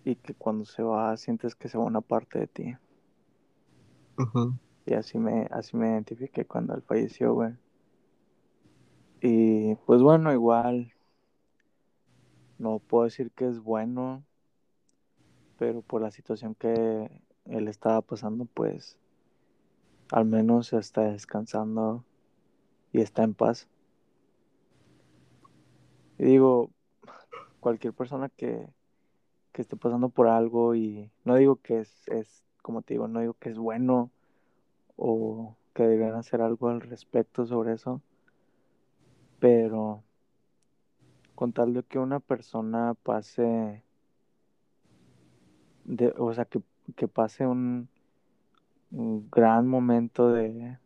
y 0.04 0.14
que 0.14 0.36
cuando 0.36 0.64
se 0.66 0.84
va 0.84 1.16
sientes 1.16 1.56
que 1.56 1.68
se 1.68 1.76
va 1.78 1.82
una 1.84 2.00
parte 2.00 2.38
de 2.38 2.46
ti. 2.46 2.76
Ajá. 4.16 4.40
Y 4.86 4.94
así 4.94 5.18
me, 5.18 5.46
así 5.50 5.76
me 5.76 5.88
identifiqué 5.90 6.46
cuando 6.46 6.74
él 6.74 6.80
falleció, 6.82 7.34
güey. 7.34 7.52
Y 9.20 9.74
pues 9.86 10.02
bueno, 10.02 10.32
igual 10.32 10.92
no 12.58 12.80
puedo 12.80 13.04
decir 13.04 13.30
que 13.32 13.46
es 13.48 13.60
bueno, 13.60 14.24
pero 15.58 15.82
por 15.82 16.02
la 16.02 16.10
situación 16.10 16.54
que 16.54 17.10
él 17.46 17.68
estaba 17.68 18.00
pasando, 18.00 18.46
pues 18.46 18.96
al 20.10 20.24
menos 20.24 20.72
está 20.72 21.02
descansando 21.02 22.04
y 22.92 23.00
está 23.00 23.22
en 23.22 23.34
paz. 23.34 23.68
Y 26.18 26.24
digo, 26.24 26.70
cualquier 27.60 27.92
persona 27.92 28.28
que, 28.28 28.68
que 29.52 29.62
esté 29.62 29.76
pasando 29.76 30.08
por 30.08 30.28
algo 30.28 30.74
y 30.74 31.10
no 31.24 31.36
digo 31.36 31.56
que 31.56 31.80
es, 31.80 32.08
es, 32.08 32.42
como 32.62 32.82
te 32.82 32.94
digo, 32.94 33.08
no 33.08 33.20
digo 33.20 33.34
que 33.34 33.50
es 33.50 33.58
bueno 33.58 34.10
o 34.96 35.56
que 35.74 35.82
deberían 35.82 36.16
hacer 36.16 36.40
algo 36.40 36.68
al 36.68 36.80
respecto 36.80 37.46
sobre 37.46 37.72
eso, 37.72 38.00
pero 39.40 40.02
con 41.34 41.52
tal 41.52 41.74
de 41.74 41.82
que 41.82 41.98
una 41.98 42.20
persona 42.20 42.94
pase, 43.02 43.82
de, 45.84 46.14
o 46.18 46.32
sea, 46.34 46.44
que, 46.44 46.62
que 46.96 47.08
pase 47.08 47.46
un, 47.46 47.88
un 48.90 49.28
gran 49.30 49.66
momento 49.68 50.30
de 50.30 50.78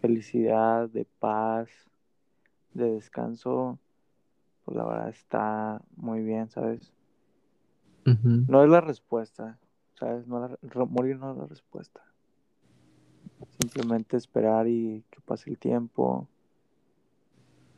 felicidad, 0.00 0.88
de 0.88 1.04
paz, 1.18 1.68
de 2.74 2.92
descanso, 2.94 3.78
pues 4.64 4.76
la 4.76 4.84
verdad 4.84 5.08
está 5.08 5.82
muy 5.96 6.22
bien, 6.22 6.48
¿sabes? 6.50 6.92
No 8.48 8.62
es 8.64 8.70
la 8.70 8.80
respuesta, 8.80 9.58
¿sabes? 9.94 10.26
No 10.26 10.48
la- 10.48 10.58
morir 10.86 11.18
no 11.18 11.32
es 11.32 11.38
la 11.38 11.46
respuesta. 11.46 12.02
Simplemente 13.60 14.16
esperar 14.16 14.66
y 14.68 15.04
que 15.10 15.20
pase 15.20 15.50
el 15.50 15.58
tiempo 15.58 16.26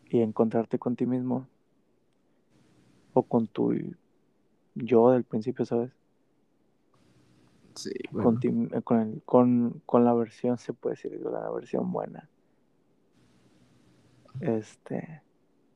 y 0.09 0.21
encontrarte 0.21 0.79
con 0.79 0.97
ti 0.97 1.07
mismo 1.07 1.47
o 3.13 3.23
con 3.23 3.47
tu 3.47 3.75
yo 4.75 5.11
del 5.11 5.25
principio, 5.25 5.65
¿sabes? 5.65 5.93
Sí, 7.75 7.91
Con, 8.19 8.39
bueno, 8.39 8.41
ti- 8.41 8.49
eh, 8.73 8.83
con, 8.83 9.01
el- 9.01 9.23
con, 9.25 9.83
con 9.87 10.05
la 10.05 10.15
versión, 10.15 10.59
se 10.59 10.73
puede 10.73 10.95
decir, 10.97 11.13
la 11.21 11.51
versión 11.51 11.93
buena. 11.93 12.29
Este, 14.41 15.23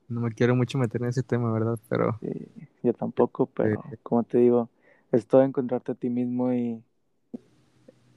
no 0.09 0.21
me 0.21 0.33
quiero 0.33 0.55
mucho 0.57 0.79
meter 0.79 1.03
en 1.03 1.09
ese 1.09 1.23
tema, 1.23 1.53
¿verdad? 1.53 1.79
Pero 1.89 2.21
y 2.21 2.49
yo 2.83 2.95
tampoco, 2.95 3.47
eh, 3.63 3.77
pero 3.77 3.99
como 4.03 4.25
te 4.25 4.39
digo, 4.39 4.71
es 5.13 5.27
todo 5.27 5.43
encontrarte 5.43 5.93
a 5.93 5.95
ti 5.95 6.11
mismo 6.11 6.53
y 6.53 6.83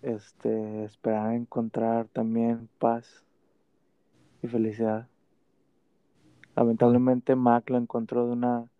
este, 0.02 0.84
esperar 0.86 1.34
encontrar 1.34 2.08
también 2.10 2.70
paz 2.80 3.26
y 4.42 4.48
felicidad. 4.48 5.08
Lamentablemente 6.56 7.36
Mac 7.36 7.70
lo 7.70 7.78
encontró 7.78 8.26
de 8.26 8.32
una, 8.34 8.71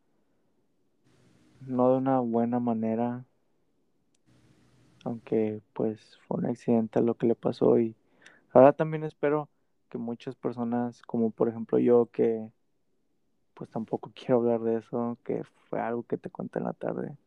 no 1.62 1.92
de 1.92 1.98
una 1.98 2.20
buena 2.20 2.60
manera, 2.60 3.26
aunque 5.04 5.62
pues 5.74 6.20
fue 6.28 6.38
un 6.38 6.46
accidente 6.48 7.02
lo 7.02 7.16
que 7.16 7.28
le 7.28 7.36
pasó 7.36 7.80
y 7.80 7.96
ahora 8.54 8.74
también 8.74 9.04
espero 9.04 9.50
que 9.90 9.98
muchas 9.98 10.36
personas, 10.36 11.02
como 11.04 11.32
por 11.32 11.50
ejemplo 11.50 11.80
yo, 11.80 12.08
que 12.08 12.50
pues 13.54 13.70
tampoco 13.70 14.12
quiero 14.16 14.38
hablar 14.38 14.62
de 14.62 14.78
eso, 14.78 15.18
que 15.24 15.44
fue 15.70 15.80
algo 15.80 16.04
que 16.04 16.18
te 16.18 16.30
conté 16.30 16.60
en 16.60 16.66
la 16.66 16.74
tarde, 16.74 17.18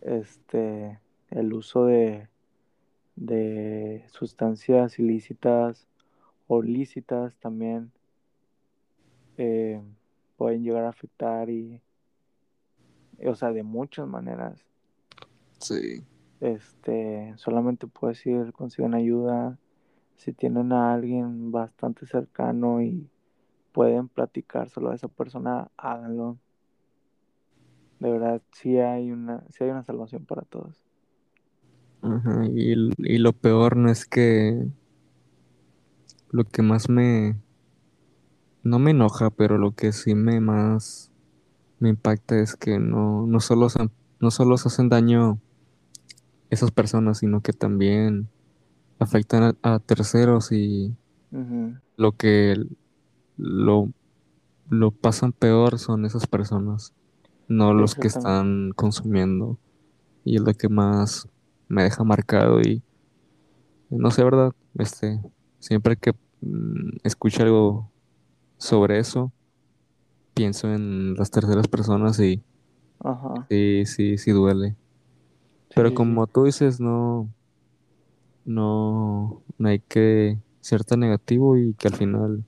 este, 0.00 1.00
el 1.30 1.52
uso 1.52 1.86
de, 1.86 2.28
de 3.16 4.04
sustancias 4.08 4.98
ilícitas 4.98 5.86
o 6.46 6.62
lícitas 6.62 7.36
también 7.36 7.90
eh, 9.36 9.82
pueden 10.36 10.62
llegar 10.62 10.84
a 10.84 10.90
afectar 10.90 11.50
y, 11.50 11.80
o 13.24 13.34
sea, 13.34 13.52
de 13.52 13.62
muchas 13.62 14.06
maneras. 14.08 14.66
sí. 15.58 16.04
Este, 16.40 17.34
solamente 17.36 17.86
puedes 17.86 18.24
ir, 18.26 18.52
consigan 18.52 18.94
ayuda. 18.94 19.58
Si 20.16 20.32
tienen 20.32 20.72
a 20.72 20.94
alguien 20.94 21.50
bastante 21.52 22.06
cercano 22.06 22.82
y 22.82 23.08
pueden 23.72 24.08
platicárselo 24.08 24.90
a 24.90 24.94
esa 24.94 25.08
persona, 25.08 25.70
háganlo. 25.76 26.38
De 28.00 28.10
verdad, 28.10 28.42
sí 28.52 28.78
hay 28.78 29.10
una, 29.12 29.44
sí 29.50 29.64
hay 29.64 29.70
una 29.70 29.84
salvación 29.84 30.26
para 30.26 30.42
todos. 30.42 30.82
Ajá, 32.02 32.46
y, 32.46 32.74
y 32.98 33.18
lo 33.18 33.32
peor 33.32 33.76
no 33.76 33.90
es 33.90 34.06
que 34.06 34.68
lo 36.30 36.44
que 36.44 36.62
más 36.62 36.88
me, 36.88 37.36
no 38.62 38.78
me 38.78 38.92
enoja, 38.92 39.30
pero 39.30 39.58
lo 39.58 39.72
que 39.72 39.92
sí 39.92 40.14
me 40.14 40.40
más 40.40 41.10
me 41.78 41.88
impacta 41.90 42.38
es 42.38 42.56
que 42.56 42.78
no, 42.78 43.26
no 43.26 43.40
solo 43.40 43.68
se, 43.68 43.88
no 44.20 44.30
solo 44.30 44.56
se 44.56 44.68
hacen 44.68 44.88
daño 44.88 45.38
esas 46.50 46.70
personas, 46.70 47.18
sino 47.18 47.40
que 47.40 47.52
también 47.52 48.28
afectan 48.98 49.56
a, 49.62 49.74
a 49.74 49.78
terceros 49.78 50.52
y 50.52 50.94
lo 51.96 52.12
que 52.12 52.56
lo, 53.36 53.90
lo 54.70 54.90
pasan 54.90 55.32
peor 55.32 55.78
son 55.78 56.06
esas 56.06 56.26
personas, 56.26 56.94
no 57.48 57.74
los 57.74 57.94
que 57.94 58.08
están 58.08 58.72
consumiendo. 58.74 59.58
Y 60.24 60.36
es 60.36 60.42
lo 60.42 60.52
que 60.54 60.68
más 60.68 61.28
me 61.68 61.82
deja 61.84 62.04
marcado 62.04 62.60
y 62.60 62.82
no 63.90 64.10
sé, 64.10 64.24
¿verdad? 64.24 64.52
Este, 64.78 65.20
siempre 65.58 65.96
que 65.96 66.12
mm, 66.40 66.98
escucho 67.04 67.42
algo 67.42 67.90
sobre 68.58 68.98
eso, 68.98 69.32
pienso 70.36 70.70
en 70.70 71.14
las 71.14 71.30
terceras 71.30 71.66
personas 71.66 72.20
y 72.20 72.42
Ajá. 73.00 73.46
sí, 73.48 73.86
sí, 73.86 74.18
sí 74.18 74.30
duele. 74.32 74.76
Sí, 75.70 75.72
Pero 75.74 75.94
como 75.94 76.26
tú 76.26 76.44
dices, 76.44 76.78
no, 76.78 77.30
no, 78.44 79.42
no 79.56 79.68
hay 79.68 79.80
que 79.80 80.38
ser 80.60 80.84
tan 80.84 81.00
negativo 81.00 81.56
y 81.56 81.72
que 81.72 81.88
al 81.88 81.94
final 81.94 82.44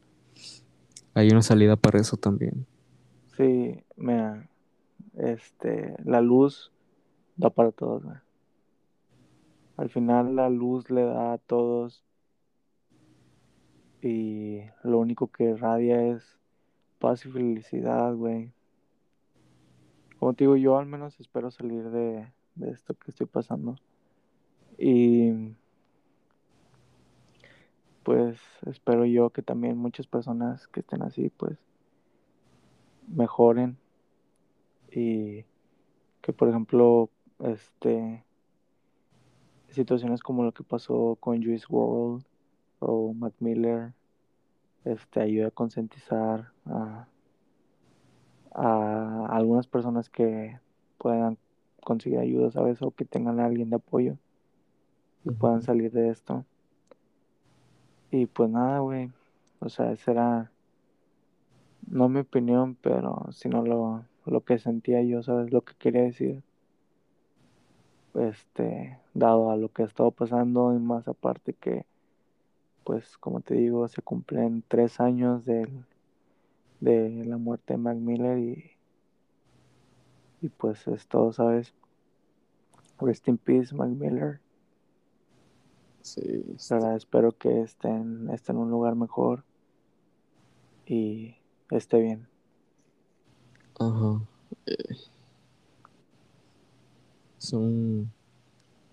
hay 1.15 1.31
una 1.31 1.41
salida 1.41 1.77
para 1.77 1.99
eso 1.99 2.19
también. 2.19 2.67
Sí, 3.39 3.83
mira, 3.97 4.47
este, 5.17 5.97
la 6.05 6.21
luz 6.21 6.71
da 7.37 7.49
para 7.49 7.73
todos. 7.73 8.05
Al 9.79 9.89
final 9.89 10.37
la 10.37 10.51
luz 10.51 10.91
le 10.91 11.05
da 11.05 11.33
a 11.33 11.39
todos 11.39 12.05
y 14.03 14.61
lo 14.83 14.99
único 14.99 15.29
que 15.29 15.45
irradia 15.45 16.03
es 16.03 16.38
paz 16.99 17.25
y 17.27 17.31
felicidad, 17.31 18.15
güey. 18.15 18.53
Como 20.19 20.35
te 20.35 20.45
digo, 20.45 20.57
yo 20.57 20.79
al 20.79 20.87
menos 20.87 21.19
espero 21.21 21.51
salir 21.51 21.91
de, 21.91 22.33
de 22.57 22.71
esto 22.71 22.95
que 22.95 23.11
estoy 23.11 23.27
pasando. 23.27 23.77
Y 24.77 25.55
pues 28.03 28.41
espero 28.67 29.05
yo 29.05 29.31
que 29.31 29.43
también 29.43 29.77
muchas 29.77 30.07
personas 30.07 30.67
que 30.69 30.81
estén 30.81 31.03
así, 31.03 31.31
pues 31.31 31.59
mejoren 33.07 33.77
y 34.91 35.45
que, 36.23 36.33
por 36.33 36.49
ejemplo, 36.49 37.11
este, 37.41 38.25
situaciones 39.69 40.23
como 40.23 40.45
lo 40.45 40.53
que 40.53 40.65
pasó 40.65 41.17
con 41.21 41.43
Juice 41.43 41.67
World 41.69 42.25
o 42.79 43.13
Mac 43.13 43.35
Miller, 43.41 43.93
este, 44.85 45.21
ayuda 45.21 45.49
a 45.49 45.51
concientizar 45.51 46.53
a, 46.69 47.09
a 48.53 49.27
algunas 49.27 49.67
personas 49.67 50.09
que 50.09 50.59
puedan 50.99 51.39
conseguir 51.85 52.19
ayuda, 52.19 52.51
¿sabes? 52.51 52.83
O 52.83 52.91
que 52.91 53.05
tengan 53.05 53.41
a 53.41 53.47
alguien 53.47 53.71
de 53.71 53.77
apoyo 53.77 54.17
y 55.25 55.31
puedan 55.31 55.63
salir 55.63 55.93
de 55.93 56.11
esto. 56.11 56.45
Y 58.11 58.27
pues 58.27 58.51
nada, 58.51 58.81
güey. 58.81 59.11
O 59.61 59.69
sea, 59.69 59.93
esa 59.93 60.11
era, 60.13 60.51
no 61.87 62.09
mi 62.09 62.21
opinión, 62.21 62.77
pero 62.81 63.27
sino 63.33 63.63
lo, 63.63 64.05
lo 64.25 64.45
que 64.45 64.59
sentía 64.59 65.03
yo, 65.03 65.23
¿sabes? 65.23 65.53
Lo 65.53 65.63
que 65.63 65.75
quería 65.75 66.03
decir. 66.03 66.43
Este, 68.15 68.99
dado 69.15 69.51
a 69.51 69.57
lo 69.57 69.69
que 69.69 69.83
ha 69.83 69.87
estado 69.87 70.11
pasando 70.11 70.75
y 70.75 70.79
más 70.79 71.07
aparte 71.07 71.53
que, 71.53 71.85
pues, 72.85 73.17
como 73.19 73.41
te 73.41 73.55
digo, 73.55 73.87
se 73.89 74.03
cumplen 74.03 74.65
tres 74.67 74.99
años 74.99 75.45
del, 75.45 75.85
de 76.81 77.25
la 77.25 77.37
muerte 77.39 77.75
de 77.75 77.79
Mac 77.79 77.97
Miller 77.99 78.39
y, 78.39 78.71
y 80.41 80.49
pues 80.49 80.87
es 80.89 81.07
todo, 81.07 81.33
¿sabes? 81.33 81.75
Rest 83.01 83.29
in 83.29 83.39
peace, 83.39 83.75
Mac 83.75 83.89
Miller. 83.91 84.41
Sí, 86.03 86.45
verdad, 86.59 86.97
espero 86.97 87.37
que 87.37 87.61
estén, 87.63 88.31
esté 88.31 88.53
en 88.53 88.59
un 88.59 88.71
lugar 88.71 88.97
mejor 88.97 89.45
y 90.87 91.37
esté 91.71 92.01
bien. 92.01 92.29
ajá. 93.79 94.21
eh, 94.67 94.97
es 97.39 97.53
un, 97.53 98.11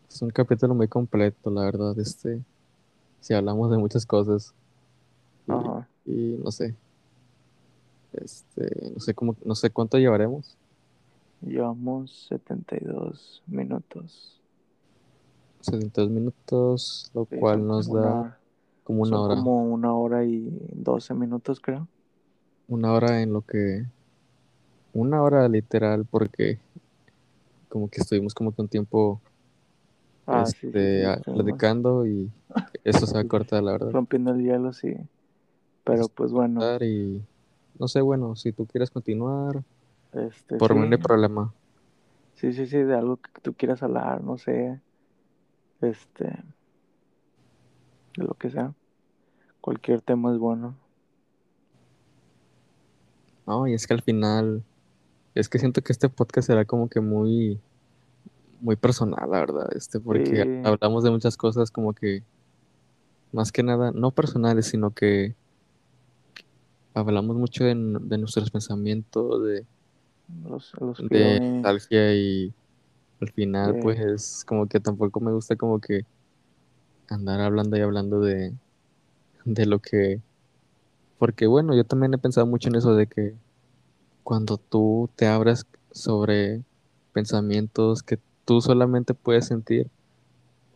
es 0.10 0.22
un 0.22 0.30
capítulo 0.30 0.76
muy 0.76 0.88
completo, 0.88 1.50
la 1.52 1.64
verdad. 1.66 1.98
Este, 2.00 2.44
si 3.22 3.34
hablamos 3.34 3.72
de 3.72 3.78
muchas 3.78 4.06
cosas 4.06 4.54
y, 5.48 5.54
Ajá. 5.54 5.90
y 6.06 6.38
no 6.44 6.52
sé, 6.52 6.76
este, 8.24 8.92
no 8.94 9.00
sé 9.00 9.14
cómo, 9.14 9.36
no 9.44 9.56
sé 9.56 9.70
cuánto 9.70 9.98
llevaremos. 9.98 10.58
Llevamos 11.42 12.28
72 12.30 13.44
minutos. 13.48 14.42
72 15.62 16.10
minutos, 16.12 17.12
lo 17.14 17.28
Sí, 17.30 17.38
cual 17.38 17.66
nos 17.66 17.88
da 17.88 17.94
una, 17.94 18.38
como 18.84 19.02
una 19.04 19.22
hora. 19.22 19.36
como 19.36 19.64
una 19.74 19.94
hora 19.94 20.24
y 20.26 20.50
12 20.74 21.14
minutos, 21.14 21.60
creo. 21.60 21.88
Una 22.68 22.94
hora 22.94 23.22
en 23.22 23.34
lo 23.34 23.42
que. 23.42 23.86
Una 24.94 25.22
hora 25.22 25.48
literal, 25.50 26.06
porque 26.06 26.60
como 27.70 27.90
que 27.90 28.00
estuvimos 28.02 28.34
como 28.34 28.54
que 28.54 28.62
un 28.62 28.68
tiempo 28.70 29.20
Ah, 30.28 30.46
sí, 30.46 30.54
sí, 30.54 30.60
sí, 30.62 30.68
este, 30.68 31.12
estuvimos 31.12 31.44
platicando 31.44 32.08
y 32.08 32.32
eso 32.84 33.06
se 33.06 33.14
va 33.14 33.20
a 33.22 33.28
cortar, 33.28 33.62
la 33.62 33.74
verdad. 33.74 33.92
rompiendo 33.92 34.32
el 34.32 34.42
hielo, 34.42 34.74
sí. 34.74 34.96
Pero 35.84 36.08
pues 36.08 36.32
bueno, 36.32 36.62
y 36.84 37.22
no 37.80 37.88
sé, 37.88 38.02
bueno, 38.02 38.36
si 38.36 38.52
tú 38.54 38.66
quieres 38.68 38.92
continuar, 38.92 39.64
este, 40.14 40.56
por 40.58 40.76
mí 40.76 40.88
no 40.88 40.96
hay 40.96 41.02
problema. 41.02 41.54
sí, 42.36 42.54
sí, 42.54 42.68
sí, 42.68 42.78
de 42.84 42.96
algo 42.96 43.18
que 43.18 43.42
tú 43.42 43.54
quieras 43.56 43.84
hablar, 43.84 44.24
no 44.24 44.38
sé, 44.38 44.82
este, 45.82 46.26
de 48.18 48.24
lo 48.24 48.34
que 48.36 48.50
sea. 48.50 48.74
Cualquier 49.62 50.02
tema 50.02 50.32
es 50.34 50.40
bueno. 50.40 50.76
No, 53.48 53.68
y 53.68 53.74
es 53.74 53.86
que 53.88 53.94
al 53.94 54.02
final, 54.02 54.64
es 55.36 55.50
que 55.50 55.60
siento 55.60 55.82
que 55.82 55.94
este 55.94 56.10
podcast 56.10 56.48
será 56.48 56.66
como 56.66 56.90
que 56.90 57.02
muy, 57.02 57.62
muy 58.60 58.76
personal, 58.76 59.30
la 59.32 59.40
verdad, 59.40 59.70
este, 59.76 60.00
porque 60.00 60.46
Sí, 60.46 60.62
hablamos 60.64 61.04
de 61.04 61.12
muchas 61.12 61.38
cosas 61.38 61.72
como 61.72 61.94
que, 61.94 62.24
más 63.32 63.52
que 63.52 63.64
nada, 63.64 63.92
no 63.92 64.12
personales, 64.12 64.68
sino 64.68 64.92
que 64.92 65.36
hablamos 66.96 67.36
mucho 67.36 67.66
de, 67.66 67.76
nuestros 67.76 68.50
pensamientos, 68.50 69.44
de, 69.44 69.66
los, 70.50 70.74
los 70.80 70.98
de 71.10 71.40
nostalgia 71.40 72.16
y 72.16 72.54
al 73.22 73.32
final, 73.32 73.74
sí, 73.76 73.80
pues, 73.82 74.46
como 74.48 74.66
que 74.68 74.80
tampoco 74.80 75.20
me 75.20 75.32
gusta 75.32 75.56
como 75.56 75.80
que 75.80 76.06
andar 77.10 77.42
hablando 77.42 77.78
y 77.78 77.82
hablando 77.82 78.22
de, 78.22 78.54
de 79.44 79.66
lo 79.66 79.80
que, 79.80 80.22
porque 81.20 81.48
bueno, 81.48 81.76
yo 81.76 81.84
también 81.84 82.14
he 82.14 82.18
pensado 82.18 82.48
mucho 82.48 82.70
en 82.70 82.76
eso 82.76 82.96
de 82.96 83.08
que 83.08 83.36
cuando 84.24 84.58
tú 84.58 85.10
te 85.16 85.28
abres 85.28 85.66
sobre 85.92 86.64
pensamientos 87.14 88.04
que 88.04 88.20
tú 88.46 88.62
solamente 88.62 89.14
puedes 89.14 89.48
sentir, 89.48 89.90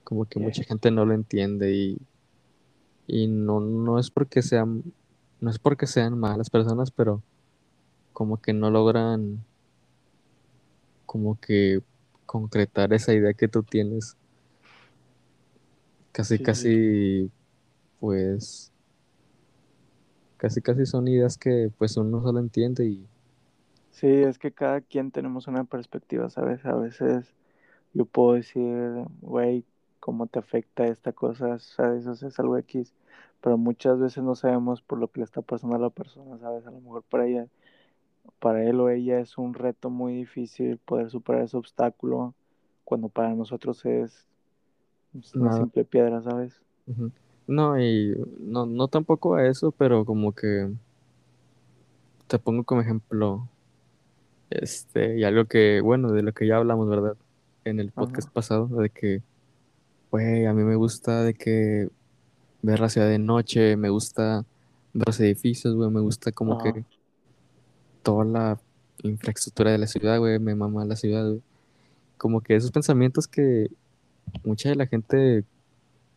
como 0.04 0.26
que 0.26 0.40
sí, 0.40 0.46
mucha 0.46 0.64
gente 0.64 0.92
no 0.92 1.06
lo 1.06 1.14
entiende 1.14 1.74
y, 1.74 1.98
y 3.08 3.28
no, 3.28 3.60
no 3.60 4.00
es 4.00 4.12
porque 4.12 4.42
sean, 4.42 4.84
no 5.42 5.50
es 5.52 5.60
porque 5.60 5.88
sean 5.88 6.18
malas 6.20 6.50
personas, 6.50 6.92
pero 6.92 7.24
como 8.14 8.42
que 8.42 8.54
no 8.54 8.72
logran 8.72 9.46
como 11.06 11.40
que 11.40 11.82
concretar 12.26 12.94
esa 12.94 13.14
idea 13.14 13.34
que 13.34 13.48
tú 13.48 13.64
tienes, 13.64 14.16
casi 16.12 16.40
sí, 16.40 16.40
casi 16.40 17.32
pues 18.00 18.72
casi 20.38 20.60
casi 20.62 20.88
son 20.88 21.08
ideas 21.08 21.38
que 21.38 21.72
pues 21.78 21.96
uno 21.98 22.22
solo 22.24 22.40
entiende 22.40 22.86
y 22.88 23.08
Sí, 23.92 24.08
es 24.08 24.40
que 24.40 24.54
cada 24.54 24.82
quien 24.82 25.12
tenemos 25.12 25.48
una 25.48 25.66
perspectiva, 25.66 26.30
¿sabes? 26.30 26.66
A 26.66 26.76
veces 26.76 27.36
yo 27.94 28.06
puedo 28.06 28.34
decir, 28.36 28.64
güey, 29.22 29.66
¿cómo 30.00 30.28
te 30.28 30.40
afecta 30.40 30.88
esta 30.88 31.14
cosa? 31.14 31.60
¿Sabes? 31.60 32.08
O 32.08 32.16
sea, 32.16 32.30
es 32.30 32.40
algo 32.40 32.58
X, 32.60 32.96
pero 33.42 33.58
muchas 33.58 34.00
veces 34.00 34.24
no 34.24 34.36
sabemos 34.36 34.82
por 34.82 35.00
lo 35.00 35.08
que 35.10 35.22
le 35.22 35.26
está 35.26 35.42
pasando 35.42 35.76
a 35.76 35.80
la 35.80 35.90
persona, 35.90 36.38
¿sabes? 36.40 36.66
A 36.68 36.72
lo 36.72 36.82
mejor 36.82 37.04
para 37.04 37.28
ella, 37.28 37.48
para 38.40 38.64
él 38.64 38.80
o 38.80 38.90
ella 38.90 39.20
es 39.20 39.38
un 39.38 39.54
reto 39.54 39.90
muy 39.90 40.14
difícil 40.16 40.78
poder 40.78 41.10
superar 41.10 41.44
ese 41.44 41.58
obstáculo, 41.58 42.34
cuando 42.84 43.10
para 43.10 43.34
nosotros 43.36 43.86
es 43.86 44.28
una 45.36 45.54
simple 45.54 45.86
piedra, 45.86 46.22
¿sabes? 46.22 46.62
No, 47.48 47.80
y 47.80 48.16
no, 48.40 48.66
no 48.66 48.88
tampoco 48.88 49.36
a 49.36 49.48
eso, 49.48 49.72
pero 49.72 50.06
como 50.06 50.34
que 50.34 50.70
te 52.28 52.40
pongo 52.40 52.64
como 52.64 52.82
ejemplo, 52.82 53.50
este, 54.50 55.18
y 55.20 55.24
algo 55.24 55.46
que, 55.46 55.82
bueno, 55.82 56.12
de 56.12 56.24
lo 56.24 56.34
que 56.34 56.48
ya 56.48 56.58
hablamos, 56.58 56.90
¿verdad? 56.90 57.18
En 57.66 57.80
el 57.80 57.92
podcast 57.92 58.30
Ajá, 58.30 58.34
pasado, 58.34 58.68
de 58.68 58.90
que, 58.90 59.24
güey, 60.12 60.46
a 60.46 60.54
mí 60.54 60.64
me 60.64 60.76
gusta 60.76 61.24
de 61.24 61.34
que 61.34 61.90
ver 62.62 62.80
la 62.80 62.90
ciudad 62.90 63.08
de 63.08 63.20
noche, 63.20 63.78
me 63.78 63.90
gusta 63.90 64.46
ver 64.94 65.08
los 65.08 65.20
edificios, 65.20 65.76
güey, 65.76 65.90
me 65.90 66.02
gusta 66.02 66.32
como 66.32 66.60
ajá, 66.60 66.74
que 66.74 66.86
toda 68.04 68.26
la 68.26 68.60
infraestructura 69.04 69.72
de 69.72 69.78
la 69.78 69.88
ciudad, 69.88 70.20
güey, 70.20 70.40
me 70.40 70.56
mama 70.56 70.86
la 70.86 70.96
ciudad, 70.96 71.28
güey. 71.28 71.42
Como 72.18 72.42
que 72.42 72.56
esos 72.56 72.72
pensamientos 72.72 73.28
que 73.28 73.70
mucha 74.44 74.70
de 74.70 74.76
la 74.76 74.88
gente 74.88 75.46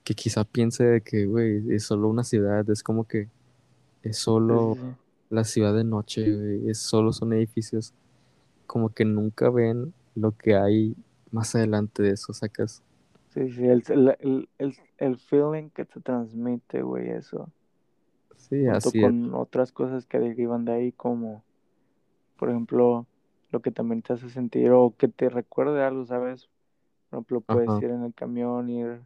que 0.04 0.14
quizá 0.14 0.44
piense 0.44 0.84
de 0.84 1.00
que, 1.00 1.26
güey, 1.26 1.72
es 1.72 1.84
solo 1.84 2.08
una 2.08 2.24
ciudad, 2.24 2.68
es 2.70 2.82
como 2.82 3.06
que 3.06 3.28
es 4.02 4.16
sí, 4.16 4.22
solo 4.24 4.74
sí. 4.74 4.86
la 5.30 5.44
ciudad 5.44 5.74
de 5.74 5.84
noche, 5.84 6.34
güey, 6.34 6.68
es 6.68 6.78
solo 6.78 7.12
son 7.12 7.32
edificios, 7.32 7.94
como 8.66 8.88
que 8.88 9.04
nunca 9.04 9.48
ven 9.48 9.94
lo 10.14 10.36
que 10.36 10.56
hay 10.56 10.96
más 11.30 11.54
adelante 11.54 12.02
de 12.02 12.10
eso, 12.10 12.32
sacas. 12.32 12.82
Sí, 13.34 13.50
sí, 13.50 13.66
el, 13.66 13.82
el, 13.88 14.16
el, 14.20 14.48
el, 14.58 14.76
el 14.98 15.18
feeling 15.18 15.70
que 15.70 15.84
te 15.84 16.00
transmite, 16.00 16.82
güey, 16.82 17.10
eso. 17.10 17.50
Sí, 18.36 18.66
junto 18.66 18.92
así 18.92 19.04
es. 19.04 19.14
con 19.14 19.34
otras 19.34 19.72
cosas 19.72 20.06
que 20.06 20.18
derivan 20.18 20.64
de 20.64 20.72
ahí, 20.72 20.92
como 20.92 21.44
por 22.38 22.50
ejemplo 22.50 23.06
lo 23.50 23.62
que 23.62 23.70
también 23.72 24.02
te 24.02 24.14
hace 24.14 24.30
sentir 24.30 24.70
o 24.72 24.94
que 24.98 25.08
te 25.08 25.28
recuerde 25.30 25.84
algo, 25.84 26.06
¿sabes? 26.06 26.48
Por 27.10 27.18
ejemplo, 27.18 27.40
puedes 27.42 27.72
Ajá, 27.72 27.82
ir 27.82 27.90
en 27.90 28.04
el 28.04 28.14
camión, 28.14 28.70
ir 28.70 29.02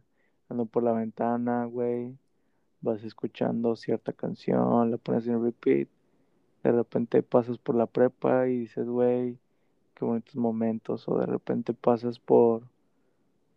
andando 0.49 0.65
por 0.71 0.83
la 0.83 0.93
ventana, 0.93 1.65
güey, 1.65 2.17
vas 2.81 3.03
escuchando 3.03 3.75
cierta 3.77 4.13
canción, 4.13 4.91
la 4.91 4.97
pones 4.99 5.27
en 5.27 5.43
repeat, 5.43 5.89
de 6.63 6.71
repente 6.71 7.23
pasas 7.23 7.57
por 7.57 7.75
la 7.75 7.87
prepa 7.87 8.47
y 8.47 8.59
dices, 8.61 8.87
güey, 8.87 9.39
qué 9.95 10.05
bonitos 10.05 10.35
momentos, 10.37 11.07
o 11.09 11.17
de 11.19 11.25
repente 11.27 11.73
pasas 11.73 12.19
por, 12.19 12.63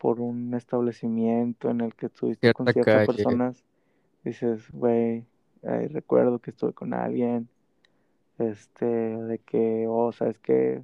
por 0.01 0.21
un 0.21 0.55
establecimiento 0.55 1.69
en 1.71 1.83
el 1.83 1.95
que 1.95 2.07
estuviste 2.07 2.53
con 2.55 2.67
cierta 2.67 2.73
ciertas 2.73 3.07
calle. 3.07 3.07
personas, 3.07 3.65
dices, 4.25 4.71
güey, 4.73 5.27
recuerdo 5.63 6.39
que 6.41 6.51
estuve 6.53 6.73
con 6.73 6.95
alguien, 6.95 7.49
este, 8.39 8.87
de 8.87 9.39
que, 9.41 9.87
oh, 9.89 10.13
sabes 10.13 10.39
que 10.39 10.83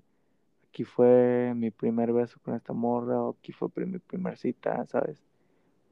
aquí 0.69 0.85
fue 0.85 1.55
mi 1.57 1.71
primer 1.71 2.13
beso 2.13 2.39
con 2.45 2.55
esta 2.55 2.75
morra, 2.75 3.23
o 3.23 3.31
aquí 3.39 3.53
fue 3.53 3.69
mi 3.87 3.99
primer 3.99 4.37
cita, 4.37 4.87
¿sabes? 4.87 5.23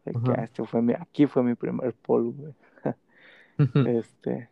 De 0.04 0.12
que 0.12 0.18
Ajá. 0.18 0.34
ah, 0.36 0.44
este 0.44 0.64
fue 0.66 0.82
mi, 0.82 0.92
aquí 0.94 1.26
fue 1.26 1.42
mi 1.42 1.54
primer 1.54 1.94
polvo, 1.94 2.32
güey. 2.32 2.54
Este, 3.82 4.50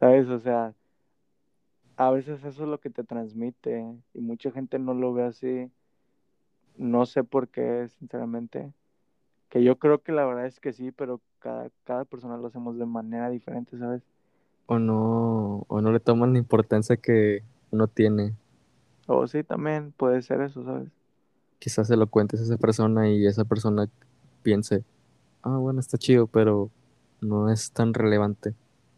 ¿sabes? 0.00 0.28
O 0.28 0.38
sea, 0.40 0.74
a 1.96 2.10
veces 2.10 2.44
eso 2.44 2.64
es 2.64 2.68
lo 2.68 2.80
que 2.80 2.90
te 2.90 3.04
transmite 3.04 3.84
y 4.14 4.20
mucha 4.20 4.50
gente 4.50 4.78
no 4.78 4.94
lo 4.94 5.12
ve 5.12 5.24
así, 5.24 5.70
no 6.76 7.06
sé 7.06 7.24
por 7.24 7.48
qué, 7.48 7.88
sinceramente. 7.98 8.72
Que 9.48 9.62
yo 9.62 9.78
creo 9.78 10.02
que 10.02 10.12
la 10.12 10.24
verdad 10.24 10.46
es 10.46 10.60
que 10.60 10.72
sí, 10.72 10.90
pero 10.90 11.20
cada, 11.38 11.70
cada 11.84 12.04
persona 12.04 12.36
lo 12.36 12.48
hacemos 12.48 12.78
de 12.78 12.86
manera 12.86 13.30
diferente, 13.30 13.78
¿sabes? 13.78 14.02
O 14.66 14.78
no, 14.78 15.64
o 15.68 15.80
no 15.80 15.92
le 15.92 16.00
toman 16.00 16.32
la 16.32 16.38
importancia 16.38 16.96
que 16.96 17.42
uno 17.70 17.86
tiene. 17.86 18.34
O 19.06 19.26
sí, 19.26 19.44
también 19.44 19.92
puede 19.92 20.22
ser 20.22 20.40
eso, 20.40 20.64
¿sabes? 20.64 20.88
Quizás 21.58 21.88
se 21.88 21.96
lo 21.96 22.06
cuentes 22.06 22.40
a 22.40 22.44
esa 22.44 22.56
persona 22.56 23.08
y 23.08 23.26
esa 23.26 23.44
persona 23.44 23.88
piense, 24.42 24.84
ah, 25.42 25.56
bueno, 25.58 25.80
está 25.80 25.98
chido, 25.98 26.26
pero 26.26 26.70
no 27.20 27.50
es 27.50 27.72
tan 27.72 27.94
relevante. 27.94 28.54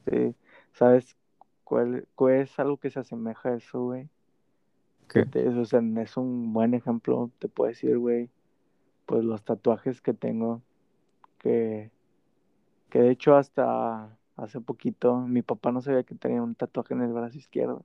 Sí, 0.09 0.35
¿sabes 0.72 1.16
cuál, 1.64 2.07
cuál 2.14 2.35
es 2.35 2.59
algo 2.59 2.77
que 2.77 2.91
se 2.91 3.01
asemeja 3.01 3.51
a 3.51 3.57
eso, 3.57 3.83
güey? 3.83 4.09
¿Qué? 5.09 5.25
es 5.33 6.17
un 6.17 6.53
buen 6.53 6.75
ejemplo, 6.75 7.31
te 7.39 7.49
puedo 7.49 7.69
decir, 7.69 7.97
güey, 7.99 8.29
pues 9.07 9.25
los 9.25 9.45
tatuajes 9.45 10.01
que 10.01 10.13
tengo, 10.13 10.63
que, 11.39 11.91
de 12.93 13.11
hecho 13.11 13.37
hasta 13.37 14.17
hace 14.37 14.61
poquito 14.61 15.21
mi 15.21 15.43
papá 15.43 15.71
no 15.71 15.81
sabía 15.81 16.03
que 16.03 16.15
tenía 16.15 16.43
un 16.43 16.55
tatuaje 16.55 16.95
en 16.95 17.03
el 17.03 17.13
brazo 17.13 17.39
izquierdo. 17.39 17.85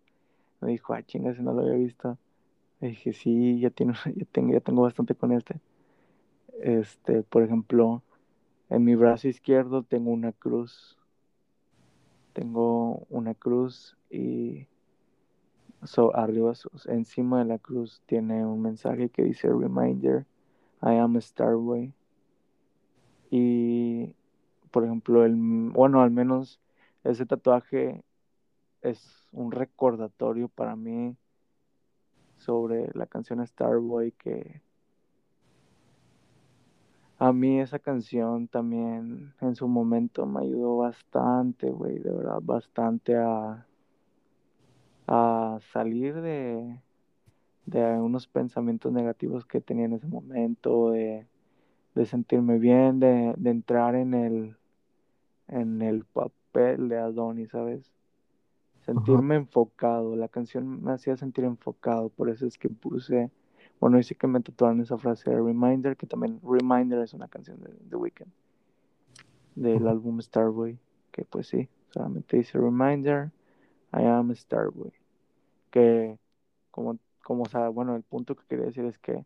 Me 0.62 0.72
dijo, 0.72 0.94
ah, 0.94 1.04
chinga, 1.04 1.34
si 1.34 1.42
no 1.42 1.54
lo 1.54 1.62
había 1.62 1.74
visto. 1.74 2.18
Le 2.80 2.90
dije, 2.90 3.14
sí, 3.14 3.60
ya, 3.60 3.70
ya, 4.16 4.26
tengo, 4.32 4.54
ya 4.54 4.60
tengo 4.60 4.82
bastante 4.82 5.16
con 5.16 5.32
este. 5.32 5.60
Este, 6.60 7.24
por 7.24 7.44
ejemplo, 7.44 8.04
en 8.70 8.84
mi 8.84 8.96
brazo 8.96 9.28
izquierdo 9.28 9.84
tengo 9.84 10.12
una 10.12 10.32
cruz. 10.32 10.98
Tengo 12.34 13.06
una 13.10 13.34
cruz 13.34 13.98
y 14.10 14.68
so, 15.84 16.16
arriba, 16.16 16.54
encima 16.86 17.40
de 17.40 17.46
la 17.46 17.58
cruz, 17.58 18.02
tiene 18.06 18.46
un 18.46 18.62
mensaje 18.62 19.10
que 19.10 19.24
dice 19.24 19.48
Reminder, 19.48 20.26
I 20.82 20.98
am 20.98 21.16
a 21.18 21.22
Starboy. 21.22 21.94
Y, 23.30 24.14
por 24.72 24.86
ejemplo, 24.86 25.26
el, 25.26 25.36
bueno, 25.36 26.02
al 26.02 26.12
menos 26.12 26.60
ese 27.04 27.26
tatuaje 27.26 28.04
es 28.82 29.28
un 29.32 29.52
recordatorio 29.52 30.50
para 30.50 30.76
mí 30.76 31.16
sobre 32.38 32.90
la 32.94 33.06
canción 33.06 33.46
Starboy 33.46 34.12
que 34.14 34.62
a 37.20 37.32
mí 37.32 37.60
esa 37.60 37.78
canción 37.78 38.48
también 38.48 39.36
en 39.42 39.56
su 39.56 39.68
momento 39.68 40.26
me 40.26 40.42
ayudó 40.42 40.78
bastante, 40.78 41.70
güey, 41.70 42.00
de 42.00 42.12
verdad, 42.12 42.40
bastante 42.42 43.16
a, 43.16 43.68
a 45.14 45.60
salir 45.74 46.22
de, 46.22 46.80
de 47.66 47.84
unos 48.00 48.28
pensamientos 48.28 48.94
negativos 48.94 49.46
que 49.46 49.60
tenía 49.60 49.86
en 49.86 49.94
ese 49.94 50.08
momento, 50.08 50.92
de, 50.92 51.28
de 51.96 52.06
sentirme 52.06 52.60
bien, 52.60 53.02
de, 53.02 53.34
de, 53.36 53.50
entrar 53.50 53.96
en 53.96 54.14
el, 54.14 54.56
en 55.50 55.82
el 55.82 56.06
papel 56.06 56.88
de 56.88 56.98
Adonis, 56.98 57.50
¿sabes? 57.50 57.92
Sentirme 58.86 59.36
Ajá. 59.36 59.44
enfocado, 59.44 60.16
la 60.16 60.30
canción 60.30 60.82
me 60.82 60.94
hacía 60.94 61.18
sentir 61.18 61.44
enfocado, 61.44 62.08
por 62.08 62.30
eso 62.30 62.48
es 62.48 62.58
que 62.58 62.70
puse 62.70 63.32
bueno, 63.82 63.98
dice 63.98 64.16
que 64.16 64.28
me 64.28 64.40
tatuaron 64.40 64.80
esa 64.80 64.98
frase 64.98 65.30
de 65.30 65.36
Reminder, 65.38 65.98
que 65.98 66.06
también 66.08 66.40
Reminder 66.44 67.00
es 67.00 67.14
una 67.16 67.28
canción 67.28 67.60
de 67.62 67.74
The 67.90 67.96
Weeknd, 67.96 68.32
del 69.56 69.82
-huh. 69.82 69.90
álbum 69.90 70.22
Starboy, 70.22 70.80
que 71.12 71.26
pues 71.26 71.48
sí, 71.48 71.68
solamente 71.90 72.38
dice 72.38 72.60
Reminder, 72.60 73.32
I 73.92 74.04
am 74.04 74.30
a 74.32 74.36
Starboy. 74.36 75.01
Que 75.72 76.18
como, 76.70 77.00
como, 77.24 77.44
o 77.44 77.74
bueno, 77.74 77.96
el 77.96 78.04
punto 78.04 78.36
que 78.36 78.46
quería 78.48 78.66
decir 78.66 78.86
es 78.86 79.00
que 79.00 79.26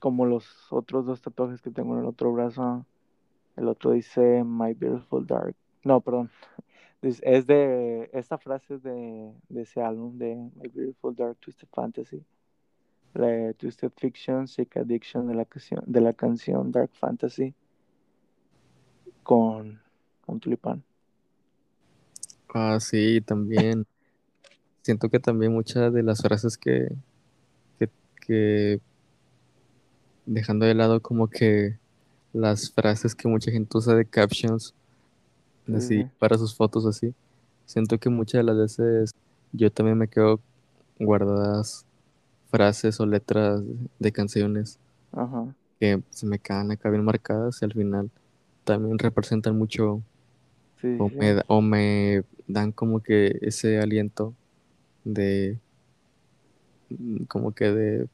como 0.00 0.26
los 0.26 0.72
otros 0.72 1.06
dos 1.06 1.20
tatuajes 1.22 1.62
que 1.62 1.70
tengo 1.70 1.94
en 1.94 2.00
el 2.00 2.06
otro 2.06 2.32
brazo, 2.32 2.86
el 3.56 3.68
otro 3.68 3.92
dice 3.92 4.44
My 4.44 4.74
Beautiful 4.74 5.26
Dark. 5.26 5.56
No, 5.84 6.00
perdón. 6.00 6.30
Es 7.02 7.46
de. 7.46 8.10
Esta 8.12 8.36
frase 8.38 8.74
es 8.74 8.82
de, 8.82 9.32
de 9.48 9.62
ese 9.62 9.80
álbum 9.80 10.18
de 10.18 10.34
My 10.34 10.68
Beautiful 10.68 11.14
Dark 11.14 11.36
Twisted 11.38 11.68
Fantasy. 11.72 12.24
La 13.14 13.52
Twisted 13.52 13.92
Fiction, 13.96 14.48
Sick 14.48 14.76
Addiction 14.76 15.26
de 15.26 15.34
la, 15.34 15.44
canción, 15.44 15.82
de 15.86 16.00
la 16.00 16.12
canción 16.12 16.72
Dark 16.72 16.90
Fantasy 16.94 17.54
con 19.22 19.80
un 20.26 20.40
tulipán. 20.40 20.82
Ah, 22.58 22.80
sí, 22.80 23.20
también. 23.20 23.86
Siento 24.80 25.10
que 25.10 25.20
también 25.20 25.52
muchas 25.52 25.92
de 25.92 26.02
las 26.02 26.22
frases 26.22 26.56
que, 26.56 26.88
que, 27.78 27.90
que 28.22 28.80
dejando 30.24 30.64
de 30.64 30.72
lado 30.72 31.02
como 31.02 31.28
que 31.28 31.76
las 32.32 32.70
frases 32.72 33.14
que 33.14 33.28
mucha 33.28 33.50
gente 33.50 33.76
usa 33.76 33.94
de 33.94 34.06
captions 34.06 34.72
así 35.74 36.04
sí. 36.04 36.10
para 36.18 36.38
sus 36.38 36.54
fotos 36.56 36.86
así. 36.86 37.14
Siento 37.66 37.98
que 37.98 38.08
muchas 38.08 38.38
de 38.38 38.44
las 38.44 38.56
veces 38.56 39.10
yo 39.52 39.70
también 39.70 39.98
me 39.98 40.08
quedo 40.08 40.40
guardadas 40.98 41.84
frases 42.50 42.98
o 43.00 43.04
letras 43.04 43.60
de 43.98 44.12
canciones 44.12 44.78
Ajá. 45.12 45.54
que 45.78 46.02
se 46.08 46.24
me 46.24 46.38
quedan 46.38 46.70
acá 46.70 46.88
bien 46.88 47.04
marcadas 47.04 47.60
y 47.60 47.66
al 47.66 47.74
final 47.74 48.10
también 48.64 48.98
representan 48.98 49.58
mucho 49.58 50.00
sí, 50.80 50.96
o, 50.98 51.10
sí. 51.10 51.16
Me, 51.16 51.42
o, 51.48 51.60
Me, 51.60 52.24
dan 52.46 52.72
como 52.72 53.02
que 53.02 53.38
ese 53.42 53.80
aliento 53.80 54.34
de 55.04 55.58
como 57.28 57.52
que 57.52 57.72
de 57.72 58.08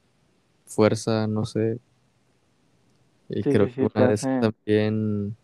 fuerza, 0.67 1.27
no 1.27 1.45
sé. 1.45 1.79
Y 3.29 3.43
sí, 3.43 3.51
creo 3.51 3.67
sí, 3.69 3.75
que 3.75 3.89
una 3.95 4.09
de 4.09 4.15
esas 4.15 4.41
también 4.41 5.37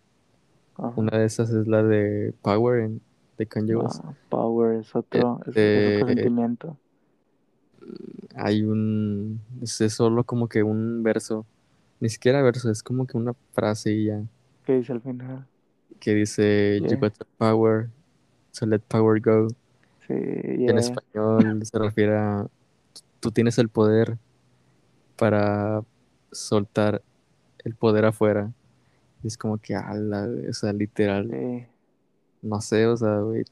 Ajá. 0.76 0.92
una 0.96 1.18
de 1.18 1.24
esas 1.26 1.50
es 1.50 1.66
la 1.66 1.82
de 1.82 2.34
Power 2.42 2.80
en, 2.80 3.00
de 3.36 3.46
Kanye 3.46 3.76
West. 3.76 4.00
Ah, 4.04 4.14
power 4.28 4.80
es 4.80 4.94
otro, 4.94 5.40
Este, 5.46 5.90
es, 5.90 5.96
es 5.96 6.02
otro 6.02 6.14
sentimiento. 6.14 6.76
Hay 8.34 8.62
un. 8.64 9.40
Es 9.62 9.76
solo 9.92 10.24
como 10.24 10.48
que 10.48 10.62
un 10.62 11.02
verso. 11.02 11.46
Ni 12.00 12.08
siquiera 12.08 12.42
verso, 12.42 12.70
es 12.70 12.82
como 12.82 13.06
que 13.06 13.16
una 13.16 13.34
frase 13.52 13.92
y 13.92 14.04
ya. 14.06 14.22
¿Qué 14.64 14.76
dice 14.76 14.92
al 14.92 15.00
final? 15.00 15.46
Que 15.98 16.14
dice: 16.14 16.78
Yeah. 16.80 16.90
You 16.90 16.98
got 16.98 17.14
the 17.18 17.24
power, 17.38 17.90
so 18.52 18.66
let 18.66 18.80
power 18.88 19.20
go. 19.20 19.48
Sí, 20.06 20.14
En 20.14 20.78
español 20.78 21.64
se 21.64 21.78
refiere 21.78 22.16
a. 22.16 22.46
Tú 23.20 23.30
tienes 23.30 23.58
el 23.58 23.68
poder 23.68 24.16
para 25.16 25.82
soltar 26.32 27.02
el 27.64 27.74
poder 27.74 28.04
afuera. 28.04 28.52
Y 29.22 29.26
es 29.26 29.36
como 29.36 29.58
que, 29.58 29.74
ala, 29.74 30.28
o 30.48 30.52
sea, 30.52 30.72
literal. 30.72 31.28
Sí. 31.30 31.66
No 32.42 32.60
sé, 32.60 32.86
o 32.86 32.96
sea, 32.96 33.18
güey. 33.18 33.44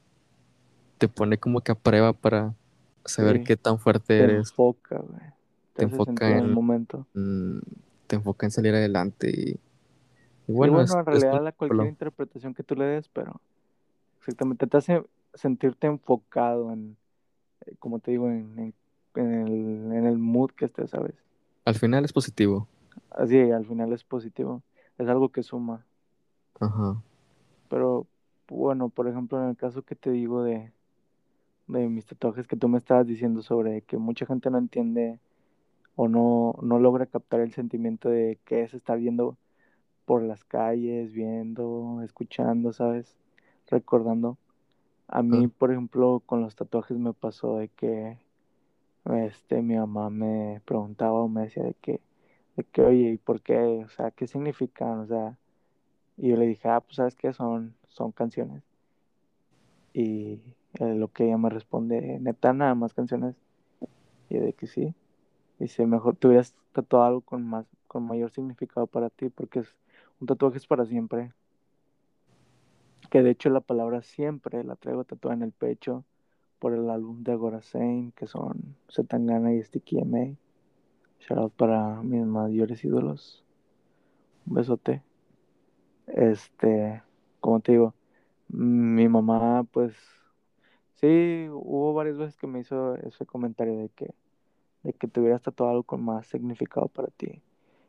Te 0.97 1.07
pone 1.07 1.37
como 1.37 1.61
que 1.61 1.71
a 1.73 1.75
prueba 1.75 2.13
para 2.13 2.53
saber 3.05 3.37
Sí. 3.37 3.43
qué 3.43 3.57
tan 3.57 3.77
fuerte 3.77 4.05
Te 4.17 4.23
eres. 4.23 4.49
enfoca, 4.49 4.97
güey. 4.97 5.21
Te 5.73 5.83
enfoca 5.83 6.29
en- 6.37 6.45
el 6.45 6.51
momento. 6.51 7.05
Mm, 7.13 7.59
te 8.07 8.15
enfoca 8.15 8.47
en 8.47 8.51
salir 8.51 8.73
adelante 8.73 9.29
y, 9.29 9.49
y 9.51 9.53
Sí, 9.53 9.57
bueno, 10.47 10.73
bueno, 10.73 10.85
es- 10.85 10.93
en 10.93 10.99
es 11.01 11.05
realidad 11.05 11.33
un 11.39 11.43
la 11.43 11.51
cualquier 11.51 11.87
interpretación 11.87 12.53
que 12.53 12.63
tú 12.63 12.75
le 12.75 12.85
des, 12.85 13.07
pero 13.09 13.39
exactamente 14.27 14.67
te 14.67 14.75
hace 14.75 15.03
sentirte 15.33 15.87
enfocado 15.87 16.73
en, 16.73 16.97
eh, 17.65 17.75
como 17.79 17.99
te 17.99 18.11
digo, 18.11 18.27
en, 18.27 18.59
en, 18.59 18.73
en 19.15 19.33
el, 19.33 19.93
en 19.93 20.05
el 20.05 20.17
mood 20.17 20.51
que 20.51 20.65
estés, 20.65 20.89
¿sabes? 20.89 21.15
Al 21.63 21.75
final 21.75 22.03
es 22.03 22.11
positivo. 22.11 22.67
Así 23.11 23.39
al 23.39 23.65
final 23.65 23.93
es 23.93 24.03
positivo, 24.03 24.61
es 24.97 25.07
algo 25.07 25.29
que 25.29 25.43
suma. 25.43 25.85
Ajá. 26.59 27.01
Pero 27.69 28.05
bueno, 28.49 28.89
por 28.89 29.07
ejemplo, 29.07 29.41
en 29.41 29.49
el 29.49 29.55
caso 29.55 29.81
que 29.83 29.95
te 29.95 30.11
digo 30.11 30.43
de, 30.43 30.73
de 31.67 31.87
mis 31.87 32.05
tatuajes 32.05 32.47
que 32.47 32.57
tú 32.57 32.67
me 32.67 32.79
estabas 32.79 33.07
diciendo 33.07 33.41
sobre 33.41 33.81
que 33.83 33.97
mucha 33.97 34.25
gente 34.25 34.49
no 34.49 34.57
entiende 34.57 35.19
o 35.95 36.09
no, 36.09 36.55
no 36.61 36.79
logra 36.79 37.05
captar 37.05 37.39
el 37.39 37.53
sentimiento 37.53 38.09
de 38.09 38.39
que 38.43 38.63
es 38.63 38.73
estar 38.73 38.99
viendo 38.99 39.37
por 40.05 40.21
las 40.21 40.43
calles, 40.43 41.13
viendo, 41.13 42.01
escuchando, 42.03 42.73
¿sabes? 42.73 43.15
Recordando. 43.67 44.37
A 45.07 45.23
mí, 45.23 45.47
por 45.47 45.71
ejemplo, 45.71 46.21
con 46.25 46.41
los 46.41 46.55
tatuajes 46.55 46.97
me 46.97 47.13
pasó 47.13 47.57
de 47.57 47.69
que 47.69 48.17
este, 49.05 49.61
mi 49.61 49.75
mamá 49.75 50.09
me 50.09 50.61
preguntaba 50.65 51.13
o 51.13 51.29
me 51.29 51.43
decía 51.43 51.63
de 51.63 51.73
que, 51.75 52.01
de 52.57 52.63
que, 52.65 52.81
oye, 52.81 53.11
¿y 53.11 53.17
por 53.17 53.41
qué? 53.41 53.83
O 53.85 53.89
sea, 53.89 54.11
¿qué 54.11 54.27
significan? 54.27 54.99
O 54.99 55.07
sea, 55.07 55.37
y 56.17 56.29
yo 56.29 56.37
le 56.37 56.47
dije, 56.47 56.67
ah, 56.67 56.81
pues, 56.81 56.97
¿sabes 56.97 57.15
qué? 57.15 57.31
Son, 57.31 57.75
son 57.87 58.11
canciones. 58.11 58.63
Y 59.93 60.41
eh, 60.79 60.95
lo 60.95 61.07
que 61.11 61.25
ella 61.25 61.37
me 61.37 61.49
responde, 61.49 62.19
neta, 62.19 62.53
nada 62.53 62.75
más 62.75 62.93
canciones. 62.93 63.35
Y 64.29 64.35
yo 64.35 64.41
de 64.41 64.53
que 64.53 64.67
sí. 64.67 64.93
Dice, 65.59 65.85
mejor 65.85 66.15
te 66.15 66.27
hubieras 66.27 66.53
tatuado 66.73 67.05
algo 67.05 67.21
con 67.21 67.43
más, 67.43 67.65
con 67.87 68.03
mayor 68.03 68.31
significado 68.31 68.87
para 68.87 69.09
ti, 69.09 69.29
porque 69.29 69.59
es, 69.59 69.75
un 70.19 70.27
tatuaje 70.27 70.57
es 70.57 70.67
para 70.67 70.85
siempre. 70.85 71.33
Que 73.09 73.23
de 73.23 73.31
hecho 73.31 73.49
la 73.49 73.61
palabra 73.61 74.01
siempre 74.01 74.63
la 74.63 74.75
traigo 74.75 75.03
tatuada 75.03 75.35
en 75.35 75.43
el 75.43 75.51
pecho 75.51 76.03
por 76.59 76.73
el 76.73 76.89
álbum 76.89 77.23
de 77.23 77.31
Agora 77.31 77.61
Sane, 77.61 78.11
que 78.15 78.27
son 78.27 78.75
Zetangana 78.89 79.53
y 79.53 79.63
Sticky 79.63 79.99
MA. 79.99 80.35
Shout 81.19 81.39
out 81.39 81.53
para 81.53 82.01
mis 82.03 82.25
mayores 82.25 82.83
ídolos. 82.83 83.43
Un 84.45 84.55
besote. 84.55 85.03
Este, 86.07 87.01
como 87.39 87.59
te 87.59 87.73
digo, 87.73 87.93
mi 88.49 89.07
mamá, 89.09 89.63
pues, 89.71 89.95
sí, 90.95 91.47
hubo 91.51 91.93
varias 91.93 92.17
veces 92.17 92.37
que 92.37 92.47
me 92.47 92.59
hizo 92.59 92.95
ese 92.95 93.25
comentario 93.25 93.77
de 93.77 93.89
que, 93.89 94.13
de 94.83 94.93
que 94.93 95.07
te 95.07 95.19
hubieras 95.21 95.41
tatuado 95.41 95.71
algo 95.71 95.83
con 95.83 96.03
más 96.03 96.27
significado 96.27 96.87
para 96.87 97.09
ti. 97.09 97.41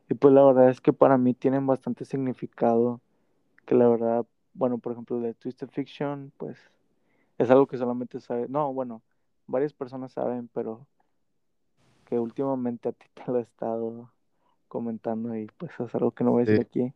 Y 0.09 0.15
pues 0.15 0.33
la 0.33 0.43
verdad 0.43 0.69
es 0.69 0.81
que 0.81 0.93
para 0.93 1.17
mí 1.17 1.33
tienen 1.33 1.67
bastante 1.67 2.05
significado, 2.05 3.01
que 3.65 3.75
la 3.75 3.87
verdad, 3.87 4.25
bueno, 4.53 4.77
por 4.79 4.93
ejemplo, 4.93 5.19
de 5.19 5.33
Twisted 5.35 5.69
Fiction, 5.69 6.31
pues, 6.37 6.57
es 7.37 7.49
algo 7.51 7.67
que 7.67 7.77
solamente 7.77 8.19
sabe, 8.21 8.47
no, 8.49 8.73
bueno, 8.73 9.03
varias 9.47 9.73
personas 9.73 10.13
saben, 10.13 10.49
pero 10.53 10.87
que 12.05 12.19
últimamente 12.19 12.89
a 12.89 12.91
ti 12.93 13.05
te 13.13 13.23
lo 13.31 13.39
he 13.39 13.41
estado 13.41 14.11
comentando 14.67 15.35
y 15.37 15.47
pues 15.57 15.71
es 15.79 15.95
algo 15.95 16.11
que 16.11 16.23
no 16.23 16.31
voy 16.31 16.41
a 16.41 16.45
decir 16.45 16.59
Sí, 16.59 16.61
aquí. 16.61 16.93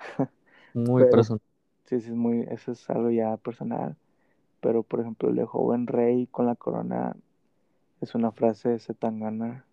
muy 0.72 1.04
Pero 1.04 1.06
personal. 1.06 1.40
sí, 1.86 2.00
sí, 2.00 2.08
es 2.10 2.16
muy, 2.16 2.42
eso 2.50 2.72
es 2.72 2.88
algo 2.90 3.10
ya 3.10 3.36
personal. 3.38 3.96
Pero 4.60 4.82
por 4.84 5.00
ejemplo, 5.00 5.30
el 5.30 5.36
de 5.36 5.46
joven 5.46 5.86
rey 5.86 6.26
con 6.28 6.46
la 6.46 6.56
corona 6.56 7.16
es 8.00 8.14
una 8.16 8.32
frase 8.32 8.70
de 8.70 8.80
Zetangana 8.80 9.66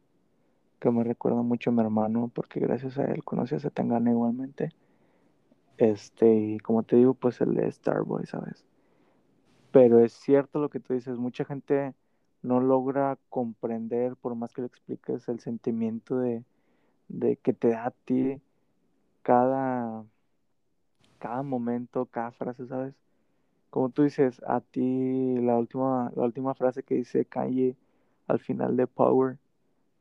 que 0.80 0.92
me 0.92 1.04
recuerda 1.04 1.42
mucho 1.44 1.72
a 1.72 1.74
mi 1.74 1.82
hermano, 1.82 2.32
porque 2.34 2.60
gracias 2.60 2.98
a 3.00 3.06
él 3.06 3.24
conocí 3.26 3.56
a 3.56 3.60
Zetangana 3.62 4.12
igualmente. 4.12 4.72
Este, 5.78 6.34
y 6.34 6.60
como 6.60 6.84
te 6.84 6.96
digo, 6.96 7.14
pues 7.14 7.40
el 7.42 7.54
de 7.56 7.72
Starboy, 7.72 8.26
¿sabes? 8.26 8.66
Pero 9.72 10.00
es 10.00 10.14
cierto 10.14 10.60
lo 10.60 10.70
que 10.70 10.80
tú 10.80 10.94
dices, 10.94 11.18
mucha 11.18 11.46
gente 11.46 11.94
no 12.42 12.60
logra 12.60 13.18
comprender, 13.30 14.16
por 14.16 14.36
más 14.36 14.54
que 14.54 14.62
le 14.62 14.68
expliques, 14.68 15.28
el 15.30 15.40
sentimiento 15.40 16.18
de, 16.18 16.44
de 17.10 17.38
que 17.38 17.54
te 17.54 17.70
da 17.70 17.88
a 17.88 17.92
ti 17.92 18.42
cada, 19.22 20.06
cada 21.20 21.44
momento, 21.44 22.06
cada 22.06 22.32
frase, 22.32 22.68
¿sabes? 22.68 22.96
Como 23.70 23.90
tú 23.90 24.04
dices, 24.04 24.42
a 24.48 24.62
ti 24.62 25.38
la 25.42 25.58
última, 25.58 26.12
la 26.16 26.24
última 26.24 26.56
frase 26.56 26.84
que 26.84 26.96
dice 26.96 27.26
Kanye 27.26 27.76
al 28.28 28.40
final 28.40 28.78
de 28.78 28.88
Power 28.88 29.38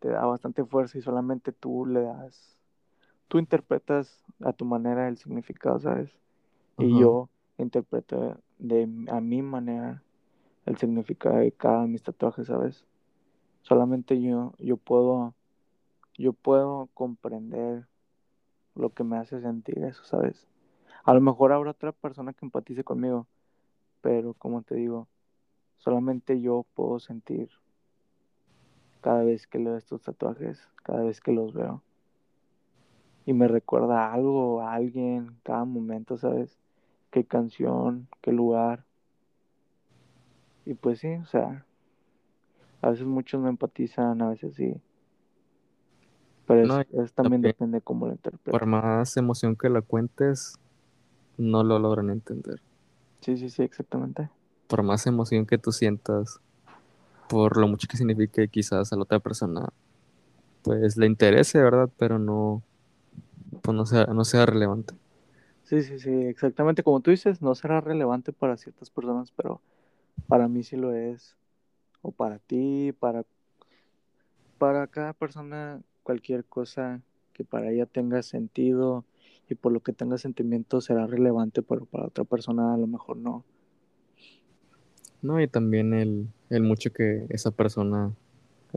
te 0.00 0.08
da 0.10 0.26
bastante 0.26 0.64
fuerza 0.64 0.98
y 0.98 1.02
solamente 1.02 1.52
tú 1.52 1.86
le 1.86 2.02
das, 2.02 2.55
tú 3.28 3.38
interpretas 3.38 4.24
a 4.40 4.52
tu 4.52 4.64
manera 4.64 5.08
el 5.08 5.16
significado, 5.16 5.78
¿sabes? 5.80 6.10
Y 6.78 6.98
yo 6.98 7.28
interpreto 7.58 8.38
de, 8.58 8.88
a 9.08 9.20
mi 9.20 9.42
manera 9.42 10.02
el 10.66 10.76
significado 10.76 11.36
de 11.36 11.52
cada 11.52 11.82
de 11.82 11.88
mis 11.88 12.02
tatuajes, 12.02 12.48
¿sabes? 12.48 12.84
Solamente 13.62 14.20
yo, 14.20 14.52
yo 14.58 14.76
puedo, 14.76 15.34
yo 16.16 16.32
puedo 16.32 16.88
comprender 16.94 17.86
lo 18.74 18.90
que 18.90 19.04
me 19.04 19.16
hace 19.16 19.40
sentir 19.40 19.78
eso, 19.84 20.04
¿sabes? 20.04 20.46
A 21.04 21.14
lo 21.14 21.20
mejor 21.20 21.52
habrá 21.52 21.70
otra 21.70 21.92
persona 21.92 22.32
que 22.32 22.44
empatice 22.44 22.84
conmigo, 22.84 23.26
pero 24.00 24.34
como 24.34 24.62
te 24.62 24.74
digo, 24.74 25.08
solamente 25.78 26.40
yo 26.40 26.66
puedo 26.74 26.98
sentir 26.98 27.50
cada 29.00 29.22
vez 29.22 29.46
que 29.46 29.58
leo 29.58 29.76
estos 29.76 30.02
tatuajes, 30.02 30.68
cada 30.82 31.04
vez 31.04 31.20
que 31.20 31.32
los 31.32 31.52
veo. 31.52 31.82
Y 33.26 33.32
me 33.32 33.48
recuerda 33.48 34.06
a 34.06 34.14
algo, 34.14 34.62
a 34.62 34.74
alguien, 34.74 35.36
cada 35.42 35.64
momento, 35.64 36.16
¿sabes? 36.16 36.56
Qué 37.10 37.24
canción, 37.24 38.08
qué 38.22 38.32
lugar. 38.32 38.84
Y 40.64 40.74
pues 40.74 41.00
sí, 41.00 41.08
o 41.14 41.26
sea, 41.26 41.64
a 42.82 42.90
veces 42.90 43.06
muchos 43.06 43.40
no 43.40 43.48
empatizan, 43.48 44.22
a 44.22 44.30
veces 44.30 44.54
sí. 44.54 44.80
Pero 46.46 46.66
No, 46.66 46.80
es, 46.80 47.12
también 47.12 47.42
depende 47.42 47.80
cómo 47.80 48.06
lo 48.06 48.12
por 48.12 48.18
interpretes. 48.18 48.68
más 48.68 49.16
emoción 49.16 49.56
que 49.56 49.68
la 49.68 49.82
cuentes, 49.82 50.54
no 51.36 51.64
lo 51.64 51.78
logran 51.78 52.10
entender. 52.10 52.60
Sí, 53.20 53.36
sí, 53.36 53.50
sí, 53.50 53.62
exactamente. 53.62 54.30
Por 54.68 54.82
más 54.84 55.06
emoción 55.06 55.46
que 55.46 55.58
tú 55.58 55.72
sientas, 55.72 56.40
por 57.28 57.56
lo 57.56 57.66
mucho 57.66 57.88
que 57.88 57.96
signifique 57.96 58.48
quizás 58.48 58.92
a 58.92 58.96
la 58.96 59.02
otra 59.02 59.18
persona, 59.18 59.68
pues 60.62 60.96
le 60.96 61.06
interese, 61.06 61.60
¿verdad? 61.60 61.90
Pero 61.98 62.18
no, 62.18 62.62
pues 63.62 63.76
no 63.76 63.86
sea, 63.86 64.06
no 64.06 64.24
sea 64.24 64.46
relevante. 64.46 64.94
Sí, 65.64 65.82
sí, 65.82 65.98
sí, 65.98 66.10
exactamente 66.10 66.82
como 66.84 67.00
tú 67.00 67.10
dices, 67.10 67.42
no 67.42 67.54
será 67.54 67.80
relevante 67.80 68.32
para 68.32 68.56
ciertas 68.56 68.90
personas, 68.90 69.32
pero 69.32 69.60
para 70.28 70.48
mí 70.48 70.62
sí 70.62 70.76
lo 70.76 70.92
es. 70.94 71.36
O 72.02 72.12
para 72.12 72.38
ti, 72.38 72.92
para, 72.92 73.24
para 74.58 74.86
cada 74.86 75.12
persona, 75.12 75.82
cualquier 76.04 76.44
cosa 76.44 77.02
que 77.32 77.44
para 77.44 77.70
ella 77.70 77.86
tenga 77.86 78.22
sentido 78.22 79.04
y 79.48 79.56
por 79.56 79.72
lo 79.72 79.80
que 79.80 79.92
tenga 79.92 80.18
sentimiento 80.18 80.80
será 80.80 81.06
relevante, 81.06 81.62
pero 81.62 81.84
para 81.86 82.06
otra 82.06 82.24
persona 82.24 82.74
a 82.74 82.78
lo 82.78 82.86
mejor 82.86 83.16
no. 83.16 83.44
No, 85.22 85.40
y 85.40 85.48
también 85.48 85.94
el, 85.94 86.28
el 86.50 86.62
mucho 86.62 86.92
que 86.92 87.26
esa 87.30 87.50
persona 87.50 88.12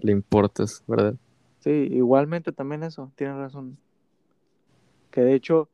le 0.01 0.11
importes, 0.11 0.84
¿verdad? 0.88 1.15
Sí, 1.60 1.69
igualmente 1.72 2.51
también 2.51 2.84
eso, 2.84 3.11
tienes 3.15 3.38
razón. 3.38 3.77
Que 5.11 5.22
de 5.22 5.34
hecho, 5.34 5.69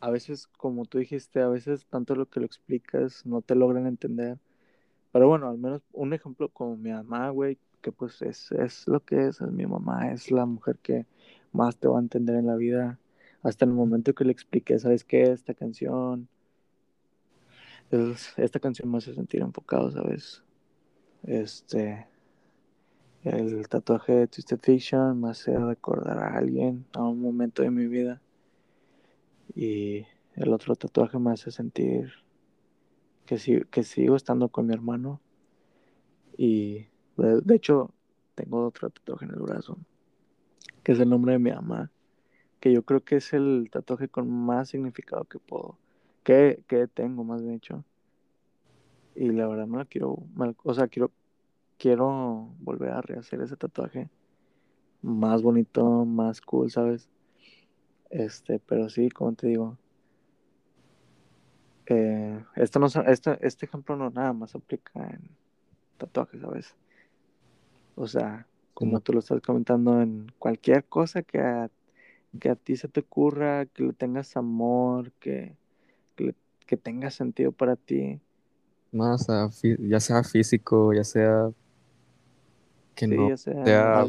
a 0.00 0.10
veces, 0.10 0.48
como 0.48 0.84
tú 0.84 0.98
dijiste, 0.98 1.40
a 1.40 1.48
veces 1.48 1.86
tanto 1.86 2.14
lo 2.16 2.28
que 2.28 2.40
lo 2.40 2.46
explicas 2.46 3.24
no 3.24 3.40
te 3.42 3.54
logran 3.54 3.86
entender. 3.86 4.38
Pero 5.12 5.28
bueno, 5.28 5.48
al 5.48 5.58
menos 5.58 5.82
un 5.92 6.12
ejemplo 6.14 6.48
como 6.48 6.76
mi 6.76 6.90
mamá, 6.90 7.30
güey, 7.30 7.58
que 7.82 7.92
pues 7.92 8.22
es, 8.22 8.50
es 8.52 8.86
lo 8.88 9.04
que 9.04 9.28
es, 9.28 9.40
es 9.40 9.52
mi 9.52 9.66
mamá, 9.66 10.12
es 10.12 10.30
la 10.30 10.46
mujer 10.46 10.78
que 10.78 11.06
más 11.52 11.76
te 11.76 11.88
va 11.88 11.98
a 11.98 12.02
entender 12.02 12.36
en 12.36 12.46
la 12.46 12.56
vida. 12.56 12.98
Hasta 13.42 13.64
el 13.64 13.72
momento 13.72 14.14
que 14.14 14.24
le 14.24 14.32
expliqué, 14.32 14.78
¿sabes 14.78 15.04
qué? 15.04 15.22
Esta 15.24 15.54
canción, 15.54 16.28
es, 17.90 18.32
esta 18.38 18.60
canción 18.60 18.90
me 18.90 18.98
hace 18.98 19.14
sentir 19.14 19.42
enfocado, 19.42 19.90
¿sabes? 19.90 20.42
Este, 21.24 22.06
el 23.24 23.68
tatuaje 23.68 24.12
de 24.12 24.26
Twisted 24.26 24.58
Fiction 24.58 25.20
me 25.20 25.30
hace 25.30 25.56
recordar 25.56 26.18
a 26.18 26.36
alguien, 26.36 26.86
a 26.92 27.02
un 27.02 27.20
momento 27.20 27.62
de 27.62 27.70
mi 27.70 27.86
vida. 27.86 28.20
Y 29.54 30.06
el 30.34 30.52
otro 30.52 30.74
tatuaje 30.74 31.18
me 31.18 31.32
hace 31.32 31.50
sentir 31.50 32.12
que, 33.26 33.38
si, 33.38 33.60
que 33.70 33.84
sigo 33.84 34.16
estando 34.16 34.48
con 34.48 34.66
mi 34.66 34.74
hermano. 34.74 35.20
Y 36.36 36.86
de, 37.16 37.40
de 37.42 37.54
hecho, 37.54 37.94
tengo 38.34 38.66
otro 38.66 38.90
tatuaje 38.90 39.24
en 39.24 39.32
el 39.32 39.40
brazo, 39.40 39.78
que 40.82 40.92
es 40.92 41.00
el 41.00 41.08
nombre 41.08 41.34
de 41.34 41.38
mi 41.38 41.50
mamá, 41.50 41.90
que 42.58 42.72
yo 42.72 42.82
creo 42.82 43.04
que 43.04 43.16
es 43.16 43.32
el 43.32 43.68
tatuaje 43.70 44.08
con 44.08 44.28
más 44.28 44.70
significado 44.70 45.24
que 45.24 45.38
puedo, 45.38 45.78
que, 46.24 46.64
que 46.66 46.88
tengo 46.88 47.22
más 47.24 47.42
bien 47.42 47.54
hecho. 47.54 47.84
Y 49.14 49.30
la 49.30 49.46
verdad 49.46 49.66
me 49.66 49.78
la 49.78 49.84
quiero, 49.84 50.24
o 50.64 50.74
sea, 50.74 50.88
quiero, 50.88 51.12
quiero 51.82 52.54
volver 52.60 52.90
a 52.92 53.02
rehacer 53.02 53.42
ese 53.42 53.58
tatuaje 53.58 54.10
más 55.02 55.42
bonito, 55.42 56.06
más 56.06 56.40
cool, 56.42 56.70
¿sabes? 56.72 57.10
Este, 58.10 58.60
pero 58.60 58.88
sí, 58.88 59.10
como 59.10 59.34
te 59.34 59.48
digo, 59.48 59.76
eh, 61.86 62.44
esto 62.56 62.78
no, 62.78 62.86
este, 63.06 63.38
este 63.46 63.66
ejemplo 63.66 63.96
no 63.96 64.10
nada 64.10 64.32
más 64.32 64.54
aplica 64.54 64.92
en 65.10 65.36
tatuajes, 65.98 66.42
¿sabes? 66.42 66.76
O 67.94 68.06
sea, 68.06 68.48
como 68.74 69.00
tú 69.00 69.12
lo 69.12 69.20
estás 69.20 69.40
comentando 69.42 70.00
en 70.02 70.28
cualquier 70.38 70.84
cosa 70.86 71.22
que 71.22 71.40
a, 71.40 71.70
que 72.40 72.50
a 72.50 72.56
ti 72.56 72.76
se 72.76 72.88
te 72.88 73.00
ocurra, 73.02 73.66
que 73.66 73.84
le 73.84 73.94
tengas 73.94 74.36
amor, 74.38 75.12
que, 75.14 75.56
que, 76.16 76.24
le- 76.26 76.36
que 76.66 76.76
tenga 76.78 77.10
sentido 77.10 77.52
para 77.52 77.76
ti. 77.76 78.20
más 78.92 79.28
a 79.30 79.50
ya 79.80 80.00
sea 80.00 80.22
físico, 80.24 80.92
ya 80.94 81.04
sea 81.04 81.50
que 82.94 83.06
Sí, 83.06 83.30
no 83.30 83.36
sea 83.36 83.36
sea, 83.64 84.06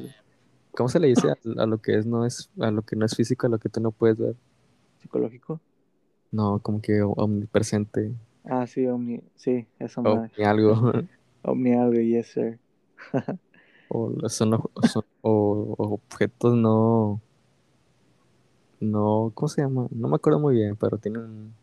¿cómo 0.76 0.90
se 0.90 1.00
le 1.00 1.08
dice 1.10 1.30
a, 1.32 1.38
a 1.64 1.66
lo 1.68 1.80
que 1.82 1.98
es 1.98 2.06
no 2.06 2.26
es, 2.26 2.50
a 2.60 2.72
lo 2.72 2.84
que 2.84 2.96
no 2.96 3.06
es 3.06 3.16
físico, 3.16 3.48
a 3.48 3.50
lo 3.52 3.60
que 3.60 3.70
tú 3.70 3.82
no 3.82 3.92
puedes 3.92 4.18
ver? 4.18 4.36
psicológico. 4.98 5.62
No, 6.32 6.60
como 6.62 6.82
que 6.82 7.02
omnipresente 7.02 8.12
Ah, 8.46 8.66
sí, 8.68 8.86
omni, 8.88 9.22
sí, 9.36 9.68
esa 9.80 10.02
o 10.04 10.12
madre. 10.12 10.32
ni 10.38 10.44
algo. 10.46 10.74
Omni 11.44 11.74
algo, 11.76 12.00
yes, 12.02 12.28
sir. 12.34 12.60
O 13.88 13.98
son, 14.30 14.54
o 14.56 14.82
son- 14.92 15.06
o- 15.22 15.76
o 15.78 15.84
objetos 15.94 16.54
no, 16.56 17.22
no, 18.80 19.32
¿cómo 19.36 19.48
se 19.48 19.62
llama? 19.62 19.88
No 19.92 20.08
me 20.10 20.16
acuerdo 20.16 20.40
muy 20.40 20.56
bien, 20.56 20.76
pero 20.76 20.98
tienen, 20.98 21.54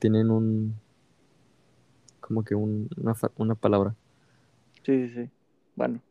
tienen 0.00 0.30
un, 0.30 0.74
como 2.20 2.44
que 2.44 2.54
un- 2.54 2.88
una, 2.96 3.14
una 3.36 3.54
palabra. 3.54 3.94
Sí, 4.84 5.08
sí, 5.08 5.14
sí. 5.14 5.30
Bueno, 5.74 6.02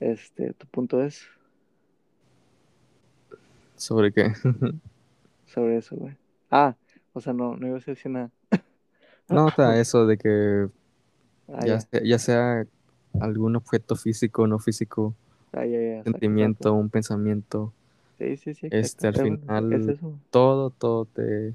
este, 0.00 0.52
tu 0.54 0.66
punto 0.68 1.02
es 1.02 1.26
¿Sobre 3.76 4.12
qué? 4.12 4.32
sobre 5.46 5.78
eso, 5.78 5.96
güey. 5.96 6.16
Ah, 6.50 6.74
o 7.12 7.20
sea, 7.20 7.32
no, 7.32 7.56
no 7.56 7.66
ibas 7.66 7.86
a 7.88 7.92
decir 7.92 8.10
nada. 8.10 8.30
No, 9.28 9.50
sea, 9.50 9.78
eso 9.80 10.06
de 10.06 10.18
que 10.18 10.68
Ah, 11.48 11.66
ya 11.66 11.74
ya. 11.74 11.80
sea, 11.80 12.00
ya 12.04 12.18
sea 12.18 12.66
algún 13.20 13.56
objeto 13.56 13.96
físico 13.96 14.42
o 14.42 14.46
no 14.46 14.58
físico, 14.58 15.14
Ah, 15.52 15.64
ya, 15.64 16.02
sentimiento, 16.04 16.74
un 16.74 16.90
pensamiento. 16.90 17.72
Sí, 18.18 18.36
sí, 18.36 18.54
sí, 18.54 18.66
Este, 18.70 19.08
al 19.08 19.14
Es 19.14 19.20
final, 19.22 19.88
eso. 19.88 20.18
todo, 20.30 20.70
todo 20.70 21.04
te, 21.06 21.54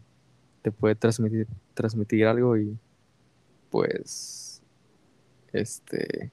te 0.61 0.71
puede 0.71 0.95
transmitir, 0.95 1.47
transmitir 1.73 2.25
algo 2.25 2.57
y 2.57 2.77
pues, 3.69 4.61
este, 5.53 6.31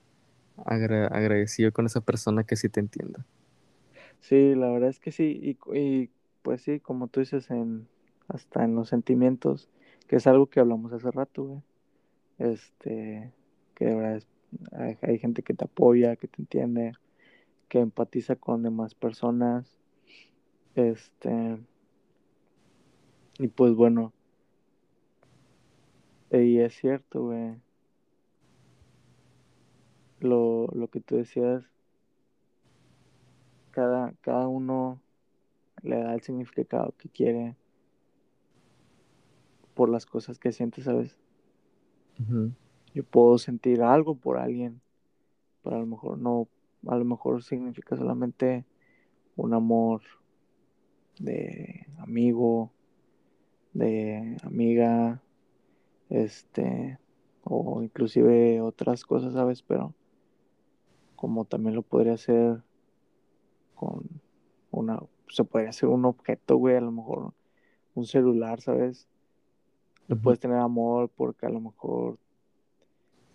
agra- 0.67 1.09
agradecido 1.09 1.73
con 1.73 1.87
esa 1.87 2.01
persona 2.03 2.45
que 2.45 2.57
sí 2.57 2.69
te 2.69 2.81
entienda. 2.81 3.27
Sí, 4.21 4.55
la 4.55 4.71
verdad 4.71 4.91
es 4.91 5.01
que 5.01 5.13
sí. 5.13 5.39
Y, 5.43 5.59
y 5.79 6.11
pues 6.43 6.63
sí, 6.63 6.81
como 6.81 7.09
tú 7.09 7.21
dices, 7.21 7.51
en, 7.51 7.89
hasta 8.29 8.65
en 8.65 8.75
los 8.75 8.89
sentimientos, 8.89 9.69
que 10.09 10.17
es 10.17 10.27
algo 10.27 10.47
que 10.49 10.61
hablamos 10.61 10.93
hace 10.93 11.11
rato, 11.11 11.45
güey. 11.45 11.63
Este, 12.39 13.33
que 13.75 13.87
de 13.87 13.95
verdad 13.97 14.17
es- 14.19 14.29
hay, 14.73 14.99
hay 15.03 15.19
gente 15.19 15.43
que 15.43 15.55
te 15.55 15.65
apoya, 15.67 16.17
que 16.17 16.29
te 16.29 16.43
entiende, 16.43 16.95
que 17.69 17.81
empatiza 17.81 18.37
con 18.37 18.63
demás 18.63 18.95
personas. 18.95 19.79
Este, 20.75 21.59
y 23.39 23.49
pues 23.49 23.75
bueno, 23.75 24.13
y 26.31 26.59
es 26.61 26.75
cierto, 26.75 27.25
güey. 27.27 27.57
Lo, 30.21 30.67
lo 30.69 30.89
que 30.89 31.01
tú 31.01 31.17
decías, 31.17 31.65
cada, 33.71 34.13
cada 34.21 34.49
uno 34.49 35.01
le 35.83 35.99
da 36.03 36.15
el 36.15 36.23
significado 36.23 36.95
que 36.99 37.09
quiere 37.09 37.57
por 39.75 39.89
las 39.89 40.07
cosas 40.07 40.39
que 40.39 40.51
siente, 40.51 40.83
¿sabes? 40.83 41.17
Yo 42.95 43.05
puedo 43.05 43.39
sentir 43.39 43.81
algo 43.81 44.17
por 44.17 44.39
alguien, 44.39 44.81
pero 45.63 45.77
a 45.77 45.79
lo 45.79 45.87
mejor 45.87 46.19
no, 46.19 46.49
a 46.89 46.97
lo 46.97 47.05
mejor 47.05 47.45
significa 47.45 47.97
solamente 47.97 48.65
un 49.37 49.55
amor 49.55 50.03
de 51.21 51.87
amigo, 51.99 52.73
de 53.73 54.37
amiga, 54.43 55.23
este, 56.11 56.99
o 57.45 57.83
inclusive 57.83 58.61
otras 58.61 59.05
cosas, 59.05 59.35
¿sabes? 59.35 59.63
Pero 59.63 59.95
como 61.19 61.45
también 61.45 61.75
lo 61.75 61.83
podría 61.83 62.15
hacer 62.15 62.63
con 63.75 64.05
una, 64.71 65.03
se 65.29 65.43
podría 65.43 65.71
hacer 65.71 65.89
un 65.89 66.05
objeto, 66.05 66.57
güey, 66.57 66.77
a 66.77 66.81
lo 66.81 66.93
mejor 66.93 67.33
un 67.97 68.07
celular, 68.07 68.61
¿sabes? 68.61 69.09
Le 70.07 70.15
puedes 70.15 70.39
tener 70.39 70.59
amor 70.59 71.11
porque 71.17 71.45
a 71.45 71.51
lo 71.51 71.59
mejor 71.59 72.19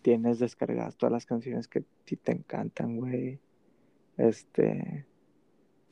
tienes 0.01 0.39
descargadas 0.39 0.95
todas 0.95 1.11
las 1.11 1.25
canciones 1.25 1.67
que 1.67 1.79
a 1.79 1.83
ti 2.05 2.15
te 2.15 2.31
encantan, 2.31 2.95
güey. 2.95 3.41
Este, 4.15 5.05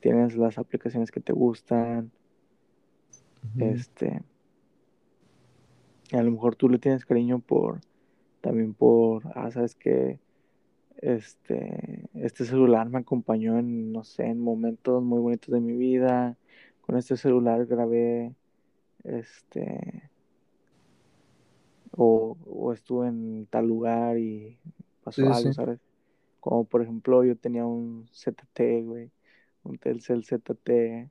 tienes 0.00 0.34
las 0.34 0.56
aplicaciones 0.56 1.10
que 1.10 1.20
te 1.20 1.34
gustan, 1.34 2.10
este, 3.58 4.22
a 6.12 6.22
lo 6.22 6.30
mejor 6.30 6.56
tú 6.56 6.70
le 6.70 6.78
tienes 6.78 7.04
cariño 7.04 7.38
por, 7.38 7.80
también 8.40 8.72
por, 8.72 9.24
ah, 9.34 9.50
sabes 9.50 9.74
que, 9.74 10.20
este, 11.02 12.08
este 12.14 12.46
celular 12.46 12.90
me 12.90 13.00
acompañó 13.00 13.58
en, 13.60 13.92
no 13.92 14.04
sé, 14.04 14.24
en 14.26 14.40
momentos 14.40 15.02
muy 15.04 15.20
bonitos 15.20 15.54
de 15.54 15.60
mi 15.62 15.74
vida, 15.76 16.38
con 16.82 16.98
este 16.98 17.16
celular 17.18 17.66
grabé, 17.66 18.34
este, 19.04 20.10
o, 21.92 22.36
o 22.46 22.72
estuve 22.72 23.08
en 23.08 23.46
tal 23.46 23.66
lugar 23.66 24.18
y 24.18 24.58
pasó 25.04 25.30
Sí, 25.30 25.32
algo, 25.32 25.52
sí. 25.52 25.52
¿sabes? 25.52 25.80
Como 26.40 26.64
por 26.66 26.82
ejemplo 26.82 27.24
yo 27.24 27.36
tenía 27.36 27.66
un 27.66 28.08
ZT, 28.12 28.82
güey, 28.84 29.12
un 29.64 29.78
Telcel 29.78 30.24
ZT 30.24 31.10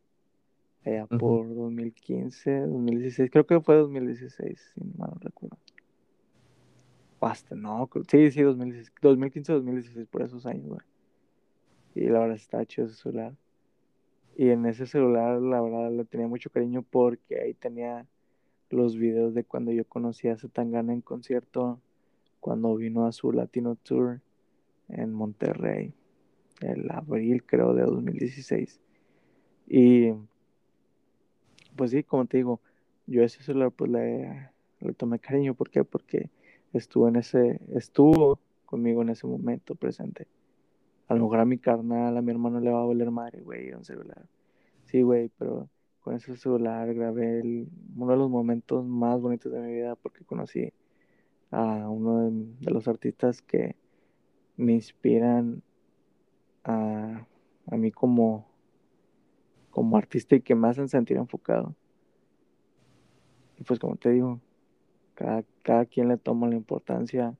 allá 0.85 1.07
ujú, 1.11 1.39
por 1.39 1.53
2015, 1.55 2.61
2016, 2.61 3.31
creo 3.31 3.45
que 3.47 3.61
fue 3.61 3.75
2016, 3.77 4.73
si 4.75 4.81
mal 4.97 5.11
no 5.13 5.19
recuerdo. 5.21 5.57
Hasta, 7.21 7.55
no, 7.55 7.87
sí, 8.09 8.31
sí, 8.31 8.41
2016, 8.41 8.91
2015, 8.99 9.53
2016, 9.53 10.07
por 10.07 10.23
esos 10.23 10.45
años, 10.47 10.65
güey. 10.67 10.81
Y 11.93 12.09
la 12.09 12.19
verdad 12.19 12.35
está 12.35 12.65
chido 12.65 12.87
ese 12.87 12.95
celular. 12.95 13.35
Y 14.35 14.49
en 14.49 14.65
ese 14.65 14.87
celular, 14.87 15.39
la 15.39 15.61
verdad, 15.61 15.91
le 15.91 16.03
tenía 16.05 16.27
mucho 16.27 16.49
cariño 16.49 16.81
porque 16.81 17.39
ahí 17.39 17.53
tenía 17.53 18.07
los 18.71 18.97
videos 18.97 19.35
de 19.35 19.43
cuando 19.43 19.71
yo 19.71 19.85
conocí 19.85 20.29
a 20.29 20.37
Zetangana 20.37 20.93
en 20.93 21.01
concierto, 21.01 21.79
cuando 22.39 22.75
vino 22.75 23.05
a 23.05 23.11
su 23.11 23.31
Latino 23.31 23.75
Tour 23.75 24.21
en 24.89 25.13
Monterrey, 25.13 25.93
el 26.61 26.89
abril, 26.89 27.43
creo, 27.45 27.75
de 27.75 27.83
2016. 27.83 28.79
Y 29.67 30.13
pues 31.75 31.91
sí, 31.91 32.03
como 32.03 32.25
te 32.25 32.37
digo, 32.37 32.61
yo 33.05 33.23
ese 33.23 33.43
celular 33.43 33.71
pues 33.71 33.91
le 33.91 34.93
tomé 34.97 35.19
cariño. 35.19 35.53
¿Por 35.53 35.69
qué? 35.69 35.83
Porque 35.83 36.29
estuvo 36.73 37.07
en 37.07 37.17
ese, 37.17 37.59
estuvo 37.73 38.39
conmigo 38.65 39.01
en 39.01 39.09
ese 39.09 39.27
momento 39.27 39.75
presente. 39.75 40.27
A 41.07 41.15
lo 41.15 41.23
mejor 41.23 41.39
a 41.39 41.45
mi 41.45 41.57
carnal, 41.57 42.17
a 42.17 42.21
mi 42.21 42.31
hermano 42.31 42.59
le 42.59 42.71
va 42.71 42.81
a 42.81 42.85
valer 42.85 43.11
madre, 43.11 43.41
güey, 43.41 43.71
un 43.73 43.83
celular. 43.83 44.25
Sí, 44.85 45.01
güey, 45.01 45.29
pero 45.37 45.69
con 46.01 46.15
ese 46.15 46.35
celular 46.37 46.93
grabé 46.93 47.41
uno 47.95 48.11
de 48.11 48.17
los 48.17 48.29
momentos 48.29 48.85
más 48.85 49.19
bonitos 49.21 49.51
de 49.51 49.59
mi 49.59 49.73
vida 49.73 49.95
porque 49.95 50.23
conocí 50.23 50.73
a 51.51 51.89
uno 51.89 52.29
de, 52.29 52.31
de 52.59 52.71
los 52.71 52.87
artistas 52.87 53.41
que 53.41 53.75
me 54.55 54.73
inspiran 54.73 55.61
a, 56.63 57.25
a 57.67 57.77
mí 57.77 57.91
como, 57.91 58.47
como 59.69 59.97
artista 59.97 60.35
y 60.35 60.41
que 60.41 60.55
me 60.55 60.67
hacen 60.67 60.87
sentir 60.87 61.17
enfocado. 61.17 61.75
Y 63.57 63.63
pues 63.63 63.79
como 63.79 63.95
te 63.95 64.11
digo, 64.11 64.39
cada, 65.21 65.43
cada 65.61 65.85
quien 65.85 66.07
le 66.07 66.17
toma 66.17 66.47
la 66.47 66.55
importancia 66.55 67.35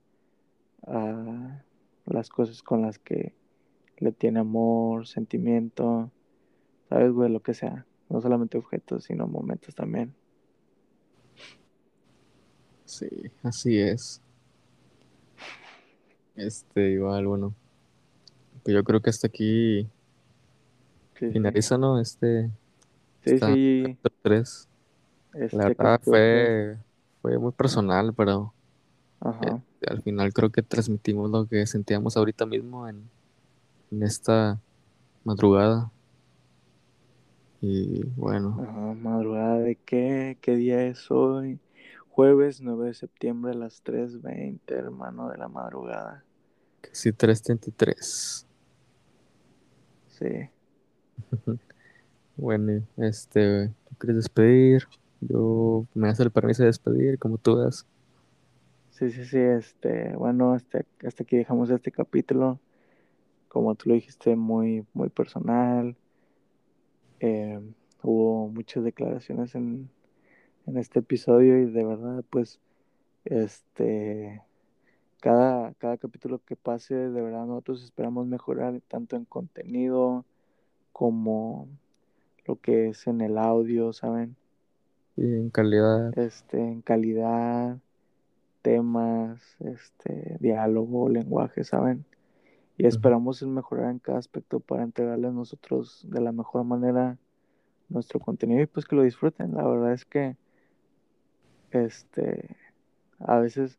a 0.86 1.62
las 2.06 2.28
cosas 2.28 2.62
con 2.62 2.82
las 2.82 2.98
que 3.00 3.34
le 3.98 4.12
tiene 4.12 4.38
amor, 4.40 5.06
sentimiento, 5.08 6.10
sabes, 6.88 7.10
güey, 7.12 7.30
lo 7.30 7.40
que 7.40 7.54
sea. 7.54 7.84
No 8.08 8.20
solamente 8.20 8.56
objetos, 8.58 9.04
sino 9.04 9.26
momentos 9.26 9.74
también. 9.74 10.14
Sí, 12.84 13.08
así 13.42 13.78
es. 13.78 14.20
Este, 16.36 16.90
igual, 16.92 17.26
bueno, 17.26 17.54
pues 18.62 18.74
yo 18.74 18.84
creo 18.84 19.00
que 19.00 19.10
hasta 19.10 19.26
aquí 19.26 19.88
Sí, 21.18 21.26
sí. 21.26 21.32
finaliza, 21.32 21.78
¿no? 21.78 22.00
Este, 22.00 22.48
Sí, 23.24 23.38
sí, 23.38 23.98
3. 24.22 24.68
La 25.32 25.44
este 25.46 25.56
verdad 25.56 25.76
capítulo 25.76 25.98
3. 25.98 26.04
fue, 26.04 26.78
fue 27.22 27.38
muy 27.38 27.52
personal, 27.52 28.12
pero 28.12 28.52
este, 29.40 29.88
al 29.88 30.02
final 30.02 30.32
creo 30.32 30.50
que 30.50 30.62
transmitimos 30.62 31.30
lo 31.30 31.46
que 31.46 31.64
sentíamos 31.66 32.16
ahorita 32.16 32.44
mismo 32.44 32.88
en, 32.88 33.08
en 33.92 34.02
esta 34.02 34.60
madrugada. 35.24 35.90
Y 37.60 38.04
bueno, 38.16 38.58
ajá, 38.60 38.94
madrugada 38.94 39.58
de 39.58 39.76
qué, 39.76 40.36
qué 40.40 40.56
día 40.56 40.84
es 40.84 41.08
hoy. 41.12 41.60
Jueves 42.10 42.60
9 42.60 42.86
de 42.88 42.94
septiembre 42.94 43.52
a 43.52 43.54
las 43.54 43.82
3.20, 43.84 44.58
hermano 44.66 45.30
de 45.30 45.38
la 45.38 45.48
madrugada. 45.48 46.24
casi 46.80 47.10
3.33. 47.12 48.44
Sí. 50.08 50.50
Bueno, 52.34 52.82
este, 52.96 53.68
¿tú 53.68 53.94
quieres 53.98 54.16
despedir? 54.16 54.88
Yo 55.28 55.86
me 55.94 56.08
das 56.08 56.20
el 56.20 56.30
permiso 56.30 56.62
de 56.62 56.68
despedir, 56.68 57.18
como 57.18 57.38
tú 57.38 57.56
das. 57.56 57.86
Sí, 58.90 59.10
sí, 59.10 59.24
sí, 59.24 59.38
este, 59.38 60.14
bueno, 60.16 60.52
hasta, 60.52 60.84
hasta 61.06 61.22
aquí 61.22 61.36
dejamos 61.36 61.70
este 61.70 61.92
capítulo. 61.92 62.60
Como 63.48 63.74
tú 63.74 63.88
lo 63.90 63.94
dijiste, 63.94 64.36
muy, 64.36 64.84
muy 64.92 65.08
personal. 65.08 65.96
Eh, 67.20 67.60
hubo 68.02 68.48
muchas 68.48 68.84
declaraciones 68.84 69.54
en, 69.54 69.88
en 70.66 70.76
este 70.76 70.98
episodio 70.98 71.58
y 71.60 71.70
de 71.70 71.84
verdad, 71.84 72.24
pues, 72.30 72.60
este, 73.24 74.42
cada, 75.20 75.72
cada 75.74 75.98
capítulo 75.98 76.40
que 76.44 76.56
pase, 76.56 76.94
de 76.94 77.22
verdad 77.22 77.46
nosotros 77.46 77.84
esperamos 77.84 78.26
mejorar 78.26 78.80
tanto 78.88 79.14
en 79.16 79.24
contenido 79.24 80.24
como 80.92 81.68
lo 82.44 82.56
que 82.60 82.88
es 82.88 83.06
en 83.06 83.20
el 83.20 83.38
audio, 83.38 83.92
¿saben? 83.92 84.36
Y 85.16 85.24
en 85.24 85.50
calidad. 85.50 86.16
Este, 86.18 86.58
en 86.58 86.82
calidad, 86.82 87.78
temas, 88.62 89.40
este, 89.60 90.36
diálogo, 90.40 91.08
lenguaje, 91.08 91.64
¿saben? 91.64 92.04
Y 92.78 92.86
esperamos 92.86 93.42
en 93.42 93.52
mejorar 93.54 93.90
en 93.90 93.98
cada 93.98 94.18
aspecto 94.18 94.60
para 94.60 94.82
entregarles 94.82 95.32
nosotros 95.32 96.06
de 96.08 96.20
la 96.20 96.32
mejor 96.32 96.64
manera 96.64 97.18
nuestro 97.88 98.18
contenido 98.18 98.62
y 98.62 98.66
pues 98.66 98.86
que 98.86 98.96
lo 98.96 99.02
disfruten. 99.02 99.54
La 99.54 99.66
verdad 99.66 99.92
es 99.92 100.04
que 100.04 100.36
este 101.70 102.56
a 103.18 103.38
veces 103.38 103.78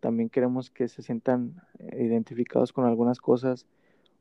también 0.00 0.28
queremos 0.28 0.70
que 0.70 0.88
se 0.88 1.02
sientan 1.02 1.60
identificados 1.92 2.72
con 2.72 2.84
algunas 2.84 3.18
cosas 3.18 3.66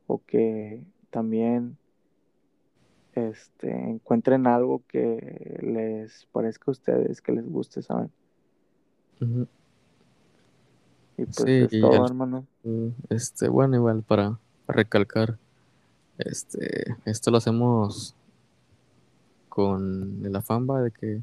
o 0.08 0.22
que 0.26 0.84
también 1.10 1.78
este, 3.18 3.72
encuentren 3.72 4.46
algo 4.48 4.84
que 4.88 5.58
les 5.62 6.26
parezca 6.32 6.66
a 6.68 6.72
ustedes, 6.72 7.22
que 7.22 7.32
les 7.32 7.50
guste, 7.50 7.82
¿saben? 7.82 8.12
Y 11.18 11.26
pues 11.26 11.36
Sí, 11.38 11.52
es 11.52 11.74
y 11.74 11.82
todo, 11.82 12.06
hermano. 12.06 12.46
este, 13.10 13.48
bueno, 13.48 13.76
igual 13.76 14.04
para 14.04 14.38
recalcar, 14.68 15.38
este, 16.20 16.96
esto 17.06 17.32
lo 17.32 17.38
hacemos 17.38 18.16
con 19.50 20.24
el 20.24 20.36
afán 20.36 20.68
de 20.68 20.92
que 20.92 21.22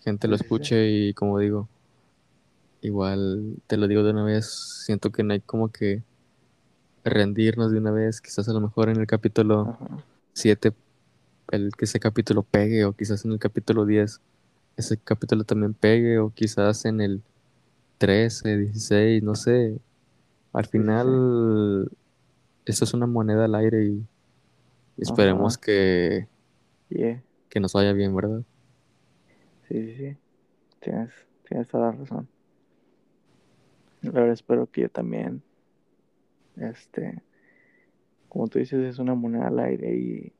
gente 0.00 0.28
lo 0.28 0.36
escuche 0.36 0.90
y 0.90 1.14
como 1.14 1.38
digo, 1.38 1.68
igual 2.82 3.56
te 3.66 3.78
lo 3.78 3.88
digo 3.88 4.02
de 4.02 4.10
una 4.10 4.24
vez, 4.24 4.82
siento 4.84 5.10
que 5.10 5.22
no 5.22 5.32
hay 5.32 5.40
como 5.40 5.68
que 5.68 6.02
rendirnos 7.04 7.72
de 7.72 7.78
una 7.78 7.90
vez, 7.90 8.20
quizás 8.20 8.48
a 8.48 8.52
lo 8.52 8.60
mejor 8.60 8.90
en 8.90 8.98
el 8.98 9.06
capítulo 9.06 9.78
Ajá. 9.80 10.04
7 10.34 10.72
el 11.52 11.72
que 11.76 11.84
ese 11.86 12.00
capítulo 12.00 12.42
pegue 12.42 12.84
o 12.84 12.94
quizás 12.94 13.24
en 13.24 13.32
el 13.32 13.38
capítulo 13.38 13.86
10 13.86 14.20
ese 14.76 14.98
capítulo 14.98 15.44
también 15.44 15.74
pegue 15.74 16.18
o 16.18 16.30
quizás 16.30 16.84
en 16.86 17.00
el 17.00 17.22
13, 17.98 18.58
16, 18.58 19.22
no 19.22 19.34
sé. 19.34 19.78
Al 20.52 20.66
sí, 20.66 20.70
final 20.70 21.90
esto 22.66 22.84
es 22.84 22.94
una 22.94 23.06
moneda 23.06 23.44
al 23.46 23.54
aire 23.54 23.84
y 23.86 24.06
esperemos 24.98 25.54
Ajá. 25.56 25.60
que, 25.62 26.28
Yeah. 26.90 27.22
que 27.48 27.60
nos 27.60 27.72
vaya 27.72 27.92
bien, 27.92 28.14
¿verdad? 28.14 28.42
Sí, 29.68 29.74
sí, 29.74 29.96
sí. 29.96 30.16
Tienes, 30.80 31.10
tienes 31.48 31.68
toda 31.68 31.86
la 31.86 31.92
razón. 31.92 32.28
Verdad 34.02 34.30
espero 34.32 34.66
que 34.70 34.82
yo 34.82 34.88
también, 34.90 35.42
este, 36.56 37.22
como 38.28 38.48
tú 38.48 38.58
dices, 38.58 38.80
es 38.84 38.98
una 38.98 39.14
moneda 39.14 39.48
al 39.48 39.58
aire 39.60 39.94
y 39.96 40.32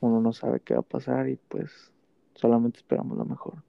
uno 0.00 0.20
no 0.20 0.32
sabe 0.32 0.60
qué 0.60 0.74
va 0.74 0.80
a 0.80 0.82
pasar 0.82 1.28
y 1.28 1.36
pues 1.36 1.92
solamente 2.34 2.78
esperamos 2.78 3.18
lo 3.18 3.24
mejor. 3.24 3.62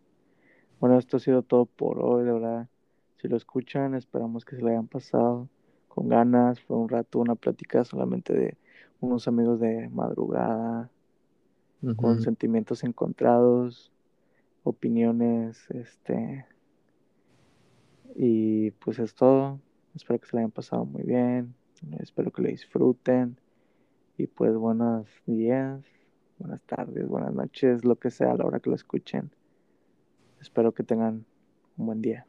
Bueno, 0.80 0.98
esto 0.98 1.18
ha 1.18 1.20
sido 1.20 1.42
todo 1.42 1.66
por 1.66 2.00
hoy, 2.00 2.24
de 2.24 2.32
verdad. 2.32 2.70
Si 3.18 3.28
lo 3.28 3.36
escuchan, 3.36 3.96
esperamos 3.96 4.46
que 4.46 4.56
se 4.56 4.62
lo 4.62 4.70
hayan 4.70 4.88
pasado 4.88 5.50
con 5.88 6.08
ganas. 6.08 6.62
Fue 6.62 6.78
un 6.78 6.88
rato, 6.88 7.20
una 7.20 7.36
plática 7.36 7.84
solamente 7.84 8.34
de 8.34 8.58
unos 9.02 9.28
amigos 9.28 9.60
de 9.60 9.90
madrugada, 9.90 10.90
con 11.96 12.22
sentimientos 12.22 12.84
encontrados, 12.84 13.92
opiniones, 14.64 15.70
este, 15.72 16.46
y 18.16 18.72
pues 18.72 19.00
es 19.00 19.14
todo. 19.16 19.60
Espero 19.96 20.20
que 20.20 20.28
se 20.28 20.36
lo 20.36 20.40
hayan 20.40 20.52
pasado 20.52 20.86
muy 20.86 21.04
bien. 21.04 21.56
Espero 22.00 22.32
que 22.32 22.42
lo 22.42 22.50
disfruten. 22.50 23.38
Y 24.18 24.28
pues 24.28 24.54
buenos 24.56 25.08
días, 25.26 25.82
buenas 26.40 26.62
tardes, 26.62 27.08
buenas 27.08 27.34
noches, 27.34 27.84
lo 27.84 27.98
que 27.98 28.10
sea 28.10 28.32
a 28.32 28.36
la 28.36 28.46
hora 28.46 28.60
que 28.60 28.70
lo 28.70 28.76
escuchen. 28.76 29.30
Espero 30.42 30.72
que 30.72 30.84
tengan 30.84 31.26
un 31.78 31.86
buen 31.86 32.02
día. 32.02 32.26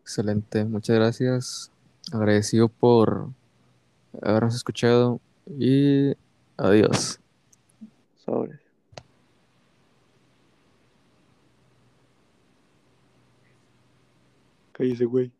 Excelente, 0.00 0.64
muchas 0.64 0.96
gracias. 0.96 1.72
Agradecido 2.12 2.68
por 2.68 3.28
habernos 4.22 4.54
escuchado 4.54 5.20
y 5.46 6.14
adiós. 6.56 7.20
Sobres. 8.16 8.60
Cállese, 14.72 15.04
güey. 15.04 15.32